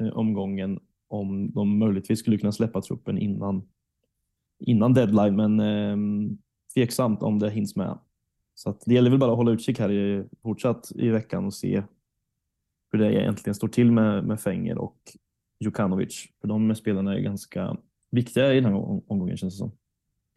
eh, 0.00 0.08
omgången 0.08 0.80
om 1.08 1.50
de 1.50 1.78
möjligtvis 1.78 2.18
skulle 2.18 2.38
kunna 2.38 2.52
släppa 2.52 2.80
truppen 2.80 3.18
innan, 3.18 3.62
innan 4.58 4.94
deadline, 4.94 5.36
men 5.36 5.60
eh, 5.60 5.96
tveksamt 6.74 7.22
om 7.22 7.38
det 7.38 7.50
hinns 7.50 7.76
med. 7.76 7.98
Så 8.58 8.70
att 8.70 8.82
det 8.86 8.94
gäller 8.94 9.10
väl 9.10 9.18
bara 9.18 9.30
att 9.30 9.36
hålla 9.36 9.50
utkik 9.50 9.78
här 9.78 9.92
i, 9.92 10.24
fortsatt 10.42 10.92
i 10.94 11.08
veckan 11.08 11.44
och 11.44 11.54
se 11.54 11.82
hur 12.92 12.98
det 12.98 13.14
egentligen 13.14 13.54
står 13.54 13.68
till 13.68 13.92
med, 13.92 14.24
med 14.24 14.40
Fenger 14.40 14.78
och 14.78 14.98
Jukanovic. 15.60 16.26
För 16.40 16.48
de 16.48 16.74
spelarna 16.74 17.14
är 17.14 17.20
ganska 17.20 17.76
viktiga 18.10 18.52
i 18.52 18.60
den 18.60 18.64
här 18.64 18.74
omgången 19.10 19.36
känns 19.36 19.54
det 19.54 19.58
som. 19.58 19.72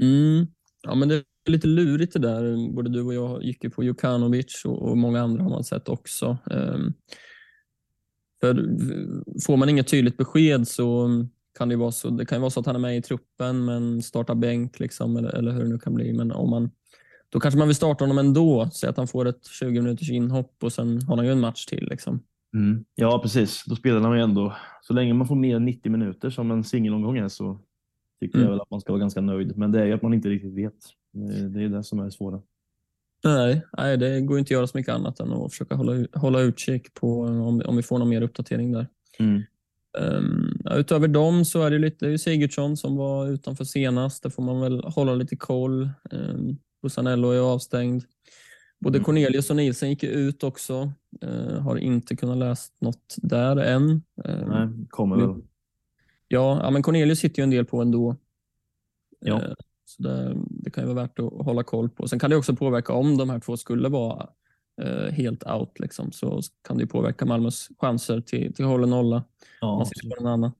mm. 0.01 0.47
ja, 0.81 0.95
men 0.95 1.09
det 1.09 1.15
är 1.15 1.51
lite 1.51 1.67
lurigt 1.67 2.13
det 2.13 2.19
där. 2.19 2.73
Både 2.73 2.89
du 2.89 3.01
och 3.01 3.13
jag 3.13 3.43
gick 3.43 3.63
ju 3.63 3.69
på 3.69 3.83
Jukanovic 3.83 4.65
och, 4.65 4.81
och 4.81 4.97
många 4.97 5.21
andra 5.21 5.43
har 5.43 5.49
man 5.49 5.63
sett 5.63 5.89
också. 5.89 6.37
Um, 6.45 6.93
för 8.41 8.53
får 9.45 9.57
man 9.57 9.69
inget 9.69 9.87
tydligt 9.87 10.17
besked 10.17 10.67
så 10.67 11.09
kan 11.57 11.69
det 11.69 11.73
ju 11.73 11.79
vara 11.79 11.91
så. 11.91 12.09
Det 12.09 12.25
kan 12.25 12.37
ju 12.37 12.39
vara 12.39 12.49
så 12.49 12.59
att 12.59 12.65
han 12.65 12.75
är 12.75 12.79
med 12.79 12.97
i 12.97 13.01
truppen 13.01 13.65
men 13.65 14.01
startar 14.01 14.35
bänk 14.35 14.79
liksom, 14.79 15.17
eller, 15.17 15.29
eller 15.29 15.51
hur 15.51 15.63
det 15.63 15.69
nu 15.69 15.79
kan 15.79 15.93
bli. 15.93 16.13
Men 16.13 16.31
om 16.31 16.49
man, 16.49 16.71
då 17.31 17.39
kanske 17.39 17.57
man 17.57 17.67
vill 17.67 17.75
starta 17.75 18.03
honom 18.03 18.17
ändå. 18.17 18.69
Säg 18.73 18.89
att 18.89 18.97
han 18.97 19.07
får 19.07 19.27
ett 19.27 19.45
20 19.45 19.81
minuters 19.81 20.09
inhopp 20.09 20.63
och 20.63 20.73
sen 20.73 21.01
har 21.01 21.15
han 21.17 21.25
ju 21.25 21.31
en 21.31 21.39
match 21.39 21.65
till. 21.65 21.87
Liksom. 21.89 22.19
Ja, 22.95 23.19
precis. 23.23 23.63
Då 23.65 23.75
spelar 23.75 23.99
man 24.01 24.17
ju 24.17 24.23
ändå. 24.23 24.55
Så 24.81 24.93
länge 24.93 25.13
man 25.13 25.27
får 25.27 25.35
mer 25.35 25.55
än 25.55 25.65
90 25.65 25.91
minuter 25.91 26.29
som 26.29 26.51
en 26.51 26.63
singelomgång 26.63 27.17
är 27.17 27.27
så 27.27 27.59
tycker 28.21 28.37
Mm. 28.37 28.45
jag 28.45 28.51
väl 28.51 28.61
att 28.61 28.71
man 28.71 28.81
ska 28.81 28.91
vara 28.91 28.99
ganska 28.99 29.21
nöjd. 29.21 29.57
Men 29.57 29.71
det 29.71 29.81
är 29.81 29.85
ju 29.85 29.93
att 29.93 30.01
man 30.01 30.13
inte 30.13 30.29
riktigt 30.29 30.53
vet. 30.53 30.73
Det 31.13 31.49
det 31.49 31.63
är 31.63 31.69
det 31.69 31.83
som 31.83 31.99
är 31.99 32.05
det 32.05 32.11
svåra. 32.11 32.41
Nej, 33.23 33.61
nej, 33.77 33.97
det 33.97 34.21
går 34.21 34.39
inte 34.39 34.47
att 34.47 34.51
göra 34.57 34.67
så 34.67 34.77
mycket 34.77 34.93
annat 34.93 35.19
än 35.19 35.33
att 35.33 35.51
försöka 35.51 35.75
hålla, 35.75 36.07
hålla 36.13 36.41
utkik 36.41 36.93
på 36.93 37.21
om, 37.21 37.61
om 37.65 37.75
vi 37.75 37.83
får 37.83 37.99
någon 37.99 38.09
mer 38.09 38.21
uppdatering 38.21 38.71
där. 38.71 38.87
Mm. 39.19 39.41
Um, 39.99 40.57
ja, 40.63 40.75
utöver 40.75 41.07
dem 41.07 41.45
så 41.45 41.61
är 41.63 41.71
det 41.71 41.77
lite 41.79 41.97
det 42.05 42.09
är 42.09 42.11
ju 42.11 42.17
Sigurdsson 42.17 42.77
som 42.77 42.95
var 42.95 43.27
utanför 43.27 43.63
senast. 43.63 44.23
Där 44.23 44.29
får 44.29 44.43
man 44.43 44.61
väl 44.61 44.83
hålla 44.83 45.15
lite 45.15 45.35
koll. 45.35 45.89
Um, 46.11 46.57
Busanello 46.81 47.29
är 47.31 47.39
avstängd. 47.39 48.03
Både 48.79 48.97
Mm. 48.97 49.05
Cornelius 49.05 49.49
och 49.49 49.55
Nielsen 49.55 49.89
gick 49.89 50.03
ut 50.03 50.43
också. 50.43 50.91
Uh, 51.23 51.59
har 51.59 51.77
inte 51.77 52.15
kunnat 52.15 52.37
läsa 52.37 52.71
något 52.79 53.15
där 53.17 53.57
än. 53.57 53.81
Um, 53.83 54.01
Nej, 54.49 54.67
kommer 54.89 55.15
Mm. 55.15 55.27
väl. 55.33 55.41
ja, 56.27 56.59
ja, 56.63 56.69
men 56.71 56.83
Cornelius 56.83 57.19
sitter 57.19 57.39
ju 57.41 57.43
en 57.43 57.49
del 57.49 57.65
på 57.65 57.81
ändå. 57.81 58.15
Ja. 59.19 59.41
Eh, 59.41 59.53
Så 59.85 60.03
det, 60.03 60.33
det 60.49 60.69
kan 60.71 60.83
ju 60.87 60.93
vara 60.93 61.03
värt 61.03 61.19
att 61.19 61.45
hålla 61.45 61.63
koll 61.63 61.89
på. 61.89 62.07
Sen 62.07 62.19
kan 62.19 62.29
det 62.29 62.35
också 62.35 62.55
påverka 62.55 62.93
om 62.93 63.17
de 63.17 63.29
här 63.29 63.39
två 63.39 63.57
skulle 63.57 63.89
vara 63.89 64.29
eh, 64.81 65.11
helt 65.13 65.43
out. 65.51 65.79
Liksom, 65.79 66.11
så 66.11 66.41
kan 66.61 66.77
det 66.77 66.83
ju 66.83 66.87
påverka 66.87 67.25
Malmös 67.25 67.69
chanser 67.79 68.21
till, 68.21 68.53
till 68.53 68.65
håll 68.65 68.83
och 68.83 68.89
nolla. 68.89 69.23
Ja, 69.61 69.77
man 69.77 69.85
sitter 69.85 70.09
på 70.09 70.23
någon 70.23 70.33
annan. 70.33 70.51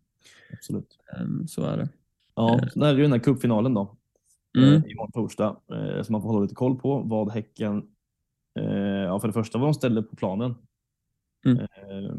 absolut. 0.53 0.97
Ehm, 1.19 1.47
Så 1.47 1.63
är 1.63 1.77
det. 1.77 1.89
Ja, 2.35 2.61
sen 2.73 2.81
är 2.81 2.91
det 2.93 2.97
ju 2.97 3.01
den 3.01 3.11
här 3.11 3.19
cupfinalen 3.19 3.73
då. 3.73 3.97
Mm. 4.57 4.73
eh, 4.73 4.91
Imorgon 4.91 5.11
torsdag. 5.11 5.57
eh, 5.71 6.01
Som 6.03 6.13
man 6.13 6.21
får 6.21 6.29
hålla 6.29 6.41
lite 6.41 6.55
koll 6.55 6.75
på. 6.79 6.99
Vad 7.01 7.31
Häcken, 7.31 7.87
eh, 8.59 8.65
ja 8.75 9.19
för 9.19 9.27
det 9.27 9.33
första 9.33 9.57
vad 9.57 9.67
de 9.67 9.73
ställer 9.73 10.01
på 10.01 10.15
planen. 10.15 10.55
Mm. 11.45 11.57
eh, 11.59 12.15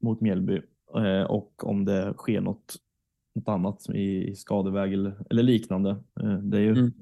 Mot 0.00 0.20
Mjällby. 0.20 0.60
eh, 0.96 1.22
Och 1.22 1.64
om 1.64 1.84
det 1.84 2.14
sker 2.16 2.40
något, 2.40 2.76
något 3.34 3.48
annat 3.48 3.90
i 3.90 4.34
skadeväg 4.36 4.92
eller, 4.92 5.24
eller 5.30 5.42
liknande. 5.42 5.90
Eh, 6.20 6.38
Det 6.38 6.56
är 6.56 6.62
ju 6.62 6.70
Mm. 6.72 6.92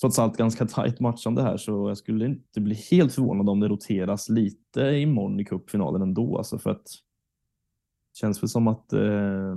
trots 0.00 0.18
allt 0.18 0.36
ganska 0.36 0.66
tajt 0.66 1.00
matchande 1.00 1.42
här 1.42 1.56
så 1.56 1.88
jag 1.88 1.98
skulle 1.98 2.26
inte 2.26 2.60
bli 2.60 2.74
helt 2.90 3.12
förvånad 3.12 3.48
om 3.48 3.60
det 3.60 3.68
roteras 3.68 4.28
lite 4.28 4.80
imorgon 4.82 5.40
i 5.40 5.44
cupfinalen 5.44 6.02
ändå. 6.02 6.38
Alltså 6.38 6.58
för 6.58 6.70
att 6.70 6.86
känns 8.14 8.42
väl 8.42 8.48
som 8.48 8.68
att 8.68 8.92
eh, 8.92 9.56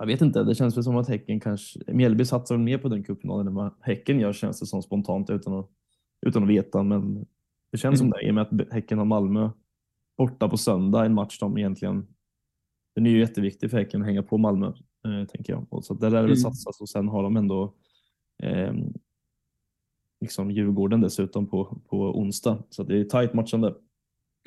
jag 0.00 0.06
vet 0.06 0.20
inte, 0.20 0.44
det 0.44 0.54
känns 0.54 0.76
väl 0.76 0.84
som 0.84 0.96
att 0.96 1.08
Häcken 1.08 1.40
kanske, 1.40 1.80
Mjällby 1.92 2.24
satsar 2.24 2.56
mer 2.56 2.78
på 2.78 2.88
den 2.88 3.02
cupfinalen 3.04 3.46
än 3.46 3.54
vad 3.54 3.72
Häcken 3.80 4.20
gör 4.20 4.32
känns 4.32 4.60
det 4.60 4.66
som 4.66 4.82
spontant 4.82 5.30
utan 5.30 5.54
att, 5.54 5.70
utan 6.26 6.42
att 6.42 6.48
veta. 6.48 6.82
Men 6.82 7.26
det 7.72 7.78
känns 7.78 7.98
som 7.98 8.06
Mm. 8.06 8.18
det 8.20 8.26
i 8.26 8.30
och 8.30 8.34
med 8.34 8.42
att 8.42 8.72
Häcken 8.72 8.98
har 8.98 9.04
Malmö 9.04 9.50
borta 10.18 10.48
på 10.48 10.56
söndag, 10.56 11.04
en 11.04 11.14
match 11.14 11.38
de 11.38 11.58
egentligen, 11.58 12.06
den 12.94 13.06
är 13.06 13.10
ju 13.10 13.18
jätteviktig 13.18 13.70
för 13.70 13.78
Häcken 13.78 14.00
att 14.00 14.06
hänga 14.06 14.22
på 14.22 14.38
Malmö, 14.38 14.66
eh, 14.66 15.26
tänker 15.28 15.52
jag. 15.52 15.66
Och 15.70 15.84
så 15.84 15.94
där 15.94 16.10
lär 16.10 16.16
det 16.16 16.22
väl 16.22 16.30
Mm. 16.30 16.36
satsas 16.36 16.80
och 16.80 16.88
sen 16.88 17.08
har 17.08 17.22
de 17.22 17.36
ändå 17.36 17.74
eh, 18.42 18.74
liksom 20.20 20.50
Djurgården 20.50 21.00
dessutom 21.00 21.46
på, 21.46 21.78
på 21.88 22.18
onsdag. 22.18 22.62
Så 22.70 22.82
det 22.82 23.00
är 23.00 23.04
tajt 23.04 23.34
matchande 23.34 23.74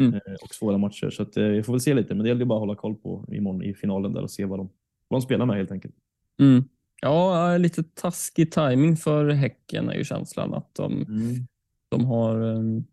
Mm. 0.02 0.14
eh, 0.14 0.20
och 0.44 0.54
svåra 0.54 0.78
matcher. 0.78 1.10
Så 1.10 1.24
att, 1.24 1.38
eh, 1.38 1.44
vi 1.46 1.64
får 1.64 1.74
väl 1.74 1.80
se 1.80 1.94
lite, 1.94 2.16
men 2.16 2.24
det 2.24 2.28
gäller 2.30 2.42
ju 2.42 2.46
bara 2.46 2.58
att 2.58 2.62
hålla 2.62 2.76
koll 2.76 2.96
på 2.96 3.26
imorgon 3.32 3.64
i 3.64 3.74
finalen 3.74 4.14
där 4.14 4.22
och 4.22 4.32
se 4.32 4.46
vad 4.46 4.60
de, 4.60 4.70
de 5.14 5.22
spelar 5.22 5.46
med 5.46 5.58
helt 5.58 5.72
enkelt. 5.72 5.94
Mm. 6.40 6.64
Ja, 7.02 7.58
lite 7.58 7.84
taskig 7.84 8.52
timing 8.52 8.98
för 8.98 9.30
Häcken 9.30 9.90
är 9.90 9.94
ju 9.96 10.04
känslan 10.04 10.54
att 10.54 10.76
de, 10.76 11.06
de 11.90 12.06
har 12.06 12.40
ehm, 12.42 12.84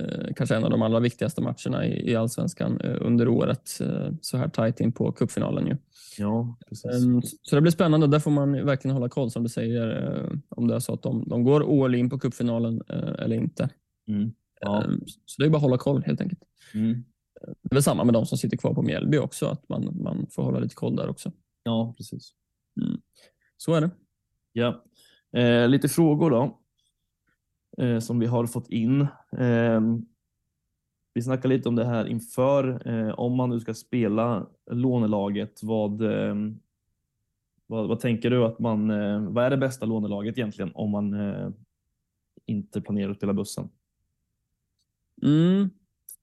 eh, 0.00 0.34
kanske 0.36 0.56
en 0.56 0.64
av 0.64 0.70
de 0.70 0.82
allra 0.82 1.00
viktigaste 1.00 1.40
matcherna 1.42 1.86
i, 1.86 2.10
i 2.10 2.16
allsvenskan 2.16 2.80
eh, 2.80 2.96
under 3.00 3.28
året. 3.28 3.78
Eh, 3.80 4.08
så 4.20 4.36
här 4.36 4.48
tajt 4.48 4.80
in 4.80 4.92
på 4.92 5.12
cupfinalen. 5.12 5.66
Ju. 5.66 5.76
Ja, 6.18 6.56
precis. 6.68 7.04
Ehm, 7.04 7.22
så- 7.42 7.56
det 7.56 7.60
blir 7.62 7.72
spännande. 7.72 8.06
Där 8.06 8.18
får 8.18 8.30
man 8.30 8.52
verkligen 8.66 8.94
hålla 8.94 9.08
koll 9.08 9.30
som 9.30 9.42
du 9.42 9.48
säger. 9.48 10.16
eh, 10.24 10.38
om 10.48 10.68
det 10.68 10.74
är 10.74 10.78
så 10.80 10.94
att 10.94 11.02
de, 11.02 11.28
de 11.28 11.44
går 11.44 11.84
all 11.84 11.94
in 11.94 12.10
på 12.10 12.18
cupfinalen 12.18 12.82
eh, 12.88 13.24
eller 13.24 13.36
inte. 13.36 13.68
Mm. 14.08 14.32
Ja. 14.60 14.84
Ehm, 14.84 15.00
så 15.26 15.42
det 15.42 15.46
är 15.46 15.50
bara 15.50 15.56
att 15.56 15.62
hålla 15.62 15.78
koll 15.78 16.02
helt 16.06 16.20
enkelt. 16.20 16.42
Mm. 16.74 17.04
Det 17.46 17.70
är 17.70 17.74
väl 17.74 17.82
samma 17.82 18.04
med 18.04 18.14
de 18.14 18.26
som 18.26 18.38
sitter 18.38 18.56
kvar 18.56 18.74
på 18.74 18.82
Mjällby 18.82 19.18
också. 19.18 19.46
Att 19.46 19.68
man, 19.68 20.02
man 20.02 20.26
får 20.30 20.42
hålla 20.42 20.58
lite 20.58 20.74
koll 20.74 20.96
där 20.96 21.08
också. 21.08 21.32
ja, 21.62 21.94
precis. 21.96 22.34
Så 23.56 23.74
är 23.74 23.80
det. 23.80 23.90
Ja. 24.52 24.84
Eh, 25.32 25.68
lite 25.68 25.88
frågor 25.88 26.30
då. 26.30 26.58
Eh, 27.84 27.98
som 27.98 28.18
vi 28.18 28.26
har 28.26 28.46
fått 28.46 28.68
in. 28.68 29.00
Eh, 29.38 29.80
vi 31.14 31.22
snackar 31.22 31.48
lite 31.48 31.68
om 31.68 31.76
det 31.76 31.84
här 31.84 32.06
inför. 32.06 32.88
Eh, 32.88 33.18
om 33.18 33.36
man 33.36 33.50
nu 33.50 33.60
ska 33.60 33.74
spela 33.74 34.46
lånelaget, 34.70 35.62
vad, 35.62 36.02
eh, 36.02 36.34
vad, 37.66 37.88
vad 37.88 38.00
tänker 38.00 38.30
du 38.30 38.44
att 38.44 38.58
man, 38.58 38.90
eh, 38.90 39.20
vad 39.20 39.44
är 39.44 39.50
det 39.50 39.56
bästa 39.56 39.86
lånelaget 39.86 40.38
egentligen 40.38 40.72
om 40.74 40.90
man 40.90 41.20
eh, 41.20 41.48
inte 42.46 42.80
planerar 42.80 43.10
att 43.10 43.16
spela 43.16 43.32
bussen? 43.32 43.68
Mm. 45.22 45.70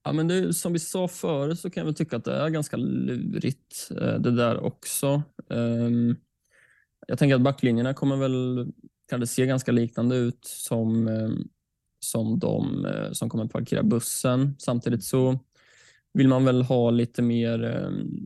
Ja, 0.04 0.14
men 0.14 0.28
det, 0.28 0.54
som 0.54 0.74
vi 0.74 0.80
sa 0.80 1.08
förut 1.08 1.60
så 1.60 1.70
kan 1.70 1.82
jag 1.82 1.86
väl 1.86 1.96
tycka 1.96 2.18
att 2.18 2.26
det 2.26 2.34
är 2.34 2.50
ganska 2.50 2.78
lurigt 2.78 3.92
eh, 3.92 4.20
det 4.20 4.32
där 4.32 4.64
också. 4.64 5.24
Ehm, 5.50 6.16
jag 7.08 7.20
tänker 7.20 7.36
att 7.36 7.42
backlinjerna 7.42 7.94
kommer 7.94 8.18
väl 8.18 8.72
kan 9.10 9.20
det 9.20 9.28
se 9.28 9.46
ganska 9.46 9.72
liknande 9.72 10.16
ut 10.16 10.46
som, 10.46 11.08
ehm, 11.08 11.48
som 12.00 12.40
de 12.40 12.86
eh, 12.86 13.12
som 13.12 13.30
kommer 13.30 13.46
parkera 13.46 13.84
bussen. 13.84 14.56
Samtidigt 14.60 15.04
så 15.04 15.40
vill 16.14 16.28
man 16.28 16.46
väl 16.46 16.62
ha 16.62 16.90
lite 16.92 17.22
mer 17.22 17.64
ehm, 17.64 18.26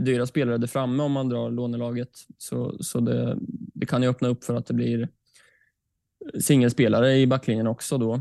dyra 0.00 0.26
spelare 0.26 0.58
där 0.58 0.66
framme 0.66 1.02
om 1.02 1.12
man 1.12 1.28
drar 1.28 1.50
lånelaget. 1.50 2.10
Så, 2.38 2.76
så 2.80 3.00
det, 3.00 3.38
det 3.74 3.86
kan 3.86 4.02
ju 4.02 4.08
öppna 4.08 4.28
upp 4.28 4.44
för 4.44 4.54
att 4.54 4.66
det 4.66 4.74
blir 4.74 5.08
singelspelare 6.40 7.16
i 7.16 7.26
backlinjen 7.26 7.66
också 7.66 7.98
då. 7.98 8.20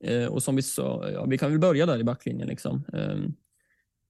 Eh, 0.00 0.26
och 0.26 0.42
som 0.42 0.56
vi 0.56 0.62
sa, 0.62 1.10
ja, 1.10 1.24
vi 1.24 1.38
kan 1.38 1.50
väl 1.50 1.60
börja 1.60 1.86
där 1.86 1.98
i 1.98 2.04
backlinjen. 2.04 2.48
Liksom. 2.48 2.84
Eh, 2.92 3.18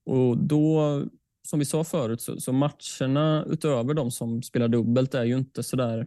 och 0.04 0.38
då, 0.38 1.02
som 1.42 1.58
vi 1.58 1.64
sa 1.64 1.84
förut, 1.84 2.20
så, 2.20 2.40
så, 2.40 2.52
matcherna 2.52 3.44
utöver 3.48 3.94
de 3.94 4.10
som 4.10 4.42
spelar 4.42 4.68
dubbelt 4.68 5.14
är 5.14 5.24
ju 5.24 5.38
inte 5.38 5.62
så 5.62 5.76
där... 5.76 6.06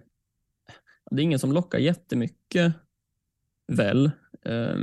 Det 1.12 1.22
är 1.22 1.24
ingen 1.24 1.40
som 1.40 1.52
lockar 1.52 1.80
jättemycket, 1.80 2.74
väl? 3.68 4.12
Eh, 4.42 4.78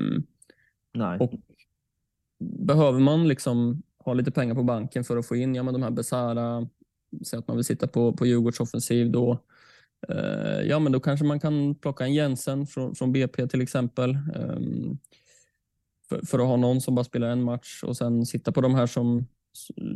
Nej. 0.95 1.19
Och 1.21 1.33
behöver 2.39 3.01
man 3.01 3.29
liksom 3.29 3.83
ha 3.99 4.15
lite 4.15 4.31
pengar 4.31 4.55
på 4.55 4.63
banken 4.63 5.05
för 5.05 5.17
att 5.17 5.27
få 5.27 5.37
in 5.37 5.55
ja, 5.55 5.63
men 5.63 5.75
de 5.75 5.83
här 5.83 5.91
Besara, 5.91 6.69
säg 7.25 7.39
att 7.39 7.49
man 7.49 7.57
vill 7.57 7.65
sitta 7.65 7.87
på, 7.87 8.13
på 8.13 8.27
Djurgårds 8.27 8.61
offensiv, 8.61 9.11
då, 9.11 9.39
ja, 10.65 10.79
men 10.79 10.93
då 10.93 11.01
kanske 11.01 11.27
man 11.27 11.41
kan 11.41 11.75
plocka 11.75 12.05
en 12.05 12.15
Jensen 12.15 12.67
från, 12.67 12.95
från 12.95 13.13
BP 13.13 13.49
till 13.49 13.61
exempel. 13.61 14.11
Eh, 14.11 14.59
för, 16.09 16.27
för, 16.27 16.39
att 16.39 16.47
ha 16.47 16.57
någon 16.57 16.81
som 16.81 16.95
bara 16.95 17.05
spelar 17.05 17.29
en 17.29 17.43
match 17.43 17.83
och 17.83 17.97
sen 17.97 18.27
sitta 18.27 18.53
på 18.53 18.61
de 18.61 18.75
här 18.75 18.87
som, 18.87 19.27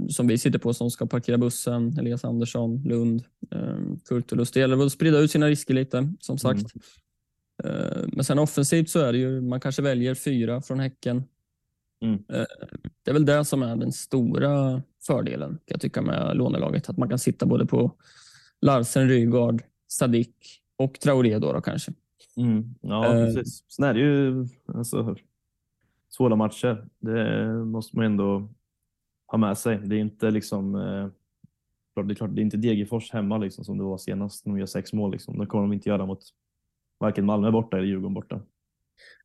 som 0.09 0.27
vi 0.27 0.39
sitter 0.39 0.59
på 0.59 0.75
som 0.75 0.91
ska 0.91 1.07
parkera 1.07 1.39
bussen, 1.39 1.99
Elias 1.99 2.25
Andersson, 2.25 2.83
Lund, 2.83 3.25
eh, 3.51 3.79
Kurtulus. 4.09 4.51
Det 4.51 4.61
gäller 4.61 4.87
att 4.87 4.93
sprida 4.93 5.19
ut 5.19 5.31
sina 5.31 5.49
risker 5.49 5.75
lite, 5.75 6.13
som 6.21 6.39
sagt. 6.39 6.61
Mm. 6.61 8.11
Men 8.13 8.25
sen 8.25 8.39
offensivt 8.39 8.91
så 8.91 8.99
är 8.99 9.13
det 9.13 9.19
ju, 9.19 9.41
man 9.41 9.61
kanske 9.61 9.83
väljer 9.83 10.15
fyra 10.15 10.63
från 10.63 10.81
Häcken 10.81 11.25
Mm. 12.03 12.15
Eh, 12.29 12.45
det 13.03 13.11
är 13.11 13.13
väl 13.13 13.25
det 13.25 13.45
som 13.45 13.63
är 13.63 13.77
den 13.77 13.93
stora 13.93 14.83
fördelen 15.07 15.51
kan 15.51 15.61
jag 15.67 15.81
tycka 15.81 16.03
med 16.03 16.37
lånelaget. 16.37 16.89
Att 16.89 16.97
man 16.97 17.09
kan 17.09 17.19
sitta 17.19 17.47
både 17.47 17.67
på 17.67 17.93
Larsen, 18.61 19.09
Rygaard, 19.09 19.63
Sadik 19.89 20.63
och 20.77 21.01
Traoré 21.01 21.39
då, 21.39 21.53
då 21.53 21.61
kanske. 21.61 21.93
Mm. 22.37 22.75
Ja, 22.81 23.15
uh, 23.15 23.35
precis. 23.35 23.65
Sen 23.69 23.85
är 23.85 23.95
det 23.95 24.01
ju 24.01 24.47
alltså, 24.67 25.17
svåra 26.09 26.37
matcher. 26.37 26.89
Det 26.99 27.49
måste 27.65 27.97
man 27.97 28.05
ändå 28.05 28.49
ha 29.27 29.39
med 29.39 29.59
sig. 29.59 29.79
Det 29.85 29.97
är 29.97 30.01
inte 30.01 30.31
liksom 30.31 30.75
eh, 30.75 31.09
det 32.05 32.13
är 32.13 32.15
klart, 32.15 32.35
det 32.35 32.41
är 32.41 32.45
inte 32.45 32.57
Degerfors 32.57 33.13
hemma 33.13 33.39
liksom, 33.39 33.65
som 33.65 33.79
det 33.79 33.85
var 33.85 33.99
senast 33.99 34.45
de 34.45 34.59
gör 34.59 34.67
sex 34.67 34.93
mål. 34.93 35.13
Liksom. 35.13 35.39
Det 35.39 35.47
kommer 35.47 35.63
de 35.63 35.73
inte 35.73 35.89
göra 35.89 36.07
mot 36.07 36.21
varken 36.99 37.27
Malmö 37.27 37.51
borta 37.51 37.77
eller 37.77 37.87
Djurgården 37.87 38.15
borta. 38.15 38.41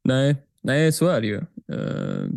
Nej, 0.03 0.36
nej 0.62 0.91
så 0.91 1.07
är 1.07 1.22
det 1.22 1.28
ju. 1.28 1.38
Uh, 1.76 2.32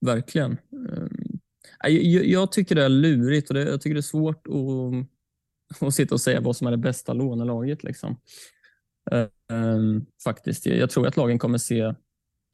Verkligen. 0.00 0.52
Ehm, 0.72 1.38
jag, 1.82 2.24
jag, 2.24 2.52
tycker 2.52 2.74
det 2.74 2.84
är 2.84 2.88
lurigt 2.88 3.48
och 3.48 3.54
det, 3.54 3.62
jag 3.62 3.80
tycker 3.80 3.94
det 3.94 4.00
är 4.00 4.02
svårt 4.02 4.46
att, 4.46 4.54
att 5.80 5.94
sitta 5.94 6.14
och 6.14 6.20
säga 6.20 6.40
vad 6.40 6.56
som 6.56 6.66
är 6.66 6.70
det 6.70 6.76
bästa 6.76 7.12
lånelaget. 7.12 7.84
Liksom. 7.84 8.16
Um, 9.52 10.06
faktiskt. 10.24 10.66
Jag 10.66 10.90
tror 10.90 11.06
att 11.06 11.16
lagen 11.16 11.38
kommer 11.38 11.58
se 11.58 11.94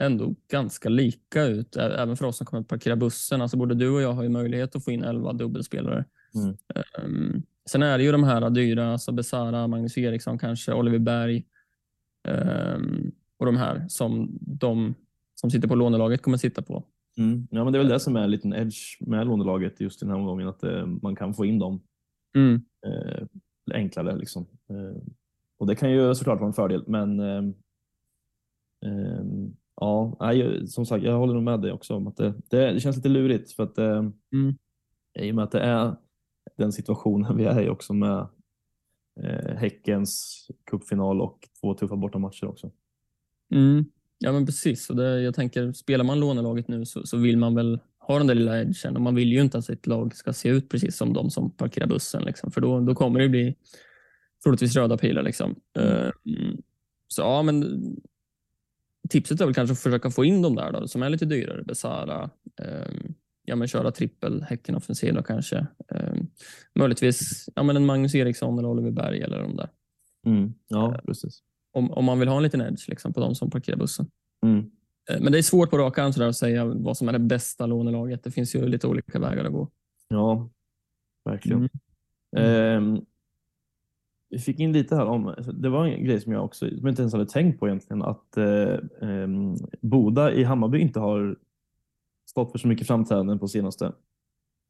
ändå 0.03 0.35
ganska 0.51 0.89
lika 0.89 1.45
ut, 1.45 1.77
även 1.77 2.17
för 2.17 2.25
oss 2.25 2.37
som 2.37 2.47
kommer 2.47 2.61
att 2.61 2.69
parkera 2.69 2.97
bussen. 2.97 3.43
Alltså 3.43 3.57
både 3.57 3.75
du 3.75 3.89
och 3.89 4.03
jag 4.03 4.13
har 4.13 4.23
ju 4.23 4.29
möjlighet 4.29 4.77
att 4.77 4.85
få 4.85 4.91
in 4.91 5.05
11 5.05 5.33
dubbelspelare. 5.33 6.05
Mm. 6.35 6.57
Um, 7.05 7.43
sen 7.71 7.83
är 7.83 7.99
det 7.99 8.05
ju 8.05 8.13
de 8.13 8.25
här 8.25 8.51
dyra, 8.51 8.93
alltså 8.93 9.13
Besara, 9.13 9.67
Magnus 9.67 9.99
Eriksson 9.99 10.39
kanske, 10.39 10.73
Oliver 10.73 10.99
Berg 10.99 11.45
um, 12.29 13.13
och 13.39 13.47
de 13.47 13.57
här 13.57 13.85
som 13.89 14.39
de 14.41 14.95
som 15.35 15.51
sitter 15.51 15.69
på 15.69 15.75
lånelaget 15.75 16.23
kommer 16.23 16.35
att 16.35 16.41
sitta 16.41 16.63
på. 16.63 16.85
Mm. 17.17 17.49
Ja, 17.51 17.65
men 17.65 17.73
det 17.73 17.77
är 17.77 17.83
väl 17.83 17.93
det 17.93 18.01
som 18.01 18.17
är 18.17 18.23
en 18.23 18.31
liten 18.31 18.55
edge 18.55 18.77
med 19.01 19.27
lånelaget 19.27 19.81
just 19.81 20.01
den 20.01 20.09
här 20.09 20.17
omgången, 20.17 20.49
att 20.49 20.65
eh, 20.65 20.87
man 20.87 21.17
kan 21.17 21.35
få 21.35 21.45
in 21.45 21.59
dem 21.59 21.81
mm. 22.35 22.61
eh, 22.87 23.27
enklare. 23.73 24.17
Liksom. 24.17 24.47
Eh, 24.71 25.03
och 25.59 25.67
Det 25.67 25.77
kan 25.77 25.91
ju 25.91 26.15
såklart 26.15 26.41
vara 26.41 26.49
en 26.49 26.55
fördel, 26.55 26.85
men 26.87 27.21
eh, 27.21 27.45
eh, 28.87 29.25
ja, 29.77 30.17
nej, 30.21 30.69
som 30.69 30.87
sagt, 30.87 31.05
jag 31.05 31.19
håller 31.19 31.35
nog 31.35 31.43
med 31.43 31.61
dig 31.61 31.73
också 31.73 31.95
om 31.95 32.07
att 32.07 32.17
det, 32.17 32.35
det, 32.49 32.73
det 32.73 32.81
känns 32.81 32.97
lite 32.97 33.09
lurigt 33.09 33.53
för 33.53 33.63
att 33.63 33.79
eh, 33.79 34.11
mm. 34.33 34.55
i 35.19 35.31
och 35.31 35.35
med 35.35 35.45
att 35.45 35.53
det 35.53 35.61
är 35.61 35.97
den 36.57 36.73
situationen 36.73 37.37
vi 37.37 37.45
är 37.45 37.63
i 37.63 37.69
också 37.69 37.93
med 37.93 38.27
Häckens 39.57 40.47
cupfinal 40.71 41.21
och 41.21 41.49
två 41.61 41.75
tuffa 41.75 41.97
bortamatcher 41.97 42.47
också. 42.47 42.71
Mm. 43.55 43.85
Ja, 44.19 44.33
men 44.33 44.47
precis. 44.47 44.91
Och 44.91 44.97
det, 44.97 45.23
jag 45.23 45.35
tänker, 45.35 45.73
spelar 45.73 46.05
man 46.05 46.21
lånelaget 46.21 46.69
nu 46.69 46.87
så, 46.87 47.07
så 47.07 47.17
vill 47.17 47.37
man 47.37 47.55
väl 47.55 47.81
ha 48.07 48.19
den 48.19 48.27
där 48.27 48.35
lilla 48.35 48.61
edgen 48.61 48.97
och 48.97 49.03
man 49.03 49.15
vill 49.15 49.33
ju 49.33 49.41
inte 49.41 49.59
att 49.59 49.65
sitt 49.65 49.87
lag 49.87 50.15
ska 50.15 50.33
se 50.33 50.49
ut 50.49 50.69
precis 50.69 50.97
som 50.97 51.13
de 51.13 51.31
som 51.31 51.51
parkerar 51.51 51.87
bussen. 51.87 52.23
Liksom, 52.23 52.51
för 52.51 52.61
då, 52.61 52.81
då 52.81 52.95
kommer 52.95 53.21
det 53.21 53.29
bli 53.29 53.57
troligtvis 54.43 54.77
röda 54.77 54.97
pilar. 54.97 55.23
Liksom. 55.23 55.55
Mm. 55.79 55.89
Uh, 55.89 56.13
så 57.09 57.23
ja, 57.23 57.43
men 57.43 57.81
tipset 59.09 59.41
är 59.41 59.45
väl 59.45 59.55
kanske 59.55 59.73
att 59.73 59.81
försöka 59.81 60.11
få 60.11 60.25
in 60.25 60.43
dem 60.43 60.55
där 60.55 60.73
då, 60.73 60.89
som 60.89 61.03
är 61.03 61.11
lite 61.11 61.25
dyrare. 61.25 61.63
Besara, 61.63 62.31
uh, 62.63 63.11
ja, 63.45 63.57
men 63.57 63.69
köra 63.69 63.91
trippel, 63.91 64.43
Häcken 64.43 64.75
offensiv 64.75 65.17
kanske. 65.27 65.67
Uh, 65.95 66.23
möjligtvis 66.75 67.49
ja, 67.55 67.63
men 67.63 67.77
en 67.77 67.87
Magnus 67.87 68.15
Eriksson 68.15 68.59
eller 68.59 68.69
Oliver 68.69 68.91
Berg 68.91 69.21
eller 69.21 69.39
de 69.39 69.57
där. 69.57 69.71
Mm. 70.27 70.55
Ja, 70.69 71.01
precis 71.07 71.43
om, 71.75 71.91
om 71.91 72.05
man 72.05 72.19
vill 72.19 72.29
ha 72.29 72.37
en 72.37 72.43
liten 72.43 72.61
edge 72.61 72.89
liksom, 72.89 73.13
på 73.13 73.21
de 73.21 73.35
som 73.35 73.51
parkerar 73.51 73.77
bussen. 73.77 74.07
Mm. 74.43 74.71
Eh, 75.11 75.21
men 75.21 75.33
det 75.33 75.39
är 75.39 75.43
svårt 75.43 75.71
på 75.71 75.79
rak 75.79 75.99
arm 75.99 76.29
att 76.29 76.37
säga 76.37 76.65
vad 76.65 76.97
som 76.97 77.09
är 77.09 77.13
det 77.13 77.19
bästa 77.19 77.67
lånelaget. 77.67 78.25
Det 78.25 78.31
finns 78.31 78.55
ju 78.55 78.69
lite 78.69 78.87
olika 78.87 79.19
vägar 79.19 79.45
att 79.45 79.53
gå. 79.53 79.71
Ja, 80.09 80.49
verkligen. 81.25 81.69
Mm. 82.37 82.97
Eh, 82.97 83.03
vi 84.31 84.39
fick 84.39 84.61
in 84.61 84.73
lite 84.73 84.97
här 84.97 85.07
om, 85.07 85.35
det 85.55 85.69
var 85.69 85.87
en 85.87 86.05
grej 86.05 86.21
som 86.21 86.33
jag 86.33 86.45
också 86.45 86.69
som 86.69 86.79
jag 86.81 86.89
inte 86.89 87.03
ens 87.03 87.13
hade 87.13 87.27
tänkt 87.27 87.61
på 87.61 87.69
egentligen, 87.69 88.03
att 88.03 88.37
eh, 88.37 88.79
eh, 89.09 89.29
Boda 89.81 90.33
i 90.33 90.45
Hammarby 90.45 90.79
inte 90.79 91.01
har 91.01 91.37
stått 92.27 92.53
för 92.53 92.59
så 92.59 92.69
mycket 92.69 92.87
framträdanden 92.87 93.39
på 93.39 93.49
senaste. 93.49 93.93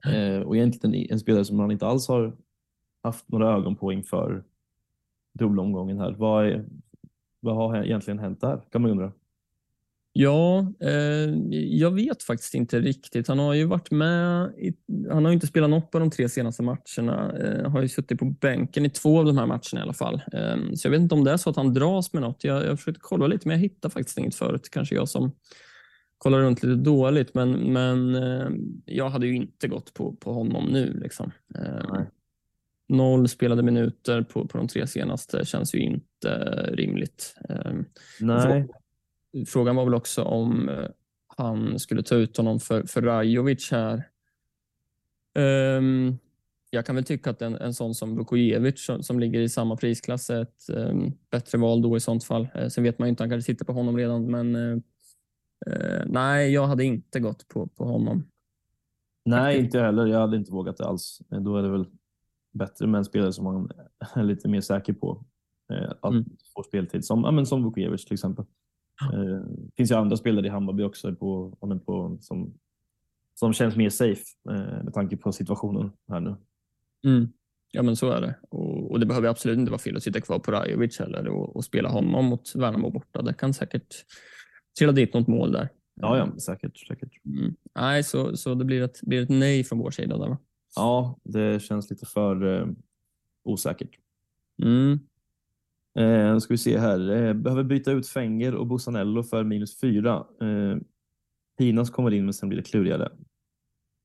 Eh, 0.06 0.40
och 0.40 0.56
egentligen 0.56 1.10
en 1.10 1.20
spelare 1.20 1.44
som 1.44 1.56
man 1.56 1.70
inte 1.70 1.86
alls 1.86 2.08
har 2.08 2.36
haft 3.02 3.28
några 3.28 3.52
ögon 3.52 3.76
på 3.76 3.92
inför 3.92 4.44
dubbelomgången 5.32 5.98
här. 5.98 6.12
Vad, 6.12 6.46
är, 6.46 6.64
vad 7.40 7.56
har 7.56 7.84
egentligen 7.84 8.18
hänt 8.18 8.40
där, 8.40 8.60
kan 8.70 8.82
man 8.82 8.90
undra. 8.90 9.12
Ja, 10.16 10.72
eh, 10.80 11.34
jag 11.50 11.90
vet 11.90 12.22
faktiskt 12.22 12.54
inte 12.54 12.80
riktigt. 12.80 13.28
Han 13.28 13.38
har 13.38 13.54
ju 13.54 13.64
varit 13.64 13.90
med. 13.90 14.52
I, 14.58 14.74
han 15.10 15.24
har 15.24 15.32
inte 15.32 15.46
spelat 15.46 15.70
något 15.70 15.90
på 15.90 15.98
de 15.98 16.10
tre 16.10 16.28
senaste 16.28 16.62
matcherna. 16.62 17.32
Eh, 17.38 17.70
har 17.70 17.82
ju 17.82 17.88
suttit 17.88 18.18
på 18.18 18.24
bänken 18.24 18.86
i 18.86 18.90
två 18.90 19.18
av 19.18 19.24
de 19.24 19.38
här 19.38 19.46
matcherna 19.46 19.78
i 19.78 19.80
alla 19.80 19.92
fall. 19.92 20.22
Eh, 20.32 20.56
så 20.74 20.86
jag 20.86 20.90
vet 20.90 21.00
inte 21.00 21.14
om 21.14 21.24
det 21.24 21.30
är 21.30 21.36
så 21.36 21.50
att 21.50 21.56
han 21.56 21.74
dras 21.74 22.12
med 22.12 22.22
något. 22.22 22.44
Jag, 22.44 22.66
jag 22.66 22.78
försökte 22.78 23.00
kolla 23.02 23.26
lite, 23.26 23.48
men 23.48 23.56
jag 23.56 23.62
hittade 23.62 23.92
faktiskt 23.92 24.18
inget 24.18 24.34
förut. 24.34 24.68
Kanske 24.72 24.94
jag 24.94 25.08
som 25.08 25.32
kollar 26.18 26.40
runt 26.40 26.62
lite 26.62 26.74
dåligt, 26.74 27.34
men, 27.34 27.72
men 27.72 28.14
eh, 28.14 28.48
jag 28.84 29.08
hade 29.08 29.26
ju 29.26 29.34
inte 29.36 29.68
gått 29.68 29.94
på, 29.94 30.12
på 30.12 30.32
honom 30.32 30.64
nu. 30.64 31.00
Liksom. 31.02 31.32
Eh, 31.58 32.00
Noll 32.88 33.28
spelade 33.28 33.62
minuter 33.62 34.22
på, 34.22 34.46
på 34.46 34.58
de 34.58 34.68
tre 34.68 34.86
senaste 34.86 35.44
känns 35.44 35.74
ju 35.74 35.78
inte 35.78 36.30
rimligt. 36.72 37.34
Ehm, 37.48 37.84
Nej. 38.20 38.68
Frågan 39.46 39.76
var 39.76 39.84
väl 39.84 39.94
också 39.94 40.22
om 40.22 40.68
eh, 40.68 40.86
han 41.36 41.78
skulle 41.78 42.02
ta 42.02 42.14
ut 42.14 42.36
honom 42.36 42.60
för, 42.60 42.82
för 42.82 43.02
Rajovic 43.02 43.70
här. 43.70 44.08
Um, 45.78 46.18
jag 46.70 46.86
kan 46.86 46.94
väl 46.94 47.04
tycka 47.04 47.30
att 47.30 47.42
en, 47.42 47.54
en 47.54 47.74
sån 47.74 47.94
som 47.94 48.16
Vukojevic 48.16 48.84
som, 48.84 49.02
som 49.02 49.20
ligger 49.20 49.40
i 49.40 49.48
samma 49.48 49.76
prisklass 49.76 50.30
är 50.30 50.42
ett 50.42 50.68
um, 50.68 51.12
bättre 51.30 51.58
val 51.58 51.82
då 51.82 51.96
i 51.96 52.00
sånt 52.00 52.24
fall. 52.24 52.48
Uh, 52.58 52.68
sen 52.68 52.84
vet 52.84 52.98
man 52.98 53.08
ju 53.08 53.10
inte, 53.10 53.22
han 53.22 53.30
kanske 53.30 53.52
sitter 53.52 53.64
på 53.64 53.72
honom 53.72 53.96
redan, 53.96 54.30
men 54.30 54.56
uh, 54.56 54.76
uh, 55.66 56.02
nej, 56.06 56.52
jag 56.52 56.66
hade 56.66 56.84
inte 56.84 57.20
gått 57.20 57.48
på, 57.48 57.66
på 57.66 57.84
honom. 57.84 58.26
Nej, 59.24 59.58
inte 59.58 59.80
heller. 59.80 60.06
Jag 60.06 60.20
hade 60.20 60.36
inte 60.36 60.52
vågat 60.52 60.76
det 60.76 60.84
alls. 60.84 61.22
Då 61.28 61.56
är 61.56 61.62
det 61.62 61.70
väl 61.70 61.86
bättre 62.52 62.86
med 62.86 62.98
en 62.98 63.04
spelare 63.04 63.32
som 63.32 63.44
man 63.44 63.70
är 64.14 64.22
lite 64.22 64.48
mer 64.48 64.60
säker 64.60 64.92
på 64.92 65.24
att 66.00 66.12
mm. 66.12 66.24
få 66.54 66.62
speltid. 66.62 67.04
Som, 67.04 67.24
ja, 67.24 67.30
men 67.30 67.46
som 67.46 67.62
Vukovic 67.62 68.04
till 68.04 68.14
exempel. 68.14 68.44
Det 69.10 69.34
eh, 69.34 69.42
finns 69.76 69.90
ju 69.90 69.94
andra 69.94 70.16
spelare 70.16 70.46
i 70.46 70.50
Hammarby 70.50 70.82
också 70.82 71.14
på, 71.14 71.58
på, 71.86 72.18
som, 72.20 72.54
som 73.34 73.52
känns 73.52 73.76
mer 73.76 73.90
safe 73.90 74.24
eh, 74.50 74.84
med 74.84 74.94
tanke 74.94 75.16
på 75.16 75.32
situationen 75.32 75.92
här 76.08 76.20
nu. 76.20 76.36
Mm. 77.06 77.28
Ja, 77.72 77.82
men 77.82 77.96
så 77.96 78.10
är 78.10 78.20
det. 78.20 78.34
Och, 78.48 78.90
och, 78.90 79.00
det 79.00 79.06
behöver 79.06 79.28
absolut 79.28 79.58
inte 79.58 79.70
vara 79.70 79.78
fel 79.78 79.96
att 79.96 80.02
sitta 80.02 80.20
kvar 80.20 80.38
på 80.38 80.52
Rajovic 80.52 80.98
heller 80.98 81.28
och, 81.28 81.56
och 81.56 81.64
spela 81.64 81.88
honom 81.88 82.24
mot 82.24 82.54
Värnamo 82.54 82.90
borta. 82.90 83.22
Det 83.22 83.34
kan 83.34 83.54
säkert 83.54 83.94
trilla 84.78 84.92
dit 84.92 85.14
något 85.14 85.26
mål 85.26 85.52
där. 85.52 85.68
Ja, 85.94 86.18
ja 86.18 86.38
säkert. 86.38 86.78
säkert. 86.78 87.24
Mm. 87.24 87.54
Nej, 87.74 88.02
så, 88.02 88.36
så 88.36 88.54
det 88.54 88.64
blir 88.64 88.82
ett, 88.82 89.00
blir 89.02 89.22
ett 89.22 89.28
nej 89.28 89.64
från 89.64 89.78
vår 89.78 89.90
sida. 89.90 90.18
Där, 90.18 90.28
va? 90.28 90.38
Ja, 90.76 91.18
det 91.24 91.62
känns 91.62 91.90
lite 91.90 92.06
för 92.06 92.60
eh, 92.60 92.66
osäkert. 93.44 93.98
Mm. 94.62 94.98
Eh, 95.98 96.38
ska 96.38 96.54
vi 96.54 96.58
se 96.58 96.78
här. 96.78 97.10
Eh, 97.10 97.34
behöver 97.34 97.62
byta 97.62 97.92
ut 97.92 98.08
Fenger 98.08 98.54
och 98.54 98.66
Bosanello 98.66 99.22
för 99.22 99.44
minus 99.44 99.80
fyra. 99.80 100.26
Eh, 100.40 100.76
Pinas 101.58 101.90
kommer 101.90 102.14
in, 102.14 102.24
men 102.24 102.34
sen 102.34 102.48
blir 102.48 102.58
det 102.58 102.64
klurigare. 102.64 103.12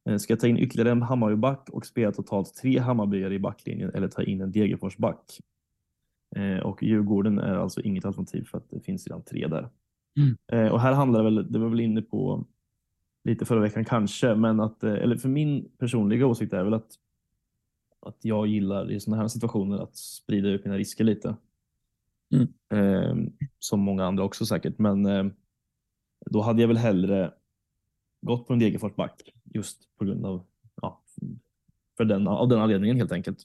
Eh, 0.10 0.18
ska 0.18 0.34
jag 0.34 0.40
ta 0.40 0.48
in 0.48 0.58
ytterligare 0.58 0.92
en 0.92 1.02
Hammarbyback 1.02 1.70
och 1.70 1.86
spela 1.86 2.12
totalt 2.12 2.54
tre 2.54 2.80
Hammarbyare 2.80 3.34
i 3.34 3.40
backlinjen 3.40 3.92
eller 3.94 4.08
ta 4.08 4.24
in 4.24 4.42
en 4.42 4.52
Degerforsback? 4.52 5.40
Eh, 6.36 6.60
och 6.60 6.84
Djurgården 6.84 7.40
är 7.40 7.56
alltså 7.56 7.82
inget 7.82 8.06
alternativ 8.06 8.44
för 8.44 8.58
att 8.58 8.70
det 8.70 8.80
finns 8.80 9.08
redan 9.08 9.24
tre 9.24 9.48
där. 9.48 9.70
Mm. 10.18 10.38
Eh, 10.52 10.72
och 10.72 10.82
här 10.82 10.94
handlar 10.94 11.24
det 11.24 11.32
väl, 11.32 11.52
det 11.52 11.60
var 11.60 11.70
väl 11.70 11.80
inne 11.80 12.02
på 12.02 12.46
lite 13.24 13.46
förra 13.46 13.60
veckan 13.60 13.86
kanske, 13.86 14.36
men 14.36 14.60
att, 14.60 14.84
eh, 14.84 14.94
eller 14.94 15.18
för 15.18 15.30
min 15.30 15.72
personliga 15.78 16.28
åsikt 16.28 16.54
är 16.54 16.64
väl 16.64 16.74
att, 16.74 16.92
att 18.02 18.18
jag 18.26 18.48
gillar 18.48 18.92
i 18.92 19.00
sådana 19.00 19.22
här 19.22 19.28
situationer 19.28 19.78
att 19.78 19.96
sprida 19.96 20.50
ut 20.50 20.66
mina 20.66 20.78
risker 20.78 21.04
lite. 21.04 21.36
Mm. 22.32 22.48
Eh, 22.74 23.32
som 23.60 23.80
många 23.80 24.06
andra 24.06 24.24
också 24.24 24.46
säkert, 24.46 24.78
men 24.78 25.06
eh, 25.06 25.26
då 26.26 26.42
hade 26.42 26.62
jag 26.62 26.68
väl 26.68 26.78
hellre 26.78 27.34
gått 28.22 28.48
på 28.48 28.54
en 28.54 28.60
Degerfors 28.60 28.96
back 28.96 29.34
just 29.44 29.98
på 29.98 30.06
grund 30.06 30.26
av, 30.26 30.46
ja, 30.82 31.04
för 31.98 32.06
den, 32.06 32.28
av 32.28 32.48
den 32.48 32.60
anledningen 32.60 32.98
helt 32.98 33.12
enkelt. 33.12 33.40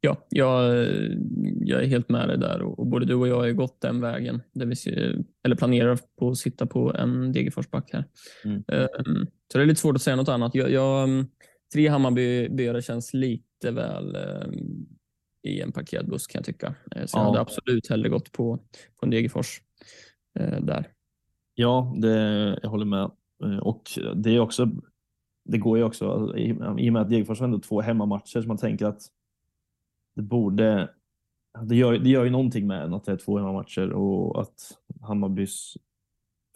Ja, 0.00 0.26
jag, 0.28 0.86
jag 1.60 1.82
är 1.82 1.86
helt 1.86 2.08
med 2.08 2.28
dig 2.28 2.38
där 2.38 2.62
och, 2.62 2.78
och 2.78 2.86
både 2.86 3.06
du 3.06 3.14
och 3.14 3.28
jag 3.28 3.36
har 3.36 3.46
ju 3.46 3.54
gått 3.54 3.80
den 3.80 4.00
vägen. 4.00 4.42
Där 4.52 4.66
vi 4.66 4.76
ser, 4.76 5.24
eller 5.42 5.56
planerar 5.56 5.98
på 6.18 6.28
att 6.28 6.38
sitta 6.38 6.66
på 6.66 6.94
en 6.94 7.32
Degerforsback 7.32 7.92
här. 7.92 8.04
Mm. 8.44 8.56
Um, 8.56 9.26
så 9.52 9.58
det 9.58 9.64
är 9.64 9.66
lite 9.66 9.80
svårt 9.80 9.96
att 9.96 10.02
säga 10.02 10.16
något 10.16 10.28
annat. 10.28 10.54
Jag, 10.54 10.70
jag, 10.70 11.04
mm, 11.04 11.26
tre 11.72 11.88
Hammarbyare 11.88 12.82
känns 12.82 13.14
lite 13.14 13.70
väl 13.70 14.16
um, 14.16 14.86
i 15.44 15.60
en 15.60 15.72
parkerad 15.72 16.08
buss 16.08 16.26
kan 16.26 16.38
jag 16.38 16.44
tycka. 16.46 16.74
Eh, 16.96 17.06
Så 17.06 17.18
jag 17.18 17.22
Ja. 17.22 17.26
hade 17.26 17.40
absolut 17.40 17.90
hellre 17.90 18.08
gått 18.08 18.32
på, 18.32 18.58
på 19.00 19.06
Degerfors 19.06 19.60
eh, 20.38 20.60
där. 20.60 20.88
Ja, 21.54 21.94
det, 21.98 22.10
jag 22.62 22.70
håller 22.70 22.84
med. 22.86 23.10
Eh, 23.44 23.58
Och 23.58 23.82
det 24.14 24.30
är 24.34 24.40
också, 24.40 24.70
det 25.44 25.58
går 25.58 25.78
ju 25.78 25.84
också, 25.84 26.10
alltså, 26.10 26.36
i, 26.38 26.48
i 26.78 26.88
och 26.88 26.92
med 26.92 27.02
att 27.02 27.10
Degerfors 27.10 27.38
har 27.40 27.44
ändå 27.46 27.58
två 27.58 27.80
hemmamatcher, 27.80 28.40
så 28.42 28.48
man 28.48 28.56
tänker 28.56 28.86
att 28.86 29.02
det 30.16 30.22
borde, 30.22 30.90
det 31.62 31.76
gör, 31.76 31.98
det 31.98 32.10
gör 32.10 32.24
ju 32.24 32.30
någonting 32.30 32.66
med 32.66 32.82
en 32.82 32.94
att 32.94 33.04
det 33.04 33.12
är 33.12 33.16
två 33.16 33.38
hemmamatcher 33.38 33.90
och 33.92 34.40
att 34.40 34.78
Hammarbys 35.02 35.76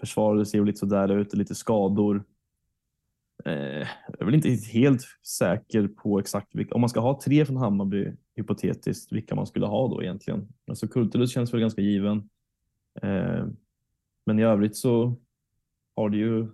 försvar 0.01 0.45
ser 0.45 0.64
lite 0.64 0.78
sådär 0.78 1.09
ut, 1.16 1.34
lite 1.34 1.55
skador. 1.55 2.24
Eh, 3.45 3.86
jag 4.09 4.20
är 4.20 4.24
väl 4.24 4.34
inte 4.34 4.49
helt 4.49 5.03
säker 5.26 5.89
på 5.89 6.18
exakt 6.18 6.55
vilka, 6.55 6.74
om 6.74 6.80
man 6.80 6.91
ska 6.91 7.01
ha 7.01 7.20
tre 7.24 7.45
från 7.45 7.57
Hammarby, 7.57 8.12
hypotetiskt, 8.36 9.12
vilka 9.12 9.34
man 9.34 9.47
skulle 9.47 9.66
ha 9.66 9.89
då 9.89 10.03
egentligen. 10.03 10.49
Alltså 10.66 10.89
Kurtulus 10.89 11.32
känns 11.32 11.53
väl 11.55 11.61
ganska 11.61 11.80
given. 11.80 12.30
Eh, 13.03 13.47
men 14.26 14.39
i 14.39 14.43
övrigt 14.43 14.76
så 14.76 15.16
har 15.97 16.11
det 16.11 16.16
ju 16.16 16.49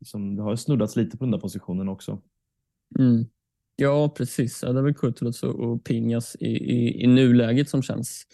liksom, 0.00 0.36
det 0.36 0.42
har 0.42 0.56
snuddats 0.56 0.96
lite 0.96 1.16
på 1.16 1.24
den 1.24 1.30
där 1.30 1.38
positionen 1.38 1.88
också. 1.88 2.22
Mm. 2.98 3.24
Ja, 3.76 4.08
precis. 4.16 4.62
Ja, 4.62 4.72
det 4.72 4.78
är 4.78 4.82
väl 4.82 4.94
Kurtulus 4.94 5.42
och, 5.42 5.84
Pingas 5.84 6.36
i, 6.40 6.46
i, 6.46 7.02
i 7.02 7.06
nuläget 7.06 7.68
som 7.68 7.82
känns, 7.82 8.26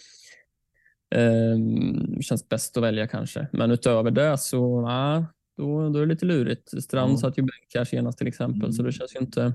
ehm, 1.15 2.21
känns 2.21 2.49
bäst 2.49 2.77
att 2.77 2.83
välja 2.83 3.07
kanske. 3.07 3.47
Men 3.53 3.71
utöver 3.71 4.11
det 4.11 4.37
så 4.37 4.81
nej, 4.81 5.25
då, 5.59 5.89
då 5.89 5.97
är 5.99 6.01
det 6.01 6.05
lite 6.13 6.25
lurigt. 6.25 6.83
Strand 6.83 7.11
Ja. 7.13 7.17
satt 7.17 7.37
ju 7.37 7.41
bänk 7.41 7.71
här 7.75 7.85
senast 7.85 8.17
till 8.17 8.27
exempel, 8.27 8.73
så 8.73 8.81
Mm. 8.81 8.85
det 8.91 8.97
känns 8.97 9.15
ju 9.15 9.19
inte 9.19 9.53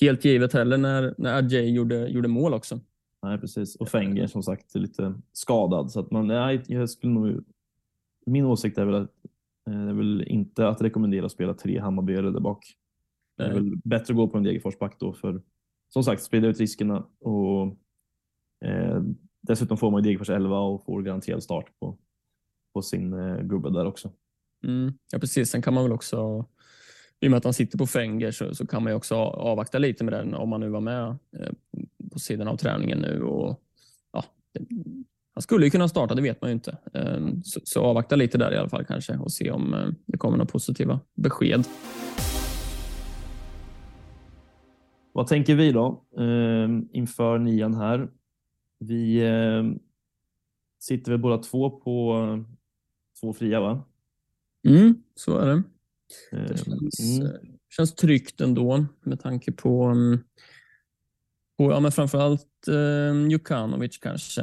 helt 0.00 0.24
givet 0.24 0.52
heller 0.52 0.78
när, 0.78 1.14
när 1.18 1.38
Adjei 1.38 1.70
gjorde, 1.70 2.08
gjorde 2.08 2.28
mål 2.28 2.54
också. 2.54 2.80
Nej, 3.22 3.38
precis. 3.38 3.76
Och 3.76 3.88
Fenger 3.88 4.26
som 4.26 4.42
sagt 4.42 4.74
är 4.74 4.80
lite 4.80 5.14
skadad. 5.32 5.90
Så 5.90 6.00
att 6.00 6.10
man, 6.10 6.26
nej, 6.26 6.62
jag 6.66 6.90
skulle 6.90 7.12
nog, 7.12 7.44
min 8.26 8.44
åsikt 8.44 8.78
är 8.78 8.84
väl 8.84 8.94
att 8.94 9.10
eh, 9.70 9.84
det 9.84 9.90
är 9.90 9.94
väl 9.94 10.22
inte 10.26 10.68
att 10.68 10.82
rekommendera 10.82 11.26
att 11.26 11.32
spela 11.32 11.54
tre 11.54 11.78
Hammarbyare 11.78 12.30
där 12.30 12.40
bak. 12.40 12.64
Det 13.36 13.42
är 13.44 13.48
Nej. 13.48 13.56
väl 13.56 13.76
bättre 13.84 14.12
att 14.12 14.16
gå 14.16 14.28
på 14.28 14.38
en 14.38 14.44
Degerforsback 14.44 14.96
då 15.00 15.12
för 15.12 15.42
som 15.88 16.02
sagt 16.04 16.22
sprida 16.22 16.48
ut 16.48 16.60
riskerna 16.60 17.06
och 17.20 17.76
eh, 18.64 19.02
dessutom 19.42 19.76
får 19.76 19.90
man 19.90 20.02
ju 20.02 20.08
Degerfors 20.08 20.30
11 20.30 20.58
och 20.60 20.84
får 20.84 21.02
garanterad 21.02 21.42
start 21.42 21.78
på, 21.80 21.98
på 22.74 22.82
sin 22.82 23.12
eh, 23.12 23.40
gubbe 23.42 23.70
där 23.70 23.86
också. 23.86 24.10
Mm. 24.64 24.92
Ja, 25.12 25.18
precis. 25.18 25.50
Sen 25.50 25.62
kan 25.62 25.74
man 25.74 25.84
väl 25.84 25.92
också, 25.92 26.46
i 27.20 27.26
och 27.26 27.30
med 27.30 27.38
att 27.38 27.44
han 27.44 27.54
sitter 27.54 27.78
på 27.78 27.86
Fenger, 27.86 28.30
så, 28.30 28.54
så 28.54 28.66
kan 28.66 28.82
man 28.82 28.92
ju 28.92 28.96
också 28.96 29.14
avvakta 29.16 29.78
lite 29.78 30.04
med 30.04 30.12
den 30.12 30.34
om 30.34 30.48
man 30.48 30.60
nu 30.60 30.68
var 30.68 30.80
med 30.80 31.06
eh, 31.08 31.52
på 32.12 32.18
sidan 32.18 32.48
av 32.48 32.56
träningen 32.56 32.98
nu. 32.98 33.22
Och, 33.22 33.60
ja, 34.12 34.24
det, 34.54 34.60
han 35.34 35.42
skulle 35.42 35.64
ju 35.64 35.70
kunna 35.70 35.88
starta, 35.88 36.14
det 36.14 36.22
vet 36.22 36.40
man 36.40 36.50
ju 36.50 36.54
inte. 36.54 36.78
Ehm, 36.94 37.42
så, 37.42 37.60
så 37.64 37.84
avvakta 37.84 38.16
lite 38.16 38.38
där 38.38 38.52
i 38.52 38.56
alla 38.56 38.68
fall 38.68 38.84
kanske 38.84 39.16
och 39.16 39.32
se 39.32 39.50
om 39.50 39.74
eh, 39.74 39.88
det 40.06 40.18
kommer 40.18 40.38
några 40.38 40.50
positiva 40.50 41.00
besked. 41.14 41.64
Vad 45.12 45.26
tänker 45.26 45.54
vi 45.54 45.72
då 45.72 46.04
ehm, 46.18 46.88
inför 46.92 47.38
nian 47.38 47.74
här? 47.74 48.10
Vi 48.78 49.26
ehm, 49.26 49.78
sitter 50.80 51.10
väl 51.12 51.20
båda 51.20 51.38
två 51.38 51.70
på 51.70 52.14
eh, 52.14 52.54
två 53.20 53.32
fria 53.32 53.60
va? 53.60 53.84
Mm, 54.68 55.02
så 55.14 55.38
är 55.38 55.46
det. 55.46 55.62
Det 56.30 56.58
känns, 56.58 57.00
mm. 57.00 57.26
eh, 57.26 57.32
känns 57.76 57.94
tryggt 57.94 58.40
ändå 58.40 58.86
med 59.00 59.20
tanke 59.20 59.52
på, 59.52 59.84
mm, 59.84 60.18
på 61.58 61.70
ja, 61.70 61.80
men 61.80 61.92
framförallt 61.92 62.68
eh, 62.68 63.30
Jukanovic 63.30 63.98
kanske. 63.98 64.42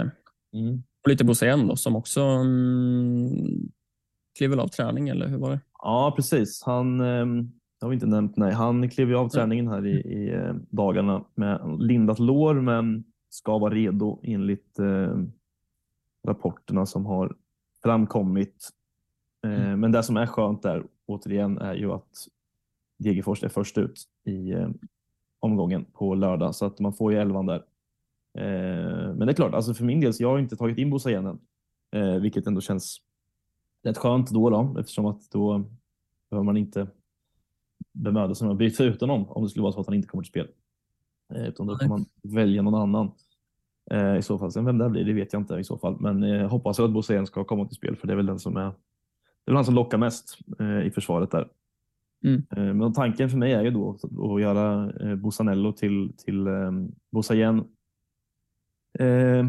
Mm. 0.54 0.84
Och 1.04 1.10
lite 1.10 1.24
Bosen 1.24 1.68
då, 1.68 1.76
som 1.76 1.96
också 1.96 2.22
mm, 2.22 3.72
klev 4.38 4.60
av 4.60 4.68
träning, 4.68 5.10
eller 5.10 5.28
hur 5.28 5.38
var 5.38 5.52
det? 5.52 5.60
Ja, 5.84 6.14
precis. 6.16 6.64
Han 6.66 7.00
eh, 7.00 7.26
det 7.80 7.86
har 7.86 7.90
vi 7.90 7.94
inte 7.94 8.06
nämnt. 8.06 8.38
Nej, 8.38 8.54
han 8.54 8.90
klev 8.90 9.16
av 9.16 9.30
träningen 9.30 9.68
här 9.68 9.86
i, 9.86 9.92
i 9.92 10.34
eh, 10.34 10.54
dagarna 10.70 11.26
med 11.36 11.78
lindat 11.80 12.20
lår, 12.20 12.56
men 12.56 13.04
ska 13.30 13.58
vara 13.58 13.74
redo 13.74 14.20
enligt 14.24 14.80
eh, 14.80 15.18
rapporterna 16.28 16.86
som 16.86 17.06
har 17.06 17.36
framkommit. 17.84 18.70
Eh, 19.44 19.76
Men 19.76 19.92
det 19.92 20.04
som 20.04 20.18
är 20.18 20.26
skönt 20.26 20.62
där 20.62 20.84
återigen 21.06 21.58
är 21.58 21.74
ju 21.74 21.92
att 21.92 22.28
Degerfors 23.00 23.44
är 23.44 23.50
först 23.50 23.78
ut 23.78 24.04
i 24.24 24.52
eh, 24.52 24.70
omgången 25.40 25.86
på 25.86 26.16
lördag 26.16 26.56
så 26.56 26.66
att 26.66 26.80
man 26.80 26.94
får 26.94 27.14
ju 27.14 27.20
elvan 27.20 27.46
där. 27.46 27.64
Eh, 28.38 29.14
men 29.14 29.20
det 29.20 29.32
är 29.32 29.34
klart, 29.34 29.54
alltså 29.54 29.74
för 29.74 29.86
min 29.86 30.02
del, 30.02 30.14
så 30.14 30.24
jag 30.24 30.30
har 30.30 30.40
inte 30.40 30.56
tagit 30.56 30.78
in 30.78 30.90
Bosa 30.90 31.10
igen 31.10 31.26
än, 31.26 32.22
vilket 32.22 32.48
ändå 32.48 32.62
känns 32.62 33.02
rätt 33.84 33.98
skönt 33.98 34.30
då, 34.30 34.50
då 34.50 34.76
eftersom 34.80 35.06
att 35.06 35.32
då 35.32 35.64
behöver 36.30 36.46
man 36.46 36.58
inte 36.58 36.88
bemöda 37.94 38.36
sig 38.36 38.46
om 38.46 38.52
att 38.52 38.58
byta 38.58 38.84
ut 38.84 39.02
honom 39.02 39.30
om 39.30 39.44
det 39.44 39.50
skulle 39.50 39.64
vara 39.64 39.74
så 39.74 39.80
att 39.80 39.88
han 39.88 39.96
inte 39.96 40.08
kommer 40.08 40.24
till 40.24 40.30
spel. 40.30 40.48
Utan 41.36 41.68
då 41.68 41.76
kan 41.76 41.90
man 41.90 42.06
välja 42.24 42.62
någon 42.62 42.76
annan. 42.76 43.12
I 44.20 44.22
så 44.22 44.40
fall. 44.40 44.52
Sen 44.52 44.66
vem 44.66 44.78
det 44.78 44.90
blir, 44.90 45.06
det 45.06 45.14
vet 45.14 45.34
jag 45.34 45.42
inte 45.42 45.56
i 45.56 45.64
så 45.64 45.78
fall. 45.78 45.98
Men 46.00 46.24
eh, 46.24 46.30
jag 46.30 46.50
hoppas 46.50 46.80
att 46.80 46.92
Bosa 46.92 47.26
ska 47.26 47.44
komma 47.44 47.66
till 47.66 47.76
spel 47.76 47.96
för 47.96 48.08
det 48.08 48.14
är 48.14 48.18
väl 48.18 48.26
den 48.26 48.40
som 48.40 48.58
är 48.58 48.72
det 49.48 49.54
är 49.54 49.56
han 49.56 49.66
som 49.66 49.76
lockar 49.76 49.98
mest 49.98 50.40
eh, 50.60 50.88
i 50.88 50.92
försvaret 50.92 51.32
där. 51.32 51.50
Mm. 52.24 52.44
Eh, 52.50 52.74
men 52.74 52.94
tanken 52.94 53.30
för 53.30 53.38
mig 53.38 53.54
är 53.54 53.64
ju 53.64 53.72
då 53.72 53.90
att, 54.36 54.42
göra 54.42 54.92
eh, 54.92 55.16
Bosanello 55.16 55.72
till, 55.72 56.14
till 56.18 56.48
Bosa 57.12 57.36
igen. 57.36 57.68
Eh, 59.00 59.46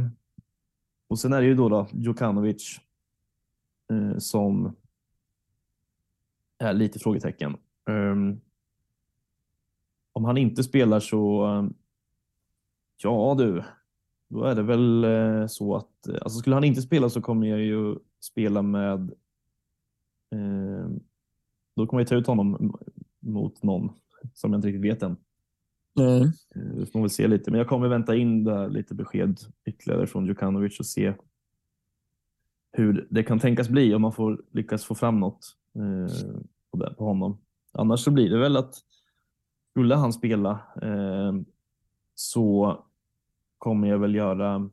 och 1.08 1.18
sen 1.18 1.32
är 1.32 1.40
det 1.40 1.46
ju 1.46 1.54
då, 1.54 1.68
då 1.68 1.86
Djukanovic 1.92 2.80
som 4.18 4.76
är 6.58 6.72
lite 6.72 6.98
frågetecken. 6.98 7.56
Um, 7.86 8.40
om 10.12 10.24
han 10.24 10.38
inte 10.38 10.64
spelar 10.64 11.00
så, 11.00 11.46
ja 13.02 13.34
du, 13.38 13.62
då 14.28 14.44
är 14.44 14.54
det 14.54 14.62
väl 14.62 15.06
så 15.48 15.76
att, 15.76 16.08
alltså 16.22 16.38
skulle 16.38 16.56
han 16.56 16.64
inte 16.64 16.82
spela 16.82 17.10
så 17.10 17.22
kommer 17.22 17.46
jag 17.46 17.60
ju 17.60 17.96
spela 18.20 18.62
med, 18.62 19.12
då 21.76 21.86
kommer 21.86 22.00
jag 22.00 22.08
ta 22.08 22.14
ut 22.14 22.26
honom 22.26 22.76
mot 23.20 23.62
någon 23.62 23.90
som 24.34 24.52
jag 24.52 24.58
inte 24.58 24.68
riktigt 24.68 24.84
vet 24.84 25.02
än. 25.02 25.16
Eh, 26.00 26.28
Det 26.78 26.86
får 26.86 27.00
väl 27.00 27.10
se 27.10 27.28
lite, 27.28 27.50
men 27.50 27.58
jag 27.58 27.68
kommer 27.68 27.88
vänta 27.88 28.16
in 28.16 28.44
där 28.44 28.68
lite 28.68 28.94
besked 28.94 29.38
ytterligare 29.64 30.06
från 30.06 30.26
Djukanovic 30.26 30.80
och 30.80 30.86
se 30.86 31.14
hur 32.72 33.06
det 33.10 33.22
kan 33.22 33.38
tänkas 33.38 33.68
bli 33.68 33.94
om 33.94 34.02
man 34.02 34.12
får 34.12 34.42
lyckas 34.52 34.84
få 34.84 34.94
fram 34.94 35.20
något 35.20 35.56
eh, 35.74 36.90
på, 36.96 37.04
honom. 37.04 37.38
Annars 37.72 38.00
så 38.00 38.10
blir 38.10 38.30
det 38.30 38.38
väl 38.38 38.56
att 38.56 38.74
skulle 39.70 39.94
han 39.94 40.12
spela 40.12 40.50
eh, 40.82 41.32
så 42.14 42.78
kommer 43.58 43.88
jag 43.88 43.98
väl 43.98 44.14
göra 44.14 44.70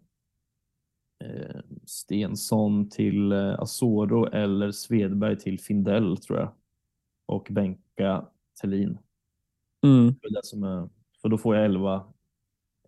Stensson 1.85 2.89
till 2.89 3.31
eh, 3.31 3.59
Asoro 3.59 4.25
eller 4.25 4.71
Svedberg 4.71 5.37
till 5.37 5.59
Findell 5.59 6.17
tror 6.17 6.39
jag. 6.39 6.53
Och 7.25 7.47
bänka 7.51 8.25
Thelin. 8.61 8.97
Mm. 9.83 10.07
Är 10.07 10.89
för 11.21 11.29
då 11.29 11.37
får 11.37 11.55
jag 11.55 11.65
11, 11.65 12.03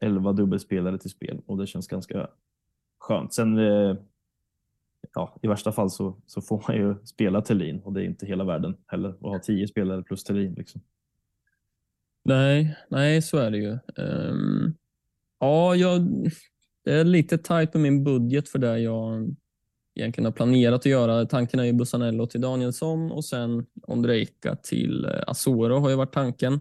11 0.01 0.33
dubbelspelare 0.33 0.97
till 0.97 1.09
spel 1.09 1.41
och 1.45 1.57
det 1.57 1.67
känns 1.67 1.87
ganska 1.87 2.29
skönt. 2.99 3.33
Sen 3.33 3.57
eh, 3.57 3.95
ja, 5.13 5.39
i 5.41 5.47
värsta 5.47 5.71
fall 5.71 5.89
så, 5.89 6.17
så 6.25 6.41
får 6.41 6.63
man 6.67 6.77
ju 6.77 6.95
spela 7.05 7.41
Thelin 7.41 7.79
och 7.79 7.93
det 7.93 8.01
är 8.01 8.05
inte 8.05 8.25
hela 8.25 8.43
världen 8.43 8.77
heller 8.87 9.09
att 9.09 9.21
ha 9.21 9.39
tio 9.39 9.67
spelare 9.67 10.03
plus 10.03 10.23
Thelin. 10.23 10.53
Liksom. 10.53 10.81
Nej, 12.23 12.77
nej, 12.89 13.21
så 13.21 13.37
är 13.37 13.51
det 13.51 13.57
ju. 13.57 13.77
Um, 13.95 14.75
ja, 15.39 15.75
jag, 15.75 16.01
det 16.87 16.93
är 16.93 17.03
lite 17.03 17.37
tajt 17.37 17.71
på 17.71 17.79
min 17.79 18.03
budget 18.03 18.49
för 18.49 18.59
det 18.59 18.79
jag 18.79 19.35
egentligen 19.95 20.25
har 20.25 20.31
planerat 20.31 20.79
att 20.79 20.85
göra. 20.85 21.25
Tanken 21.25 21.59
är 21.59 21.63
ju 21.63 21.73
Bussanello 21.73 22.27
till 22.27 22.41
Danielsson 22.41 23.11
och 23.11 23.25
sen 23.25 23.65
Ondrejka 23.83 24.55
till 24.55 25.05
eh, 25.05 25.11
Asoro 25.27 25.79
har 25.79 25.89
ju 25.89 25.95
varit 25.95 26.13
tanken. 26.13 26.59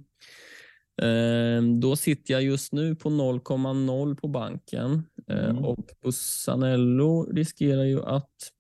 Um, 1.03 1.81
då 1.81 1.97
sitter 1.97 2.35
jag 2.35 2.43
just 2.43 2.73
nu 2.73 2.95
på 2.95 3.11
0,0 3.11 4.17
på 4.17 4.29
banken 4.29 5.03
mm. 5.29 5.59
och 5.59 5.91
Bussanello 6.03 7.33
riskerar 7.33 7.85
ju 7.85 8.03
att 8.03 8.53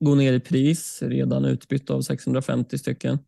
gå 0.00 0.14
ner 0.14 0.32
i 0.32 0.40
pris, 0.40 1.02
redan 1.02 1.44
utbytt 1.44 1.90
av 1.90 2.02
650 2.02 2.78
stycken. 2.78 3.18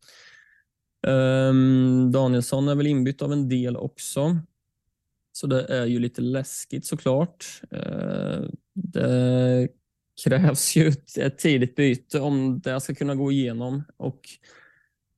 Um, 1.06 2.12
Danielsson 2.12 2.68
är 2.68 2.74
väl 2.74 2.86
inbytt 2.86 3.22
av 3.22 3.32
en 3.32 3.48
del 3.48 3.76
också. 3.76 4.36
Så 5.41 5.47
det 5.47 5.64
är 5.64 5.86
ju 5.86 5.99
lite 5.99 6.20
läskigt 6.22 6.86
såklart. 6.86 7.45
Eh, 7.70 8.41
det 8.74 9.68
krävs 10.24 10.76
ju 10.76 10.93
ett 11.18 11.39
tidigt 11.39 11.76
byte 11.76 12.20
om 12.20 12.61
det 12.61 12.80
ska 12.80 12.95
kunna 12.95 13.14
gå 13.14 13.32
igenom 13.32 13.82
och 13.97 14.20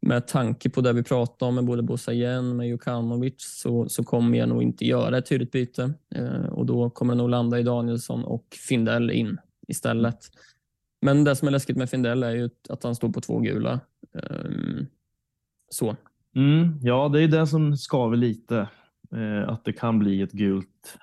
med 0.02 0.26
tanke 0.26 0.70
på 0.70 0.80
det 0.80 0.92
vi 0.92 1.02
pratade 1.02 1.48
om 1.48 1.54
med 1.54 1.64
både 1.64 1.82
Bosa 1.82 2.12
och 2.38 2.44
med 2.44 2.68
Jukanovic 2.68 3.34
så, 3.38 3.88
så 3.88 4.04
kommer 4.04 4.38
jag 4.38 4.48
nog 4.48 4.62
inte 4.62 4.86
göra 4.86 5.18
ett 5.18 5.26
tydligt 5.26 5.52
byte 5.52 5.92
eh, 6.14 6.46
och 6.46 6.66
då 6.66 6.90
kommer 6.90 7.14
det 7.14 7.18
nog 7.18 7.30
landa 7.30 7.58
i 7.58 7.62
Danielsson 7.62 8.24
och 8.24 8.46
Findell 8.68 9.10
in 9.10 9.38
istället. 9.68 10.18
Men 11.02 11.24
det 11.24 11.36
som 11.36 11.48
är 11.48 11.52
läskigt 11.52 11.76
med 11.76 11.90
Findell 11.90 12.22
är 12.22 12.34
ju 12.34 12.50
att 12.68 12.82
han 12.82 12.94
står 12.94 13.08
på 13.08 13.20
två 13.20 13.38
gula. 13.38 13.80
Ehm, 14.14 14.86
så. 15.70 15.96
Mm, 16.36 16.78
ja, 16.82 17.08
det 17.08 17.22
är 17.22 17.28
det 17.28 17.46
som 17.46 17.76
skaver 17.76 18.16
lite. 18.16 18.68
Eh, 19.14 19.48
att 19.48 19.64
det 19.64 19.72
kan 19.72 19.98
bli 19.98 20.22
ett 20.22 20.32
gult 20.32 20.98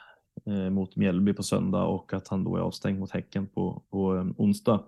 eh, 0.46 0.70
mot 0.70 0.96
Mjällby 0.96 1.34
på 1.34 1.44
söndag 1.44 1.84
och 1.84 2.14
att 2.14 2.28
han 2.28 2.44
då 2.44 2.56
är 2.56 2.62
avstängd 2.62 3.00
mot 3.00 3.12
Häcken 3.12 3.48
på, 3.48 3.84
på 3.90 4.14
um, 4.14 4.36
onsdag. 4.38 4.84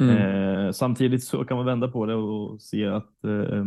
Mm. 0.00 0.16
Eh, 0.16 0.72
samtidigt 0.72 1.24
så 1.24 1.44
kan 1.44 1.56
man 1.56 1.66
vända 1.66 1.88
på 1.88 2.06
det 2.06 2.14
och 2.14 2.62
se 2.62 2.86
att 2.86 3.24
eh, 3.24 3.64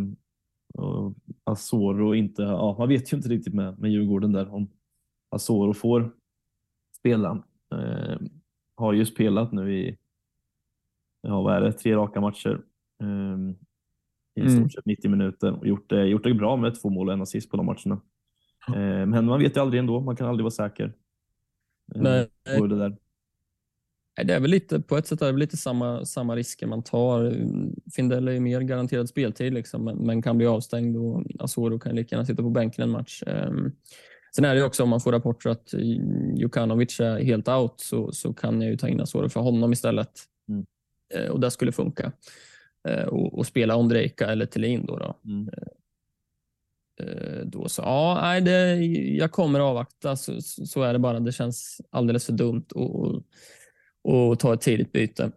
och 0.74 1.14
Asoro 1.44 2.16
inte, 2.16 2.42
ja, 2.42 2.76
man 2.80 2.88
vet 2.88 3.14
ju 3.14 3.18
inte 3.18 3.30
riktigt 3.30 3.54
med, 3.54 3.80
med 3.80 3.92
Djurgården 3.92 4.32
där 4.32 4.54
om 4.54 4.72
Asoro 5.30 5.74
får 5.74 6.12
spela. 7.00 7.44
Eh, 7.76 8.18
har 8.76 8.94
ju 8.94 9.06
spelat 9.06 9.52
nu 9.52 9.76
i, 9.80 9.98
ja 11.22 11.42
vad 11.42 11.56
är 11.56 11.62
det, 11.62 11.74
tre 11.74 11.96
raka 11.96 12.22
matcher. 12.22 12.62
Um, 13.04 13.56
i 14.36 14.42
mm. 14.42 14.60
stort 14.60 14.74
sett 14.74 14.86
90 14.86 15.12
minuter 15.12 15.60
och 15.60 15.68
gjort 15.68 15.90
det, 15.90 16.08
gjort 16.08 16.24
det 16.24 16.34
bra 16.34 16.56
med 16.56 16.82
två 16.82 16.90
mål 16.90 17.08
och 17.08 17.14
en 17.14 17.22
assist 17.22 17.52
på 17.52 17.58
de 17.58 17.66
matcherna. 17.66 18.02
Eh, 18.68 19.06
men 19.06 19.26
man 19.26 19.40
vet 19.40 19.58
ju 19.58 19.62
aldrig 19.62 19.80
ändå, 19.80 20.00
man 20.00 20.16
kan 20.16 20.28
aldrig 20.28 20.44
vara 20.44 20.52
säker. 20.52 20.94
Eh, 21.96 22.02
Nej. 22.02 22.30
På 22.58 22.68
det 22.68 22.78
där. 22.78 22.98
Det 24.24 24.34
är 24.34 24.40
väl 24.40 24.52
lite, 24.52 24.80
på 24.80 24.98
ett 24.98 25.08
sätt 25.08 25.22
är 25.22 25.32
det 25.32 25.40
lite 25.40 25.58
samma, 25.58 26.06
samma 26.06 26.36
risker 26.36 26.68
man 26.68 26.84
tar. 26.84 27.36
Findell 27.96 28.28
är 28.28 28.32
ju 28.32 28.40
mer 28.40 28.62
garanterad 28.62 29.10
speltid, 29.10 29.54
liksom, 29.54 29.84
men, 29.84 29.98
men, 29.98 30.22
kan 30.22 30.38
bli 30.38 30.48
avstängd 30.48 30.98
och 30.98 31.24
Asoro 31.40 31.80
kan 31.80 31.96
lika 31.96 32.16
gärna 32.16 32.26
sitta 32.26 32.44
på 32.44 32.50
bänken 32.50 32.84
en 32.84 32.90
match. 32.90 33.24
Um, 33.28 33.76
sen 34.36 34.46
är 34.46 34.56
det 34.56 34.64
också 34.64 34.84
om 34.84 34.90
man 34.90 35.02
får 35.02 35.12
rapporter 35.12 35.50
att 35.50 35.74
Jukanovic 36.36 37.00
är 37.00 37.24
helt 37.24 37.48
out 37.48 37.74
så, 37.78 38.12
så 38.12 38.34
kan 38.34 38.62
jag 38.62 38.72
ju 38.72 38.78
ta 38.78 38.88
in 38.88 39.02
Asoro 39.02 39.30
för 39.30 39.40
honom 39.40 39.74
istället. 39.74 40.12
Mm. 40.50 40.66
Uh, 41.18 41.32
och 41.32 41.40
det 41.40 41.52
skulle 41.52 41.72
funka. 41.72 42.12
Eh, 42.88 43.04
och, 43.04 43.38
och 43.38 43.46
spela 43.46 43.76
Ondrejka 43.76 44.28
eller 44.28 44.46
Thelin. 44.46 44.86
Då, 44.86 44.98
då. 44.98 45.20
Mm. 45.26 45.48
Eh, 45.48 45.54
eh, 45.58 45.68
då 47.46 47.70
så, 47.70 47.82
ja, 47.82 48.20
nej, 48.22 48.42
det, 48.42 48.76
jag 49.16 49.32
kommer 49.32 49.60
avvakta. 49.60 50.16
Så, 50.16 50.42
så 50.42 50.82
är 50.82 50.94
det 50.94 51.00
bara. 51.00 51.20
Det 51.20 51.32
känns 51.32 51.82
alldeles 51.90 52.26
för 52.26 52.34
dumt 52.34 52.66
att 54.04 54.40
ta 54.40 54.54
ett 54.54 54.62
tidigt 54.62 54.92
byte. 54.92 55.32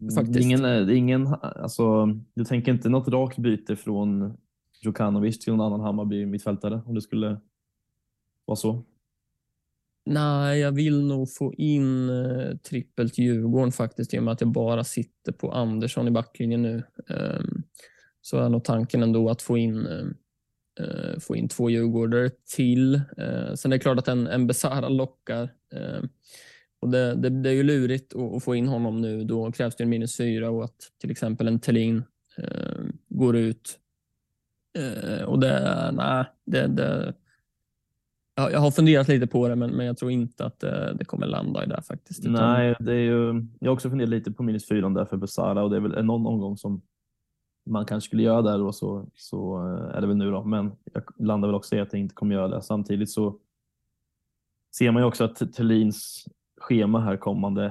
Mm, 0.00 0.14
faktiskt. 0.14 0.40
Ingen, 0.40 0.90
ingen, 0.90 1.26
alltså, 1.42 2.06
du 2.34 2.44
tänker 2.44 2.72
inte 2.72 2.88
något 2.88 3.08
rakt 3.08 3.38
byte 3.38 3.76
från 3.76 4.36
Djukanovic 4.84 5.38
till 5.38 5.52
någon 5.52 5.66
annan 5.66 5.80
Hammarby 5.80 6.26
mittfältare 6.26 6.82
om 6.86 6.94
det 6.94 7.00
skulle 7.00 7.40
vara 8.44 8.56
så? 8.56 8.84
Nej, 10.10 10.60
jag 10.60 10.72
vill 10.72 11.06
nog 11.06 11.34
få 11.34 11.54
in 11.54 12.08
eh, 12.08 12.56
trippelt 12.56 13.18
Djurgården 13.18 13.72
faktiskt 13.72 14.14
i 14.14 14.18
och 14.18 14.22
med 14.22 14.32
att 14.32 14.40
jag 14.40 14.50
bara 14.50 14.84
sitter 14.84 15.32
på 15.32 15.52
Andersson 15.52 16.08
i 16.08 16.10
backlinjen 16.10 16.62
nu. 16.62 16.82
Eh, 17.10 17.40
så 18.20 18.38
är 18.38 18.48
nog 18.48 18.64
tanken 18.64 19.02
ändå 19.02 19.30
att 19.30 19.42
få 19.42 19.58
in, 19.58 19.86
eh, 19.86 20.06
Eh, 20.78 21.18
få 21.20 21.36
in 21.36 21.48
två 21.48 21.70
Djurgårdare 21.70 22.30
till. 22.56 22.94
Eh, 22.94 23.54
sen 23.54 23.72
är 23.72 23.76
det 23.76 23.78
klart 23.78 23.98
att 23.98 24.08
en, 24.08 24.26
en 24.26 24.46
Besara 24.46 24.88
lockar. 24.88 25.42
Eh, 25.74 26.02
och 26.80 26.88
det, 26.88 27.14
det, 27.14 27.28
det, 27.28 27.50
är 27.50 27.54
ju 27.54 27.62
lurigt 27.62 28.14
att, 28.14 28.34
att, 28.34 28.44
få 28.44 28.54
in 28.54 28.68
honom 28.68 29.00
nu. 29.00 29.24
Då 29.24 29.52
krävs 29.52 29.76
det 29.76 29.84
en 29.84 29.90
minus 29.90 30.16
fyra 30.16 30.50
och 30.50 30.64
att 30.64 30.92
till 31.00 31.10
exempel 31.10 31.48
en 31.48 31.60
Tellin 31.60 32.02
eh, 32.36 32.84
går 33.08 33.36
ut. 33.36 33.78
Eh, 34.78 35.24
och 35.24 35.38
det, 35.38 35.90
nej, 35.92 36.24
det, 36.44 36.66
det 36.66 37.14
jag 38.34 38.60
har 38.60 38.70
funderat 38.70 39.08
lite 39.08 39.26
på 39.26 39.48
det, 39.48 39.56
men, 39.56 39.70
men 39.70 39.86
jag 39.86 39.98
tror 39.98 40.10
inte 40.10 40.44
att 40.44 40.60
det, 40.60 40.94
det 40.98 41.04
kommer 41.04 41.26
landa 41.26 41.64
i 41.64 41.66
det 41.66 41.82
faktiskt. 41.82 42.24
Nej, 42.24 42.76
det 42.80 42.92
är 42.92 43.00
ju, 43.00 43.46
jag 43.60 43.70
har 43.70 43.74
också 43.74 43.90
funderat 43.90 44.10
lite 44.10 44.32
på 44.32 44.42
minus 44.42 44.68
fyran 44.68 44.94
där 44.94 45.04
för 45.04 45.16
Besara 45.16 45.62
och 45.62 45.70
det 45.70 45.76
är 45.76 45.80
väl 45.80 46.04
någon 46.04 46.26
omgång 46.26 46.56
som 46.56 46.82
man 47.68 47.86
kanske 47.86 48.08
skulle 48.08 48.22
göra 48.22 48.42
där 48.42 48.62
och 48.62 48.74
så, 48.74 49.06
så 49.14 49.56
eh, 49.56 49.96
är 49.96 50.00
det 50.00 50.06
väl 50.06 50.16
nu 50.16 50.30
då. 50.30 50.44
Men 50.44 50.72
jag 50.92 51.02
landar 51.18 51.48
väl 51.48 51.54
också 51.54 51.76
i 51.76 51.80
att 51.80 51.92
jag 51.92 52.00
inte 52.00 52.14
kommer 52.14 52.34
göra 52.34 52.48
det. 52.48 52.62
Samtidigt 52.62 53.10
så 53.10 53.38
ser 54.76 54.90
man 54.90 55.02
ju 55.02 55.06
också 55.06 55.24
att 55.24 55.52
Thelins 55.52 56.24
schema 56.60 57.00
här 57.00 57.16
kommande 57.16 57.64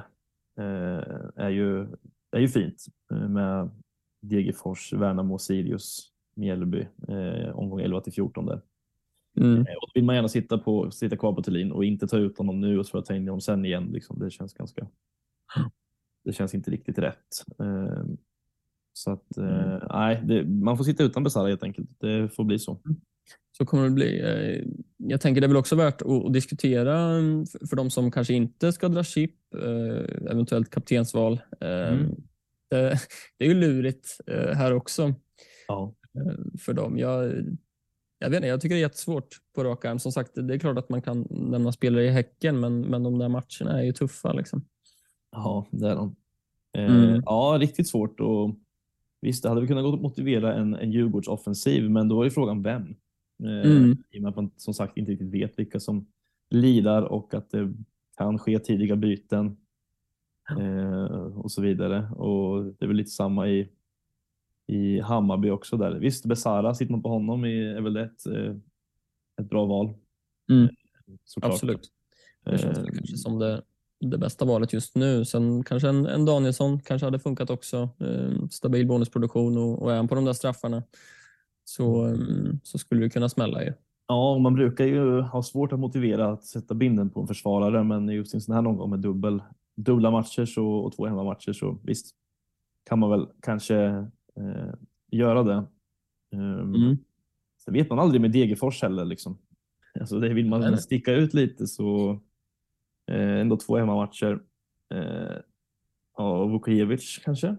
eh, 0.57 1.15
är, 1.35 1.49
ju, 1.49 1.87
är 2.31 2.39
ju 2.39 2.47
fint 2.47 2.85
eh, 3.11 3.29
med 3.29 3.69
Degerfors, 4.21 4.93
Värnamo, 4.93 5.37
Sirius, 5.37 6.11
Mjällby, 6.35 6.87
eh, 7.07 7.57
omgång 7.57 7.79
11 7.79 8.01
till 8.01 8.13
14 8.13 8.45
där. 8.45 8.61
Mm. 9.37 9.57
Eh, 9.57 9.73
och 9.73 9.87
då 9.87 9.91
vill 9.93 10.03
man 10.03 10.15
gärna 10.15 10.27
sitta, 10.27 10.57
på, 10.57 10.91
sitta 10.91 11.17
kvar 11.17 11.33
på 11.33 11.43
Thelin 11.43 11.71
och 11.71 11.85
inte 11.85 12.07
ta 12.07 12.17
ut 12.17 12.37
honom 12.37 12.61
nu 12.61 12.79
och 12.79 12.85
så 12.85 13.01
ta 13.01 13.15
in 13.15 13.27
honom 13.27 13.41
sen 13.41 13.65
igen. 13.65 13.85
Liksom. 13.91 14.19
Det 14.19 14.31
känns 14.31 14.53
ganska... 14.53 14.87
Det 16.23 16.33
känns 16.33 16.55
inte 16.55 16.71
riktigt 16.71 16.97
rätt. 16.97 17.45
Så 18.97 19.11
att, 19.11 19.37
eh, 19.37 19.65
mm. 19.65 19.79
nej, 19.89 20.21
det, 20.23 20.43
man 20.43 20.77
får 20.77 20.83
sitta 20.83 21.03
utan 21.03 21.23
Besara 21.23 21.47
helt 21.47 21.63
enkelt. 21.63 21.89
Det 21.99 22.29
får 22.29 22.43
bli 22.43 22.59
så. 22.59 22.79
Så 23.57 23.65
kommer 23.65 23.83
det 23.83 23.89
bli. 23.89 24.19
Eh, 24.21 24.67
jag 24.97 25.21
tänker 25.21 25.41
det 25.41 25.45
är 25.45 25.49
väl 25.49 25.57
också 25.57 25.75
värt 25.75 26.01
att 26.01 26.33
diskutera 26.33 26.99
mm, 26.99 27.45
för 27.69 27.75
de 27.75 27.89
som 27.89 28.11
kanske 28.11 28.33
inte 28.33 28.73
ska 28.73 28.89
dra 28.89 29.03
chip, 29.03 29.35
eventuellt 30.31 30.69
kaptensval. 30.69 31.41
Mm. 31.59 32.15
Det, 32.69 32.99
det 33.37 33.45
är 33.45 33.49
ju 33.49 33.53
lurigt 33.53 34.17
här 34.53 34.73
också 34.73 35.13
ja. 35.67 35.93
för 36.59 36.73
dem. 36.73 36.97
Jag 36.97 37.33
jag 38.19 38.29
vet 38.29 38.37
inte, 38.37 38.47
jag 38.47 38.61
tycker 38.61 38.75
det 38.75 38.79
är 38.79 38.81
jättesvårt 38.81 39.37
på 39.55 39.63
rak 39.63 39.85
arm. 39.85 39.99
Som 39.99 40.11
sagt, 40.11 40.31
det 40.35 40.53
är 40.53 40.59
klart 40.59 40.77
att 40.77 40.89
man 40.89 41.01
kan 41.01 41.21
lämna 41.51 41.71
spelare 41.71 42.05
i 42.05 42.09
Häcken, 42.09 42.59
men, 42.59 42.81
men 42.81 43.03
de 43.03 43.19
där 43.19 43.29
matcherna 43.29 43.79
är 43.79 43.83
ju 43.83 43.93
tuffa. 43.93 44.33
Liksom. 44.33 44.65
Ja, 45.31 45.67
det 45.71 45.89
är 45.89 45.95
de. 45.95 46.15
Eh, 46.77 46.95
mm. 46.95 47.21
Ja, 47.25 47.57
riktigt 47.59 47.87
svårt. 47.87 48.19
Och 48.19 48.55
visst, 49.21 49.43
det 49.43 49.49
hade 49.49 49.61
vi 49.61 49.67
kunnat 49.67 49.83
gå 49.83 49.97
motivera 49.97 50.53
en, 50.53 50.73
en 50.73 50.91
Djurgårdsoffensiv, 50.91 51.89
men 51.89 52.07
då 52.07 52.23
är 52.23 52.29
frågan 52.29 52.63
vem? 52.63 52.95
Eh, 53.43 53.71
mm. 53.71 53.97
I 54.09 54.17
och 54.17 54.21
med 54.21 54.29
att 54.29 54.35
man 54.35 54.51
som 54.57 54.73
sagt 54.73 54.97
inte 54.97 55.11
riktigt 55.11 55.33
vet 55.33 55.59
vilka 55.59 55.79
som 55.79 56.07
lirar 56.49 57.01
och 57.01 57.33
att 57.33 57.49
det 57.49 57.73
kan 58.17 58.39
ske 58.39 58.59
tidiga 58.59 58.95
byten 58.95 59.57
eh, 60.59 61.37
och 61.37 61.51
så 61.51 61.61
vidare. 61.61 62.09
Och 62.11 62.65
Det 62.65 62.85
är 62.85 62.87
väl 62.87 62.97
lite 62.97 63.09
samma 63.09 63.47
i 63.47 63.69
i 64.67 64.99
Hammarby 64.99 65.49
också 65.49 65.77
där. 65.77 65.91
Visst, 65.91 66.25
Besara, 66.25 66.75
sitter 66.75 66.91
man 66.91 67.01
på 67.01 67.09
honom 67.09 67.43
är 67.43 67.81
väl 67.81 67.97
ett, 67.97 68.25
eh, 68.25 68.55
ett 69.41 69.49
bra 69.49 69.65
val. 69.65 69.93
Mm. 70.51 70.69
Absolut. 71.41 71.91
Det 72.43 72.57
känns 72.57 72.77
eh, 72.77 72.85
kanske 72.85 73.17
som 73.17 73.39
det, 73.39 73.61
det 73.99 74.17
bästa 74.17 74.45
valet 74.45 74.73
just 74.73 74.95
nu. 74.95 75.25
Sen 75.25 75.63
kanske 75.63 75.89
en, 75.89 76.05
en 76.05 76.25
Danielsson 76.25 76.79
kanske 76.79 77.05
hade 77.07 77.19
funkat 77.19 77.49
också. 77.49 77.89
Eh, 77.99 78.47
stabil 78.49 78.87
bonusproduktion 78.87 79.57
och, 79.57 79.81
och 79.81 79.91
är 79.91 79.95
han 79.95 80.07
på 80.07 80.15
de 80.15 80.25
där 80.25 80.33
straffarna 80.33 80.83
så, 81.63 82.03
mm, 82.03 82.59
så 82.63 82.77
skulle 82.77 83.01
det 83.01 83.09
kunna 83.09 83.29
smälla 83.29 83.63
ju. 83.63 83.73
Ja, 84.07 84.37
man 84.37 84.53
brukar 84.53 84.85
ju 84.85 85.21
ha 85.21 85.43
svårt 85.43 85.73
att 85.73 85.79
motivera 85.79 86.31
att 86.31 86.45
sätta 86.45 86.73
binden 86.73 87.09
på 87.09 87.21
en 87.21 87.27
försvarare, 87.27 87.83
men 87.83 88.09
just 88.09 88.33
i 88.33 88.37
en 88.37 88.41
sån 88.41 88.55
här 88.55 88.67
omgång 88.67 88.89
med 88.89 88.99
dubbel, 88.99 89.41
dubbla 89.75 90.11
matcher 90.11 90.45
så, 90.45 90.67
och 90.67 90.95
två 90.95 91.07
hemmamatcher 91.07 91.53
så 91.53 91.77
visst 91.83 92.15
kan 92.89 92.99
man 92.99 93.09
väl 93.09 93.27
kanske 93.41 93.75
eh, 94.35 94.73
göra 95.11 95.43
det. 95.43 95.63
Um, 96.35 96.75
mm. 96.75 96.97
Sen 97.65 97.73
vet 97.73 97.89
man 97.89 97.99
aldrig 97.99 98.21
med 98.21 98.31
Degerfors 98.31 98.81
heller. 98.81 99.05
Liksom. 99.05 99.37
Alltså 99.99 100.19
det 100.19 100.33
vill 100.33 100.49
man 100.49 100.61
Nej. 100.61 100.77
sticka 100.77 101.13
ut 101.13 101.33
lite 101.33 101.67
så 101.67 102.19
ändå 103.11 103.57
två 103.57 103.77
hemmamatcher. 103.77 104.39
Eh, 104.93 105.37
Ja, 106.17 106.45
Vukojevic 106.45 107.19
kanske? 107.23 107.55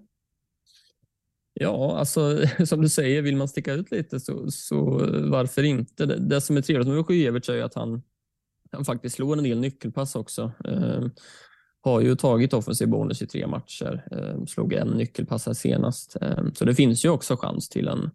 Ja, 1.54 1.98
alltså 1.98 2.46
som 2.66 2.80
du 2.80 2.88
säger, 2.88 3.22
vill 3.22 3.36
man 3.36 3.48
sticka 3.48 3.72
ut 3.72 3.90
lite 3.90 4.20
så, 4.20 4.50
så 4.50 4.84
varför 5.30 5.62
inte? 5.62 6.06
Det, 6.06 6.16
det 6.16 6.40
som 6.40 6.56
är 6.56 6.62
trevligt 6.62 6.88
med 6.88 6.96
Vukojevic 6.96 7.48
är 7.48 7.54
ju 7.54 7.62
att 7.62 7.74
han, 7.74 8.02
han 8.72 8.84
faktiskt 8.84 9.16
slår 9.16 9.36
en 9.36 9.44
del 9.44 9.60
nyckelpass 9.60 10.16
också. 10.16 10.52
Eh, 10.64 11.06
har 11.80 12.00
ju 12.00 12.16
tagit 12.16 12.52
offensiv 12.52 12.88
bonus 12.88 13.22
i 13.22 13.26
tre 13.26 13.46
matcher. 13.46 14.06
Eh, 14.10 14.44
slog 14.44 14.72
en 14.72 14.88
nyckelpass 14.88 15.46
här 15.46 15.52
senast. 15.52 16.16
Eh, 16.20 16.44
så 16.54 16.64
det 16.64 16.74
finns 16.74 17.04
ju 17.04 17.08
också 17.08 17.36
chans 17.36 17.68
till 17.68 17.88
en, 17.88 18.10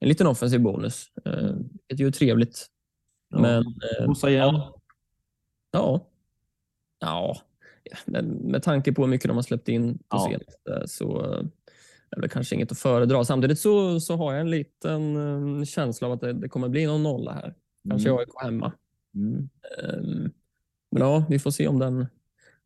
en 0.00 0.08
liten 0.08 0.26
offensiv 0.26 0.60
bonus. 0.60 1.06
Eh, 1.24 1.54
det 1.88 1.94
är 1.94 1.98
ju 1.98 2.10
trevligt. 2.10 2.66
Ja. 3.28 3.40
Men 3.40 3.64
eh, 4.24 4.32
igen? 4.32 4.54
ja, 5.70 6.11
ja, 7.02 7.36
men 8.06 8.26
med 8.26 8.62
tanke 8.62 8.92
på 8.92 9.02
hur 9.02 9.08
mycket 9.08 9.28
de 9.28 9.36
har 9.36 9.42
släppt 9.42 9.68
in 9.68 9.98
på 9.98 10.04
Ja. 10.10 10.28
senaste 10.30 10.88
så 10.88 11.20
är 12.10 12.20
det 12.20 12.28
kanske 12.28 12.54
inget 12.54 12.72
att 12.72 12.78
föredra. 12.78 13.24
Samtidigt 13.24 13.58
så, 13.58 14.00
så 14.00 14.16
har 14.16 14.32
jag 14.32 14.40
en 14.40 14.50
liten 14.50 15.16
eh, 15.60 15.64
känsla 15.64 16.06
av 16.06 16.12
att 16.12 16.20
det, 16.20 16.32
det 16.32 16.48
kommer 16.48 16.68
bli 16.68 16.86
någon 16.86 17.02
nolla 17.02 17.32
här. 17.32 17.54
Kanske 17.88 18.08
Mm. 18.08 18.18
AIK 18.18 18.28
hemma. 18.42 18.72
Mm. 19.14 19.48
Ehm, 19.82 20.30
Men 20.90 21.02
ja, 21.02 21.24
vi 21.28 21.38
får 21.38 21.50
se 21.50 21.68
om 21.68 21.78
den, 21.78 22.06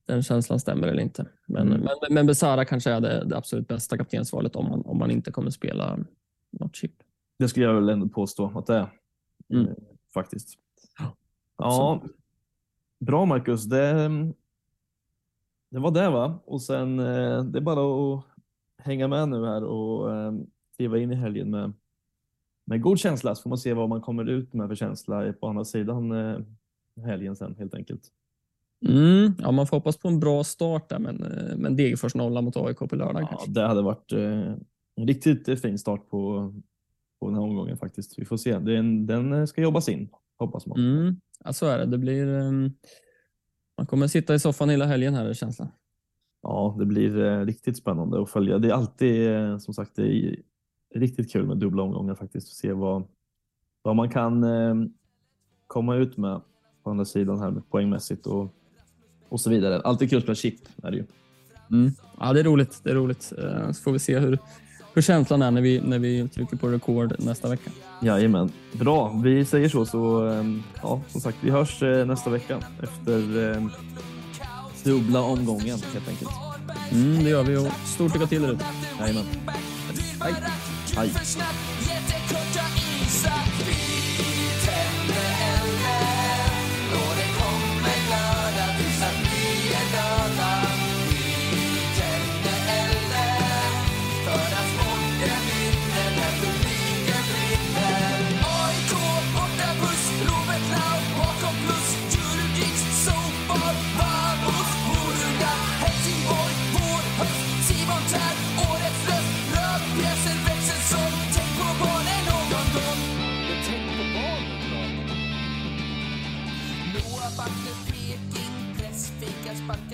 den 0.06 0.22
känslan 0.22 0.60
stämmer 0.60 0.88
eller 0.88 1.02
inte. 1.02 1.26
Men, 1.46 1.68
Mm. 1.68 1.80
men, 1.80 2.14
men 2.14 2.26
Besara 2.26 2.64
kanske 2.64 2.90
är 2.90 3.00
det, 3.00 3.24
det 3.24 3.36
absolut 3.36 3.68
bästa 3.68 3.96
kaptensvalet 3.98 4.56
om 4.56 4.68
man, 4.68 4.82
om 4.86 4.98
man 4.98 5.10
inte 5.10 5.30
kommer 5.30 5.50
spela 5.50 5.98
något 6.60 6.76
chip. 6.76 6.92
Det 7.38 7.48
skulle 7.48 7.66
jag 7.66 7.74
väl 7.74 7.88
ändå 7.88 8.08
påstå 8.08 8.58
att 8.58 8.66
det 8.66 8.74
är. 8.74 8.92
Mm. 9.52 9.66
Eh, 9.66 9.72
Faktiskt. 10.14 10.58
Ja, 10.98 11.16
Ja, 11.58 12.02
bra 13.06 13.24
Marcus. 13.24 13.64
Det, 13.64 14.08
det 15.70 15.78
var 15.78 15.90
det 15.90 16.10
va? 16.10 16.38
Och 16.44 16.62
sen 16.62 16.98
eh, 16.98 17.44
det 17.44 17.58
är 17.58 17.60
bara 17.60 18.14
att 18.14 18.24
hänga 18.78 19.08
med 19.08 19.28
nu 19.28 19.46
här 19.46 19.64
och 19.64 20.14
eh, 20.14 20.32
kliva 20.76 20.98
in 20.98 21.12
i 21.12 21.14
helgen 21.14 21.50
med, 21.50 21.72
med 22.66 22.82
god 22.82 22.98
känsla 22.98 23.34
så 23.34 23.42
får 23.42 23.50
man 23.50 23.58
se 23.58 23.74
vad 23.74 23.88
man 23.88 24.00
kommer 24.00 24.28
ut 24.28 24.52
med 24.52 24.68
för 24.68 24.74
känsla 24.74 25.32
på 25.32 25.48
andra 25.48 25.64
sidan 25.64 26.12
eh, 26.12 26.38
helgen 27.04 27.36
sen 27.36 27.54
helt 27.58 27.74
enkelt. 27.74 28.02
Mm, 28.88 29.32
ja, 29.38 29.50
man 29.50 29.66
får 29.66 29.76
hoppas 29.76 29.96
på 29.96 30.08
en 30.08 30.20
bra 30.20 30.44
start 30.44 30.88
där, 30.88 30.98
men, 30.98 31.16
men 31.56 31.76
Degerfors 31.76 32.14
nolla 32.14 32.40
mot 32.40 32.56
AIK 32.56 32.78
på 32.78 32.96
lördag 32.96 33.22
Ja, 33.22 33.26
kanske. 33.26 33.50
det 33.50 33.66
hade 33.66 33.82
varit 33.82 34.12
en 34.96 35.06
riktigt 35.06 35.60
fin 35.60 35.78
start 35.78 36.10
på, 36.10 36.52
på 37.20 37.26
den 37.26 37.34
här 37.34 37.42
omgången 37.42 37.76
faktiskt. 37.76 38.18
Vi 38.18 38.24
får 38.24 38.36
se. 38.36 38.58
Den, 38.58 39.06
den 39.06 39.46
ska 39.46 39.62
jobbas 39.62 39.88
in, 39.88 40.08
hoppas 40.38 40.66
man. 40.66 40.78
Mm, 40.78 41.20
ja, 41.44 41.52
så 41.52 41.66
är 41.66 41.78
det. 41.78 41.86
det 41.86 41.98
blir, 41.98 42.28
ehm, 42.28 42.70
man 43.78 43.86
kommer 43.86 44.06
sitta 44.06 44.34
i 44.34 44.38
soffan 44.38 44.68
hela 44.68 44.84
helgen 44.84 45.14
här, 45.14 45.24
är 45.26 45.34
känslan. 45.34 45.68
Ja, 46.42 46.76
det 46.78 46.86
blir 46.86 47.24
eh, 47.24 47.44
riktigt 47.44 47.76
spännande 47.76 48.22
att 48.22 48.30
följa. 48.30 48.58
Det 48.58 48.68
är 48.68 48.72
alltid, 48.72 49.30
eh, 49.30 49.58
som 49.58 49.74
sagt, 49.74 49.96
det 49.96 50.36
riktigt 50.94 51.32
kul 51.32 51.46
med 51.46 51.56
dubbla 51.58 51.82
omgångar 51.82 52.14
faktiskt. 52.14 52.56
Se 52.56 52.72
vad, 52.72 53.04
vad 53.82 53.96
man 53.96 54.08
kan 54.08 54.44
eh, 54.44 54.74
komma 55.66 55.96
ut 55.96 56.16
med 56.16 56.40
på 56.82 56.90
andra 56.90 57.04
sidan 57.04 57.38
här 57.40 57.50
med 57.50 57.70
poängmässigt 57.70 58.26
och, 58.26 58.54
och 59.28 59.40
så 59.40 59.50
vidare. 59.50 59.80
Alltid 59.80 60.10
kul 60.10 60.16
att 60.18 60.22
spela 60.22 60.34
chip 60.34 60.60
är 60.82 60.90
det 60.90 60.96
ju. 60.96 61.04
Mm. 61.70 61.92
Ja, 62.20 62.32
det 62.32 62.40
är 62.40 62.44
roligt. 62.44 62.80
Det 62.84 62.90
är 62.90 62.94
roligt. 62.94 63.32
Eh, 63.38 63.70
Så 63.72 63.82
får 63.82 63.92
vi 63.92 63.98
se 63.98 64.18
hur, 64.18 64.38
hur 64.96 65.02
känslan 65.02 65.42
är 65.42 65.50
när 65.50 65.60
vi, 65.60 65.80
när 65.80 65.98
vi 65.98 66.28
trycker 66.28 66.56
på 66.56 66.68
rekord 66.68 67.14
nästa 67.18 67.48
vecka. 67.48 67.70
Jajamän. 68.02 68.52
Bra, 68.72 69.20
vi 69.24 69.44
säger 69.44 69.68
så. 69.68 69.86
så 69.86 70.28
eh, 70.28 70.44
ja, 70.82 71.00
som 71.08 71.20
sagt, 71.20 71.36
vi 71.40 71.50
hörs 71.50 71.82
eh, 71.82 72.06
nästa 72.06 72.30
vecka 72.30 72.60
efter 72.82 73.52
eh, 73.52 73.66
dubbla 74.84 75.20
omgången 75.20 75.78
helt 75.92 76.08
enkelt. 76.08 76.30
Mm, 76.92 77.24
det 77.24 77.30
gör 77.30 77.42
vi 77.42 77.56
och 77.56 77.72
stort 77.86 78.14
lycka 78.14 78.26
till 78.26 78.42
där 78.42 78.52
ute. 78.52 78.64
Jajamän. 79.00 79.24
Hej. 80.20 80.34
Hej. 80.96 81.10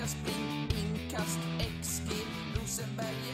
spring, 0.07 0.67
inkast, 0.69 1.39
XG, 1.59 2.11
Rosenberg 2.55 3.32